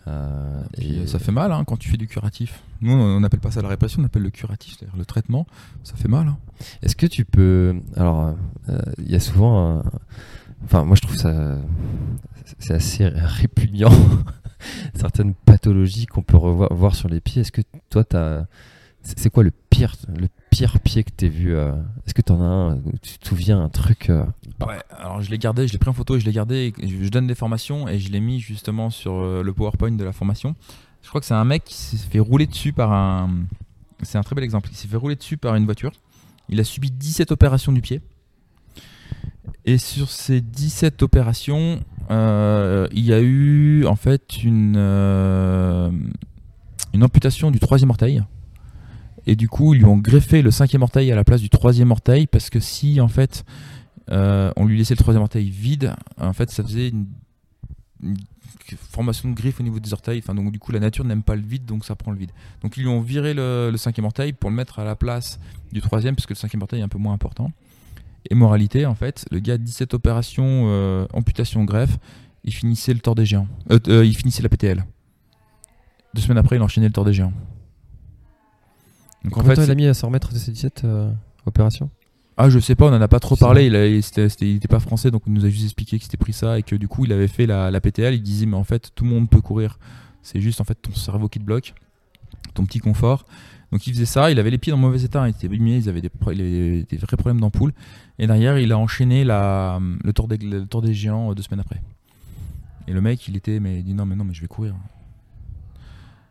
Euh, 0.07 0.61
et 0.77 1.07
ça 1.07 1.17
fait 1.19 1.31
mal 1.31 1.51
hein, 1.51 1.63
quand 1.65 1.77
tu 1.77 1.89
fais 1.89 1.97
du 1.97 2.07
curatif. 2.07 2.61
Nous, 2.81 2.91
on 2.91 3.19
n'appelle 3.19 3.39
pas 3.39 3.49
ça 3.51 3.61
la 3.61 3.69
répression, 3.69 4.01
on 4.01 4.05
appelle 4.05 4.21
le 4.21 4.29
curatif, 4.29 4.75
c'est-à-dire 4.77 4.95
le 4.97 5.05
traitement. 5.05 5.47
Ça 5.83 5.95
fait 5.95 6.07
mal. 6.07 6.27
hein. 6.27 6.37
Est-ce 6.83 6.95
que 6.95 7.07
tu 7.07 7.25
peux. 7.25 7.75
Alors, 7.95 8.35
euh, 8.69 8.79
il 8.99 9.09
y 9.11 9.15
a 9.15 9.19
souvent. 9.19 9.79
un- 9.79 9.83
Enfin, 10.63 10.83
moi, 10.83 10.95
je 10.95 11.01
trouve 11.01 11.15
ça. 11.17 11.57
C'est 12.59 12.73
assez 12.73 13.07
répugnant. 13.07 13.91
Certaines 14.95 15.33
pathologies 15.33 16.05
qu'on 16.05 16.23
peut 16.23 16.37
revoir, 16.37 16.73
voir 16.73 16.95
sur 16.95 17.09
les 17.09 17.19
pieds. 17.21 17.41
Est-ce 17.41 17.51
que 17.51 17.61
toi, 17.89 18.03
t'as. 18.03 18.41
C'est 18.41 18.47
c'est 19.05 19.29
quoi 19.29 19.43
le 19.43 19.51
pire, 19.69 19.95
le 20.07 20.27
pire 20.49 20.79
pied 20.79 21.03
que 21.03 21.11
tu 21.15 21.27
vu 21.29 21.53
euh, 21.53 21.73
Est-ce 22.05 22.13
que 22.13 22.21
tu 22.21 22.31
en 22.31 22.41
as 22.41 22.45
un 22.45 22.77
Tu 23.01 23.19
te 23.19 23.27
souviens 23.27 23.61
un 23.61 23.69
truc 23.69 24.09
euh, 24.09 24.25
Ouais, 24.65 24.79
alors 24.89 25.21
je 25.21 25.29
l'ai 25.29 25.37
gardé, 25.37 25.67
je 25.67 25.73
l'ai 25.73 25.79
pris 25.79 25.89
en 25.89 25.93
photo 25.93 26.15
et 26.15 26.19
je 26.19 26.25
l'ai 26.25 26.31
gardé. 26.31 26.73
je 26.81 27.09
donne 27.09 27.27
des 27.27 27.35
formations 27.35 27.87
et 27.87 27.99
je 27.99 28.11
l'ai 28.11 28.19
mis 28.19 28.39
justement 28.39 28.89
sur 28.89 29.13
euh, 29.13 29.43
le 29.43 29.53
PowerPoint 29.53 29.91
de 29.91 30.03
la 30.03 30.11
formation. 30.11 30.55
Je 31.03 31.09
crois 31.09 31.21
que 31.21 31.27
c'est 31.27 31.35
un 31.35 31.45
mec 31.45 31.63
qui 31.65 31.75
s'est 31.75 31.97
fait 31.97 32.19
rouler 32.19 32.47
dessus 32.47 32.73
par 32.73 32.91
un. 32.91 33.29
C'est 34.01 34.17
un 34.17 34.23
très 34.23 34.33
bel 34.33 34.43
exemple. 34.43 34.69
Il 34.71 34.75
s'est 34.75 34.87
fait 34.87 34.97
rouler 34.97 35.15
dessus 35.15 35.37
par 35.37 35.55
une 35.55 35.65
voiture. 35.65 35.91
Il 36.49 36.59
a 36.59 36.63
subi 36.63 36.89
17 36.89 37.31
opérations 37.31 37.71
du 37.71 37.81
pied. 37.81 38.01
Et 39.65 39.77
sur 39.77 40.09
ces 40.09 40.41
17 40.41 41.03
opérations, 41.03 41.79
il 42.09 43.05
y 43.05 43.13
a 43.13 43.19
eu 43.19 43.85
en 43.85 43.95
fait 43.95 44.43
une 44.43 44.77
amputation 47.01 47.51
du 47.51 47.59
troisième 47.59 47.91
orteil. 47.91 48.23
Et 49.27 49.35
du 49.35 49.49
coup, 49.49 49.73
ils 49.73 49.79
lui 49.79 49.85
ont 49.85 49.97
greffé 49.97 50.41
le 50.41 50.51
cinquième 50.51 50.83
orteil 50.83 51.11
à 51.11 51.15
la 51.15 51.23
place 51.23 51.41
du 51.41 51.49
troisième 51.49 51.91
orteil 51.91 52.27
parce 52.27 52.49
que 52.49 52.59
si 52.59 53.01
en 53.01 53.07
fait 53.07 53.43
euh, 54.11 54.51
on 54.55 54.65
lui 54.65 54.77
laissait 54.77 54.93
le 54.93 54.99
troisième 54.99 55.23
orteil 55.23 55.49
vide, 55.49 55.95
en 56.19 56.33
fait 56.33 56.51
ça 56.51 56.63
faisait 56.63 56.89
une, 56.89 57.07
formation 58.91 59.29
de 59.29 59.35
griffe 59.35 59.59
au 59.59 59.63
niveau 59.63 59.79
des 59.79 59.93
orteils. 59.93 60.19
Enfin, 60.19 60.35
donc 60.35 60.51
du 60.51 60.59
coup 60.59 60.71
la 60.71 60.79
nature 60.79 61.05
n'aime 61.05 61.23
pas 61.23 61.35
le 61.35 61.41
vide, 61.41 61.65
donc 61.65 61.85
ça 61.85 61.95
prend 61.95 62.11
le 62.11 62.17
vide. 62.17 62.31
Donc 62.61 62.77
ils 62.77 62.81
lui 62.81 62.89
ont 62.89 63.01
viré 63.01 63.33
le, 63.33 63.73
cinquième 63.77 64.05
orteil 64.05 64.33
pour 64.33 64.49
le 64.49 64.55
mettre 64.55 64.79
à 64.79 64.83
la 64.83 64.95
place 64.95 65.39
du 65.71 65.81
troisième 65.81 66.15
parce 66.15 66.25
que 66.25 66.33
le 66.33 66.39
cinquième 66.39 66.61
orteil 66.61 66.79
est 66.79 66.83
un 66.83 66.87
peu 66.87 66.97
moins 66.97 67.13
important. 67.13 67.51
Et 68.29 68.35
moralité, 68.35 68.87
en 68.87 68.95
fait, 68.95 69.25
le 69.29 69.39
gars 69.39 69.57
17 69.57 69.93
opérations, 69.93 70.63
euh, 70.65 71.05
amputation, 71.13 71.63
greffe, 71.63 71.97
il 72.43 72.53
finissait 72.53 72.93
le 72.93 72.99
Tour 72.99 73.13
des 73.13 73.25
Géants. 73.25 73.47
Euh, 73.71 74.03
il 74.03 74.17
finissait 74.17 74.41
la 74.41 74.49
PTL. 74.49 74.83
Deux 76.15 76.21
semaines 76.21 76.39
après, 76.39 76.55
il 76.55 76.61
enchaînait 76.61 76.87
le 76.87 76.93
Tour 76.93 77.05
des 77.05 77.13
Géants. 77.13 77.33
Donc 79.25 79.37
en 79.37 79.43
fait, 79.43 79.63
il 79.63 79.71
a 79.71 79.75
mis 79.75 79.87
à 79.87 79.93
s'en 79.93 80.07
remettre 80.07 80.33
de 80.33 80.37
ces 80.37 80.51
17 80.51 80.83
euh, 80.85 81.11
opérations 81.45 81.89
ah, 82.37 82.49
je 82.49 82.59
sais 82.59 82.75
pas, 82.75 82.87
on 82.87 82.93
en 82.93 83.01
a 83.01 83.07
pas 83.07 83.21
trop 83.21 83.37
parlé. 83.37 83.67
Il, 83.67 83.77
a, 83.77 83.85
était, 83.85 84.67
pas 84.67 84.81
français, 84.81 85.09
donc 85.09 85.21
on 85.25 85.31
nous 85.31 85.45
a 85.45 85.49
juste 85.49 85.63
expliqué 85.63 85.97
qu'il 85.97 86.03
s'était 86.03 86.17
pris 86.17 86.33
ça 86.33 86.59
et 86.59 86.63
que 86.63 86.75
du 86.75 86.89
coup, 86.89 87.05
il 87.05 87.13
avait 87.13 87.29
fait 87.29 87.45
la, 87.45 87.71
la, 87.71 87.79
PTL. 87.79 88.13
Il 88.13 88.21
disait, 88.21 88.45
mais 88.45 88.57
en 88.57 88.65
fait, 88.65 88.91
tout 88.93 89.05
le 89.05 89.09
monde 89.09 89.29
peut 89.29 89.39
courir. 89.39 89.79
C'est 90.21 90.41
juste 90.41 90.59
en 90.59 90.65
fait 90.65 90.75
ton 90.75 90.91
cerveau 90.91 91.29
qui 91.29 91.39
te 91.39 91.45
bloque, 91.45 91.73
ton 92.53 92.65
petit 92.65 92.79
confort. 92.79 93.25
Donc 93.71 93.87
il 93.87 93.93
faisait 93.93 94.05
ça. 94.05 94.31
Il 94.31 94.39
avait 94.39 94.49
les 94.49 94.57
pieds 94.57 94.71
dans 94.71 94.77
mauvais 94.77 95.01
état. 95.01 95.25
Il 95.29 95.31
était 95.31 95.45
abîmé. 95.45 95.77
Ils 95.77 95.87
avaient 95.87 96.01
des, 96.01 96.09
des 96.83 96.97
vrais 96.97 97.15
problèmes 97.15 97.39
d'ampoule. 97.39 97.71
Et 98.19 98.27
derrière, 98.27 98.57
il 98.59 98.73
a 98.73 98.77
enchaîné 98.77 99.23
la, 99.23 99.79
le, 100.03 100.11
tour 100.11 100.27
des, 100.27 100.37
le 100.37 100.65
tour 100.65 100.81
des 100.81 100.93
géants 100.93 101.33
deux 101.33 101.43
semaines 101.43 101.61
après. 101.61 101.81
Et 102.87 102.91
le 102.91 102.99
mec, 102.99 103.25
il 103.29 103.37
était, 103.37 103.61
mais 103.61 103.79
il 103.79 103.83
dit 103.85 103.93
non, 103.93 104.05
mais 104.05 104.15
non, 104.15 104.25
mais 104.25 104.33
je 104.33 104.41
vais 104.41 104.47
courir. 104.47 104.75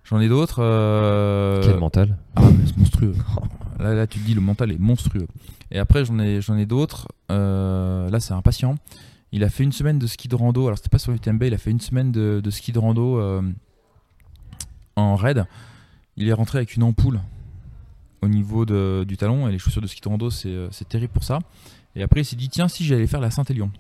J'en 0.04 0.20
ai 0.20 0.28
d'autres. 0.28 0.58
Euh... 0.60 1.62
Quel 1.62 1.78
mental 1.78 2.16
Ah, 2.36 2.42
mais 2.42 2.66
c'est 2.66 2.76
monstrueux. 2.76 3.14
là, 3.78 3.94
là, 3.94 4.06
tu 4.06 4.18
te 4.18 4.24
dis, 4.24 4.34
le 4.34 4.40
mental 4.40 4.70
est 4.70 4.78
monstrueux. 4.78 5.26
Et 5.70 5.78
après, 5.78 6.04
j'en 6.04 6.18
ai, 6.18 6.40
j'en 6.40 6.56
ai 6.56 6.66
d'autres. 6.66 7.08
Euh, 7.30 8.08
là, 8.10 8.20
c'est 8.20 8.34
un 8.34 8.42
patient. 8.42 8.76
Il 9.32 9.42
a 9.42 9.48
fait 9.48 9.64
une 9.64 9.72
semaine 9.72 9.98
de 9.98 10.06
ski 10.06 10.28
de 10.28 10.36
rando. 10.36 10.66
Alors, 10.66 10.78
c'était 10.78 10.90
pas 10.90 10.98
sur 10.98 11.12
UTMB, 11.12 11.42
il 11.44 11.54
a 11.54 11.58
fait 11.58 11.70
une 11.70 11.80
semaine 11.80 12.12
de, 12.12 12.40
de 12.44 12.50
ski 12.50 12.70
de 12.70 12.78
rando 12.78 13.18
euh, 13.18 13.42
en 14.96 15.16
raid. 15.16 15.46
Il 16.16 16.28
est 16.28 16.32
rentré 16.32 16.58
avec 16.58 16.76
une 16.76 16.82
ampoule 16.82 17.20
au 18.22 18.28
niveau 18.28 18.64
de, 18.66 19.04
du 19.08 19.16
talon. 19.16 19.48
Et 19.48 19.52
les 19.52 19.58
chaussures 19.58 19.82
de 19.82 19.86
ski 19.86 20.02
de 20.02 20.08
rando, 20.08 20.30
c'est, 20.30 20.68
c'est 20.70 20.88
terrible 20.88 21.12
pour 21.12 21.24
ça. 21.24 21.38
Et 21.96 22.02
après, 22.02 22.20
il 22.20 22.24
s'est 22.24 22.36
dit, 22.36 22.50
tiens, 22.50 22.68
si 22.68 22.84
j'allais 22.84 23.06
faire 23.06 23.20
la 23.20 23.30
Saint-Élion. 23.30 23.70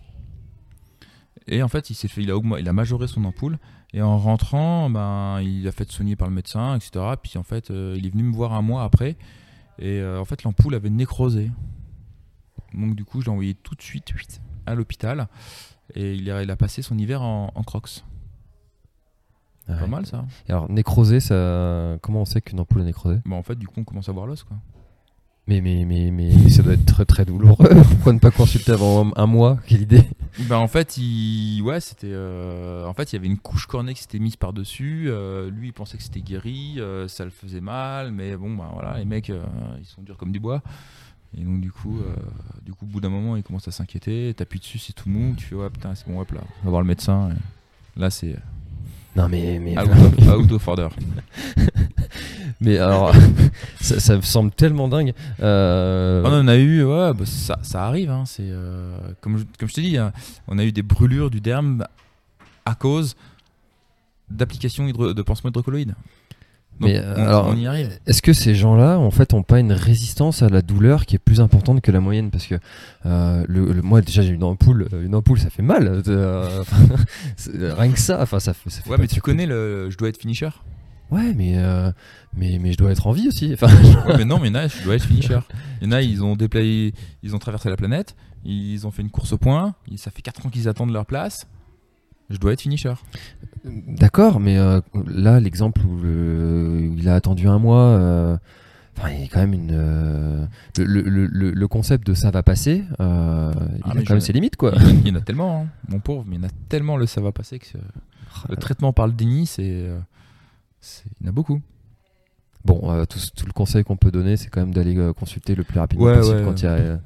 Et 1.46 1.62
en 1.62 1.68
fait, 1.68 1.90
il 1.90 1.94
s'est 1.94 2.08
fait, 2.08 2.22
il 2.22 2.30
a, 2.30 2.38
il 2.58 2.68
a 2.68 2.72
majoré 2.72 3.06
son 3.06 3.24
ampoule. 3.24 3.58
Et 3.92 4.02
en 4.02 4.18
rentrant, 4.18 4.90
ben, 4.90 5.40
il 5.40 5.68
a 5.68 5.72
fait 5.72 5.90
soigner 5.90 6.16
par 6.16 6.28
le 6.28 6.34
médecin, 6.34 6.76
etc. 6.76 7.04
Puis 7.22 7.38
en 7.38 7.42
fait, 7.42 7.70
euh, 7.70 7.94
il 7.96 8.06
est 8.06 8.10
venu 8.10 8.24
me 8.24 8.32
voir 8.32 8.52
un 8.52 8.62
mois 8.62 8.82
après. 8.82 9.16
Et 9.78 10.00
euh, 10.00 10.20
en 10.20 10.24
fait, 10.24 10.42
l'ampoule 10.42 10.74
avait 10.74 10.90
nécrosé. 10.90 11.50
Donc 12.72 12.96
du 12.96 13.04
coup, 13.04 13.20
je 13.20 13.26
l'ai 13.26 13.30
envoyé 13.30 13.54
tout 13.54 13.74
de 13.74 13.82
suite 13.82 14.12
à 14.66 14.74
l'hôpital. 14.74 15.28
Et 15.94 16.14
il 16.14 16.30
a, 16.30 16.42
il 16.42 16.50
a, 16.50 16.56
passé 16.56 16.82
son 16.82 16.96
hiver 16.96 17.22
en, 17.22 17.50
crocs. 17.64 18.04
Ah 19.68 19.74
pas 19.74 19.86
mal 19.86 20.06
ça. 20.06 20.24
Et 20.48 20.52
alors, 20.52 20.70
nécrosé, 20.70 21.20
ça... 21.20 21.98
comment 22.02 22.22
on 22.22 22.24
sait 22.24 22.40
qu'une 22.40 22.60
ampoule 22.60 22.80
a 22.80 22.84
nécrosé? 22.84 23.20
Bah, 23.24 23.36
En 23.36 23.42
fait, 23.42 23.54
du 23.54 23.66
coup, 23.66 23.80
on 23.80 23.84
commence 23.84 24.08
à 24.08 24.12
voir 24.12 24.26
l'os. 24.26 24.42
quoi. 24.42 24.56
Mais, 25.46 25.60
mais, 25.60 25.84
mais, 25.84 26.10
mais, 26.10 26.48
ça 26.48 26.62
doit 26.62 26.72
être 26.72 26.86
très 26.86 27.04
très 27.04 27.26
douloureux. 27.26 27.68
Pourquoi 27.90 28.14
ne 28.14 28.18
pas 28.18 28.30
consulter 28.30 28.72
avant 28.72 29.12
un, 29.14 29.26
mois 29.26 29.58
Quelle 29.66 29.82
idée? 29.82 30.02
Bah 30.48 30.58
en 30.58 30.68
fait, 30.68 30.96
il... 30.96 31.60
ouais. 31.60 31.78
Euh, 32.04 32.86
en 32.86 32.94
fait, 32.94 33.12
y 33.12 33.16
avait 33.16 33.26
une 33.26 33.36
couche 33.36 33.66
cornée 33.66 33.92
qui 33.92 34.00
s'était 34.00 34.18
mise 34.18 34.36
par-dessus. 34.36 35.04
Euh, 35.08 35.50
lui, 35.50 35.68
il 35.68 35.72
pensait 35.72 35.98
que 35.98 36.02
c'était 36.02 36.22
guéri. 36.22 36.76
Euh, 36.78 37.08
ça 37.08 37.24
le 37.24 37.30
faisait 37.30 37.60
mal. 37.60 38.10
Mais 38.10 38.36
bon, 38.36 38.54
bah 38.54 38.70
voilà, 38.72 38.96
les 38.96 39.04
mecs, 39.04 39.28
ils 39.28 39.84
sont 39.84 40.00
durs 40.00 40.16
comme 40.16 40.32
du 40.32 40.40
bois. 40.40 40.62
Et 41.36 41.42
donc, 41.42 41.60
du 41.60 41.70
coup, 41.70 42.00
du 42.64 42.72
coup 42.72 42.86
au 42.86 42.88
bout 42.88 43.00
d'un 43.00 43.10
moment, 43.10 43.36
il 43.36 43.42
commence 43.42 43.68
à 43.68 43.70
s'inquiéter. 43.70 44.32
T'appuies 44.32 44.60
dessus, 44.60 44.78
c'est 44.78 44.94
tout 44.94 45.10
mou. 45.10 45.34
Tu 45.36 45.44
fais, 45.44 45.56
ouais, 45.56 45.68
putain, 45.68 45.94
c'est 45.94 46.08
bon, 46.08 46.20
hop 46.20 46.32
là, 46.32 46.40
on 46.62 46.64
va 46.64 46.70
voir 46.70 46.80
le 46.80 46.88
médecin. 46.88 47.28
Là, 47.96 48.08
c'est. 48.08 48.36
Non, 49.16 49.28
mais. 49.28 49.58
mais... 49.58 49.78
Out, 49.78 50.52
of, 50.52 50.68
order. 50.68 50.88
mais 52.60 52.78
alors, 52.78 53.14
ça, 53.80 54.16
me 54.16 54.22
semble 54.22 54.50
tellement 54.50 54.88
dingue. 54.88 55.14
Euh, 55.40 56.22
on 56.24 56.32
en 56.32 56.48
a 56.48 56.56
eu, 56.56 56.84
ouais, 56.84 57.12
bah, 57.14 57.24
ça, 57.24 57.58
ça, 57.62 57.84
arrive. 57.84 58.10
Hein, 58.10 58.24
c'est 58.26 58.42
euh, 58.46 58.96
comme, 59.20 59.38
je, 59.38 59.44
comme 59.58 59.68
je 59.68 59.74
te 59.74 59.80
dis, 59.80 59.96
hein, 59.96 60.12
on 60.48 60.58
a 60.58 60.64
eu 60.64 60.72
des 60.72 60.82
brûlures 60.82 61.30
du 61.30 61.40
derme 61.40 61.86
à 62.64 62.74
cause 62.74 63.16
d'applications 64.30 64.86
de 64.86 65.22
pansements 65.22 65.50
hydrocolloïdes 65.50 65.94
mais 66.80 67.00
on, 67.00 67.22
alors, 67.22 67.48
on 67.48 67.56
y 67.56 67.66
arrive. 67.66 67.98
Est-ce 68.06 68.22
que 68.22 68.32
ces 68.32 68.54
gens-là, 68.54 68.98
en 68.98 69.10
fait, 69.10 69.32
ont 69.32 69.42
pas 69.42 69.60
une 69.60 69.72
résistance 69.72 70.42
à 70.42 70.48
la 70.48 70.62
douleur 70.62 71.06
qui 71.06 71.16
est 71.16 71.20
plus 71.20 71.40
importante 71.40 71.80
que 71.80 71.92
la 71.92 72.00
moyenne? 72.00 72.30
Parce 72.30 72.46
que 72.46 72.56
euh, 73.06 73.44
le, 73.48 73.80
moi, 73.82 74.00
déjà, 74.00 74.22
j'ai 74.22 74.32
une 74.32 74.44
ampoule. 74.44 74.88
Euh, 74.92 75.04
une 75.04 75.14
ampoule, 75.14 75.38
ça 75.38 75.50
fait 75.50 75.62
mal. 75.62 76.02
Euh, 76.08 76.64
rien 77.76 77.92
que 77.92 78.00
ça. 78.00 78.20
Enfin, 78.20 78.40
ça, 78.40 78.54
ça 78.54 78.80
ouais, 78.90 78.96
mais 78.98 79.06
tu 79.06 79.20
connais 79.20 79.46
le. 79.46 79.88
Je 79.90 79.96
dois 79.96 80.08
être 80.08 80.18
finisher. 80.18 80.50
Ouais, 81.10 81.32
mais, 81.36 81.56
mais 82.36 82.58
mais 82.58 82.72
je 82.72 82.78
dois 82.78 82.90
être 82.90 83.06
en 83.06 83.12
vie 83.12 83.28
aussi. 83.28 83.52
Enfin, 83.52 83.68
ouais, 84.08 84.16
mais 84.18 84.24
non, 84.24 84.38
mais 84.40 84.48
il 84.48 84.54
y 84.54 84.58
en 84.58 84.60
a, 84.60 84.68
je 84.68 84.82
dois 84.82 84.96
être 84.96 85.04
finisher. 85.04 85.38
Il 85.80 85.86
y 85.86 85.88
en 85.88 85.92
a, 85.92 86.02
ils 86.02 86.24
ont 86.24 86.34
déplayé, 86.34 86.92
ils 87.22 87.36
ont 87.36 87.38
traversé 87.38 87.68
la 87.68 87.76
planète, 87.76 88.16
ils 88.44 88.86
ont 88.86 88.90
fait 88.90 89.02
une 89.02 89.10
course 89.10 89.32
au 89.32 89.38
point. 89.38 89.74
Ça 89.96 90.10
fait 90.10 90.22
4 90.22 90.46
ans 90.46 90.48
qu'ils 90.48 90.66
attendent 90.68 90.92
leur 90.92 91.06
place. 91.06 91.46
Je 92.30 92.38
dois 92.38 92.52
être 92.52 92.62
finisher. 92.62 92.94
D'accord, 93.64 94.40
mais 94.40 94.58
euh, 94.58 94.80
là, 95.06 95.40
l'exemple 95.40 95.80
où 95.82 95.98
il 96.96 97.08
a 97.08 97.14
attendu 97.14 97.48
un 97.48 97.58
mois, 97.58 97.80
euh, 97.80 98.36
il 99.10 99.20
y 99.20 99.24
a 99.24 99.28
quand 99.28 99.40
même 99.40 99.54
une. 99.54 99.70
Euh, 99.72 100.46
le, 100.78 101.66
concept 101.66 102.06
de 102.06 102.14
ça 102.14 102.30
va 102.30 102.42
passer, 102.42 102.84
il 102.88 102.94
ah, 102.98 103.52
a 103.84 103.94
quand 103.94 104.10
même 104.10 104.20
ses 104.20 104.32
limites, 104.32 104.56
quoi. 104.56 104.74
Il 104.76 105.08
y 105.08 105.10
en 105.10 105.16
a 105.16 105.20
tellement, 105.20 105.62
hein, 105.62 105.66
mon 105.88 105.98
pauvre, 105.98 106.24
mais 106.26 106.36
il 106.36 106.42
y 106.42 106.44
en 106.44 106.48
a 106.48 106.52
tellement 106.68 106.96
le 106.96 107.06
ça 107.06 107.20
va 107.20 107.32
passer 107.32 107.58
que 107.58 107.78
ah, 108.34 108.46
le 108.48 108.56
traitement 108.56 108.92
par 108.92 109.06
le 109.06 109.12
déni, 109.12 109.46
c'est. 109.46 109.62
Il 109.62 111.24
y 111.24 111.26
en 111.26 111.28
a 111.28 111.32
beaucoup. 111.32 111.60
Bon, 112.66 113.04
tout, 113.06 113.18
le 113.46 113.52
conseil 113.52 113.84
qu'on 113.84 113.96
peut 113.96 114.10
donner, 114.10 114.38
c'est 114.38 114.48
quand 114.48 114.60
même 114.60 114.72
d'aller 114.72 114.96
consulter 115.18 115.54
le 115.54 115.64
plus 115.64 115.78
rapidement 115.78 116.14
possible 116.14 116.44
quand 116.44 116.62
il 116.62 116.64
y 116.64 116.68
a 116.68 116.98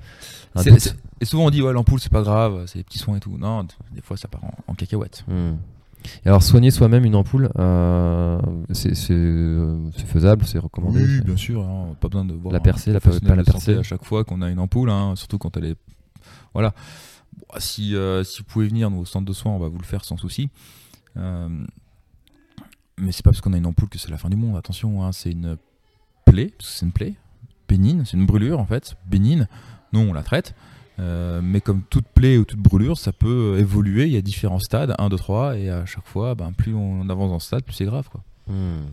et 1.21 1.25
souvent 1.25 1.47
on 1.47 1.51
dit 1.51 1.63
ouais 1.63 1.73
l'ampoule 1.73 2.01
c'est 2.01 2.13
pas 2.13 2.23
grave, 2.23 2.65
c'est 2.67 2.79
des 2.79 2.85
petits 2.85 2.99
soins 2.99 3.17
et 3.17 3.21
tout. 3.21 3.37
Non, 3.39 3.67
des 3.93 4.01
fois 4.01 4.17
ça 4.17 4.29
part 4.29 4.43
en, 4.67 4.75
cacahuète. 4.75 5.25
Hmm. 5.29 5.55
Et 6.25 6.29
alors 6.29 6.43
soigner 6.43 6.71
soi-même 6.71 7.05
une 7.05 7.17
ampoule, 7.17 7.51
euh, 7.59 8.39
c'est 8.73 8.95
faisable, 8.95 10.45
c'est 10.47 10.59
recommandé. 10.59 11.03
Oui, 11.03 11.21
bien 11.23 11.37
sûr, 11.37 11.63
hein. 11.63 11.97
pas 12.01 12.09
besoin 12.09 12.25
de 12.25 12.35
voir 12.35 12.53
la 12.53 12.61
percer, 12.61 12.93
la, 12.93 13.01
pas 13.01 13.11
la 13.35 13.43
percer 13.43 13.75
à 13.75 13.83
chaque 13.83 14.05
fois 14.05 14.25
qu'on 14.25 14.41
a 14.41 14.49
une 14.49 14.61
ampoule, 14.61 14.91
hein, 14.91 15.15
surtout 15.17 15.39
quand 15.39 15.57
elle 15.57 15.65
est, 15.65 15.77
voilà. 16.55 16.73
si, 17.59 17.97
euh, 17.97 18.23
si 18.23 18.39
vous 18.39 18.45
pouvez 18.45 18.69
venir 18.69 18.93
au 18.97 19.05
centre 19.05 19.27
de 19.27 19.33
soins, 19.33 19.53
on 19.53 19.59
va 19.59 19.69
vous 19.69 19.79
le 19.79 19.85
faire 19.85 20.05
sans 20.05 20.17
souci. 20.17 20.51
Euh, 21.17 21.49
mais 22.97 23.11
c'est 23.11 23.25
pas 23.25 23.31
parce 23.31 23.41
qu'on 23.41 23.53
a 23.53 23.59
une 23.59 23.67
ampoule 23.67 23.89
que 23.89 23.99
c'est 23.99 24.11
la 24.11 24.19
fin 24.19 24.29
du 24.29 24.37
monde. 24.37 24.57
Attention, 24.57 25.05
hein, 25.05 25.11
c'est 25.13 25.33
une 25.33 25.57
plaie, 26.25 26.53
parce 26.57 26.71
que 26.71 26.79
c'est 26.79 26.87
une 26.87 26.93
plaie 26.93 27.15
bénigne, 27.69 28.05
c'est 28.05 28.17
une 28.17 28.27
brûlure 28.27 28.59
en 28.59 28.67
fait, 28.67 28.97
bénigne. 29.07 29.47
Non, 29.93 30.09
on 30.11 30.12
la 30.12 30.22
traite. 30.22 30.55
Euh, 31.01 31.41
mais 31.43 31.61
comme 31.61 31.82
toute 31.89 32.07
plaie 32.07 32.39
ou 32.39 32.45
toute 32.45 32.59
brûlure, 32.59 32.99
ça 32.99 33.12
peut 33.12 33.57
évoluer. 33.59 34.07
Il 34.07 34.12
y 34.12 34.16
a 34.16 34.20
différents 34.20 34.59
stades, 34.59 34.95
1, 34.99 35.09
2, 35.09 35.16
3, 35.16 35.57
et 35.57 35.70
à 35.70 35.86
chaque 35.86 36.07
fois, 36.07 36.34
ben, 36.34 36.53
plus 36.53 36.74
on 36.74 37.09
avance 37.09 37.30
dans 37.30 37.39
ce 37.39 37.47
stade, 37.47 37.62
plus 37.62 37.74
c'est 37.74 37.84
grave. 37.84 38.09
Quoi. 38.11 38.20
Hmm. 38.49 38.86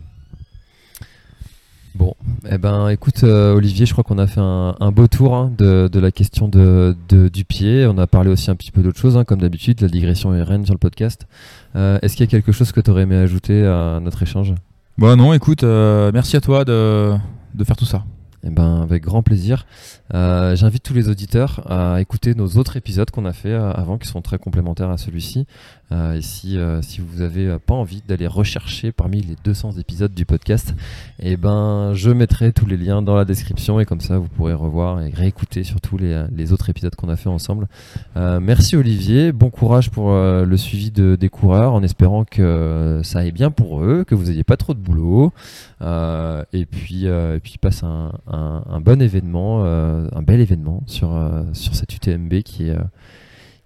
Bon, 1.96 2.14
eh 2.50 2.58
ben, 2.58 2.90
écoute, 2.90 3.24
euh, 3.24 3.54
Olivier, 3.54 3.86
je 3.86 3.92
crois 3.92 4.04
qu'on 4.04 4.18
a 4.18 4.26
fait 4.26 4.40
un, 4.40 4.92
beau 4.92 5.06
tour 5.06 5.34
hein, 5.34 5.50
de, 5.56 5.98
la 5.98 6.12
question 6.12 6.46
de, 6.46 6.94
du 7.08 7.44
pied. 7.44 7.86
On 7.86 7.96
a 7.96 8.06
parlé 8.06 8.30
aussi 8.30 8.50
un 8.50 8.54
petit 8.54 8.70
peu 8.70 8.82
d'autres 8.82 9.00
choses, 9.00 9.16
hein, 9.16 9.24
comme 9.24 9.40
d'habitude, 9.40 9.80
la 9.80 9.88
digression 9.88 10.34
est 10.34 10.42
reine 10.42 10.64
sur 10.66 10.74
le 10.74 10.78
podcast. 10.78 11.26
Euh, 11.74 11.98
est-ce 12.02 12.14
qu'il 12.14 12.26
y 12.26 12.28
a 12.28 12.30
quelque 12.30 12.52
chose 12.52 12.70
que 12.70 12.80
tu 12.80 12.90
aurais 12.90 13.02
aimé 13.02 13.16
ajouter 13.16 13.64
à 13.64 13.98
notre 14.00 14.22
échange? 14.22 14.54
Bah 14.98 15.16
non, 15.16 15.32
écoute, 15.32 15.62
merci 15.62 16.36
à 16.36 16.40
toi 16.40 16.64
de, 16.66 17.14
de 17.54 17.64
faire 17.64 17.76
tout 17.76 17.86
ça. 17.86 18.04
Eh 18.46 18.50
ben, 18.50 18.82
avec 18.82 19.02
grand 19.02 19.22
plaisir. 19.22 19.66
Euh, 20.14 20.54
j'invite 20.54 20.84
tous 20.84 20.94
les 20.94 21.08
auditeurs 21.08 21.60
à 21.68 22.00
écouter 22.00 22.36
nos 22.36 22.46
autres 22.46 22.76
épisodes 22.76 23.10
qu'on 23.10 23.24
a 23.24 23.32
fait 23.32 23.50
euh, 23.50 23.72
avant, 23.72 23.98
qui 23.98 24.06
sont 24.06 24.22
très 24.22 24.38
complémentaires 24.38 24.90
à 24.90 24.98
celui-ci. 24.98 25.46
Euh, 25.90 26.14
et 26.14 26.22
si, 26.22 26.58
si 26.82 27.00
vous 27.00 27.18
n'avez 27.18 27.58
pas 27.58 27.74
envie 27.74 28.02
d'aller 28.06 28.26
rechercher 28.26 28.92
parmi 28.92 29.20
les 29.20 29.36
200 29.44 29.72
épisodes 29.78 30.14
du 30.14 30.24
podcast, 30.24 30.74
eh 31.20 31.36
ben, 31.36 31.92
je 31.94 32.10
mettrai 32.10 32.52
tous 32.52 32.66
les 32.66 32.76
liens 32.76 33.02
dans 33.02 33.16
la 33.16 33.24
description 33.24 33.80
et 33.80 33.84
comme 33.84 34.00
ça 34.00 34.18
vous 34.18 34.28
pourrez 34.28 34.54
revoir 34.54 35.00
et 35.02 35.10
réécouter 35.10 35.64
surtout 35.64 35.96
les, 35.96 36.24
les 36.34 36.52
autres 36.52 36.70
épisodes 36.70 36.94
qu'on 36.94 37.08
a 37.08 37.16
fait 37.16 37.28
ensemble. 37.28 37.68
merci 38.16 38.76
Olivier, 38.76 39.32
bon 39.32 39.50
courage 39.50 39.90
pour 39.90 40.12
le 40.12 40.56
suivi 40.56 40.90
de, 40.90 41.16
des 41.16 41.28
coureurs 41.28 41.72
en 41.72 41.82
espérant 41.82 42.24
que 42.24 43.00
ça 43.04 43.20
aille 43.20 43.32
bien 43.32 43.50
pour 43.50 43.80
eux, 43.82 44.04
que 44.04 44.14
vous 44.14 44.24
n'ayez 44.24 44.44
pas 44.44 44.56
trop 44.56 44.74
de 44.74 44.80
boulot 44.80 45.32
et 45.80 46.66
puis, 46.66 47.06
et 47.06 47.40
puis 47.42 47.58
passe 47.58 47.84
un, 47.84 48.10
un 48.36 48.80
bon 48.80 49.00
événement 49.00 49.64
euh, 49.64 50.08
un 50.12 50.22
bel 50.22 50.40
événement 50.40 50.82
sur, 50.86 51.14
euh, 51.14 51.42
sur 51.52 51.74
cette 51.74 51.94
UTMB 51.94 52.42
qui 52.42 52.68
est, 52.68 52.70
euh, 52.70 52.82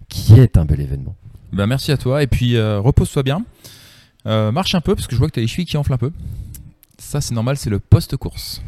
qui 0.09 0.39
est 0.39 0.57
un 0.57 0.65
bel 0.65 0.79
événement. 0.81 1.15
Ben 1.51 1.67
merci 1.67 1.91
à 1.91 1.97
toi 1.97 2.23
et 2.23 2.27
puis 2.27 2.59
repose-toi 2.59 3.23
bien. 3.23 3.43
marche 4.25 4.73
un 4.75 4.81
peu 4.81 4.95
parce 4.95 5.07
que 5.07 5.15
je 5.15 5.19
vois 5.19 5.27
que 5.27 5.33
tu 5.33 5.39
as 5.39 5.43
les 5.43 5.47
chevilles 5.47 5.65
qui 5.65 5.77
enflent 5.77 5.93
un 5.93 5.97
peu. 5.97 6.11
Ça 6.97 7.19
c'est 7.19 7.33
normal, 7.33 7.57
c'est 7.57 7.69
le 7.69 7.79
post-course. 7.79 8.61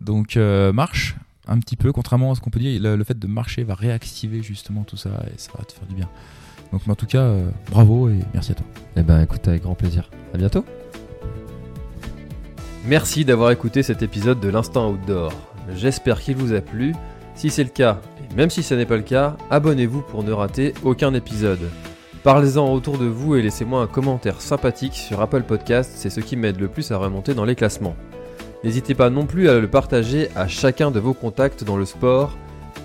Donc 0.00 0.36
marche 0.36 1.16
un 1.48 1.58
petit 1.58 1.76
peu, 1.76 1.92
contrairement 1.92 2.30
à 2.30 2.34
ce 2.36 2.40
qu'on 2.40 2.50
peut 2.50 2.60
dire, 2.60 2.80
le, 2.80 3.04
fait 3.04 3.18
de 3.18 3.26
marcher 3.26 3.64
va 3.64 3.74
réactiver 3.74 4.42
justement 4.42 4.84
tout 4.84 4.96
ça 4.96 5.10
et 5.26 5.36
ça 5.36 5.50
va 5.58 5.64
te 5.64 5.72
faire 5.72 5.86
du 5.86 5.96
bien. 5.96 6.08
Donc 6.70 6.88
en 6.88 6.94
tout 6.94 7.06
cas, 7.06 7.28
bravo 7.70 8.08
et 8.08 8.20
merci 8.32 8.52
à 8.52 8.54
toi. 8.54 8.66
Eh 8.96 9.02
ben 9.02 9.20
écoute, 9.20 9.46
avec 9.48 9.62
grand 9.62 9.74
plaisir. 9.74 10.10
À 10.32 10.38
bientôt. 10.38 10.64
Merci 12.86 13.24
d'avoir 13.24 13.50
écouté 13.50 13.82
cet 13.82 14.02
épisode 14.02 14.40
de 14.40 14.48
l'Instant 14.50 14.90
Outdoor. 14.90 15.32
J'espère 15.74 16.20
qu'il 16.20 16.36
vous 16.36 16.52
a 16.52 16.60
plu. 16.60 16.94
Si 17.34 17.48
c'est 17.48 17.64
le 17.64 17.70
cas, 17.70 17.98
et 18.18 18.34
même 18.34 18.50
si 18.50 18.62
ce 18.62 18.74
n'est 18.74 18.84
pas 18.84 18.98
le 18.98 19.02
cas, 19.02 19.38
abonnez-vous 19.48 20.02
pour 20.02 20.22
ne 20.22 20.32
rater 20.32 20.74
aucun 20.84 21.14
épisode. 21.14 21.70
Parlez-en 22.22 22.70
autour 22.70 22.98
de 22.98 23.06
vous 23.06 23.36
et 23.36 23.42
laissez-moi 23.42 23.80
un 23.80 23.86
commentaire 23.86 24.42
sympathique 24.42 24.96
sur 24.96 25.22
Apple 25.22 25.44
Podcast, 25.44 25.92
c'est 25.94 26.10
ce 26.10 26.20
qui 26.20 26.36
m'aide 26.36 26.60
le 26.60 26.68
plus 26.68 26.92
à 26.92 26.98
remonter 26.98 27.32
dans 27.32 27.46
les 27.46 27.54
classements. 27.54 27.96
N'hésitez 28.64 28.94
pas 28.94 29.08
non 29.08 29.24
plus 29.24 29.48
à 29.48 29.58
le 29.58 29.68
partager 29.68 30.28
à 30.36 30.46
chacun 30.46 30.90
de 30.90 31.00
vos 31.00 31.14
contacts 31.14 31.64
dans 31.64 31.78
le 31.78 31.86
sport. 31.86 32.36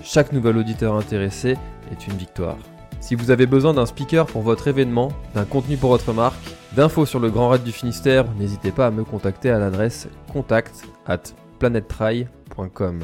Chaque 0.02 0.32
nouvel 0.32 0.56
auditeur 0.56 0.94
intéressé 0.94 1.58
est 1.92 2.06
une 2.06 2.16
victoire. 2.16 2.56
Si 3.00 3.14
vous 3.14 3.30
avez 3.30 3.46
besoin 3.46 3.74
d'un 3.74 3.86
speaker 3.86 4.26
pour 4.26 4.42
votre 4.42 4.68
événement, 4.68 5.10
d'un 5.34 5.44
contenu 5.44 5.76
pour 5.76 5.90
votre 5.90 6.12
marque, 6.12 6.40
d'infos 6.76 7.06
sur 7.06 7.18
le 7.18 7.30
Grand 7.30 7.48
Raid 7.48 7.62
du 7.62 7.72
Finistère, 7.72 8.26
n'hésitez 8.38 8.70
pas 8.70 8.86
à 8.86 8.90
me 8.90 9.04
contacter 9.04 9.50
à 9.50 9.58
l'adresse 9.58 10.08
contact 10.32 10.84
at 11.06 11.22
planettry.com. 11.58 13.00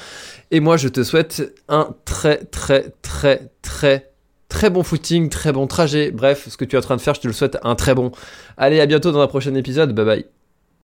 Et 0.50 0.60
moi, 0.60 0.76
je 0.76 0.88
te 0.88 1.02
souhaite 1.02 1.54
un 1.68 1.94
très, 2.04 2.44
très, 2.44 2.92
très, 3.02 3.50
très, 3.62 4.12
très 4.48 4.70
bon 4.70 4.82
footing, 4.82 5.28
très 5.28 5.52
bon 5.52 5.66
trajet. 5.66 6.10
Bref, 6.10 6.48
ce 6.48 6.56
que 6.56 6.64
tu 6.64 6.76
es 6.76 6.78
en 6.78 6.82
train 6.82 6.96
de 6.96 7.00
faire, 7.00 7.14
je 7.14 7.20
te 7.20 7.26
le 7.26 7.32
souhaite 7.32 7.58
un 7.62 7.74
très 7.74 7.94
bon. 7.94 8.12
Allez, 8.56 8.80
à 8.80 8.86
bientôt 8.86 9.12
dans 9.12 9.20
un 9.20 9.26
prochain 9.26 9.54
épisode. 9.54 9.94
Bye 9.94 10.04
bye. 10.04 10.43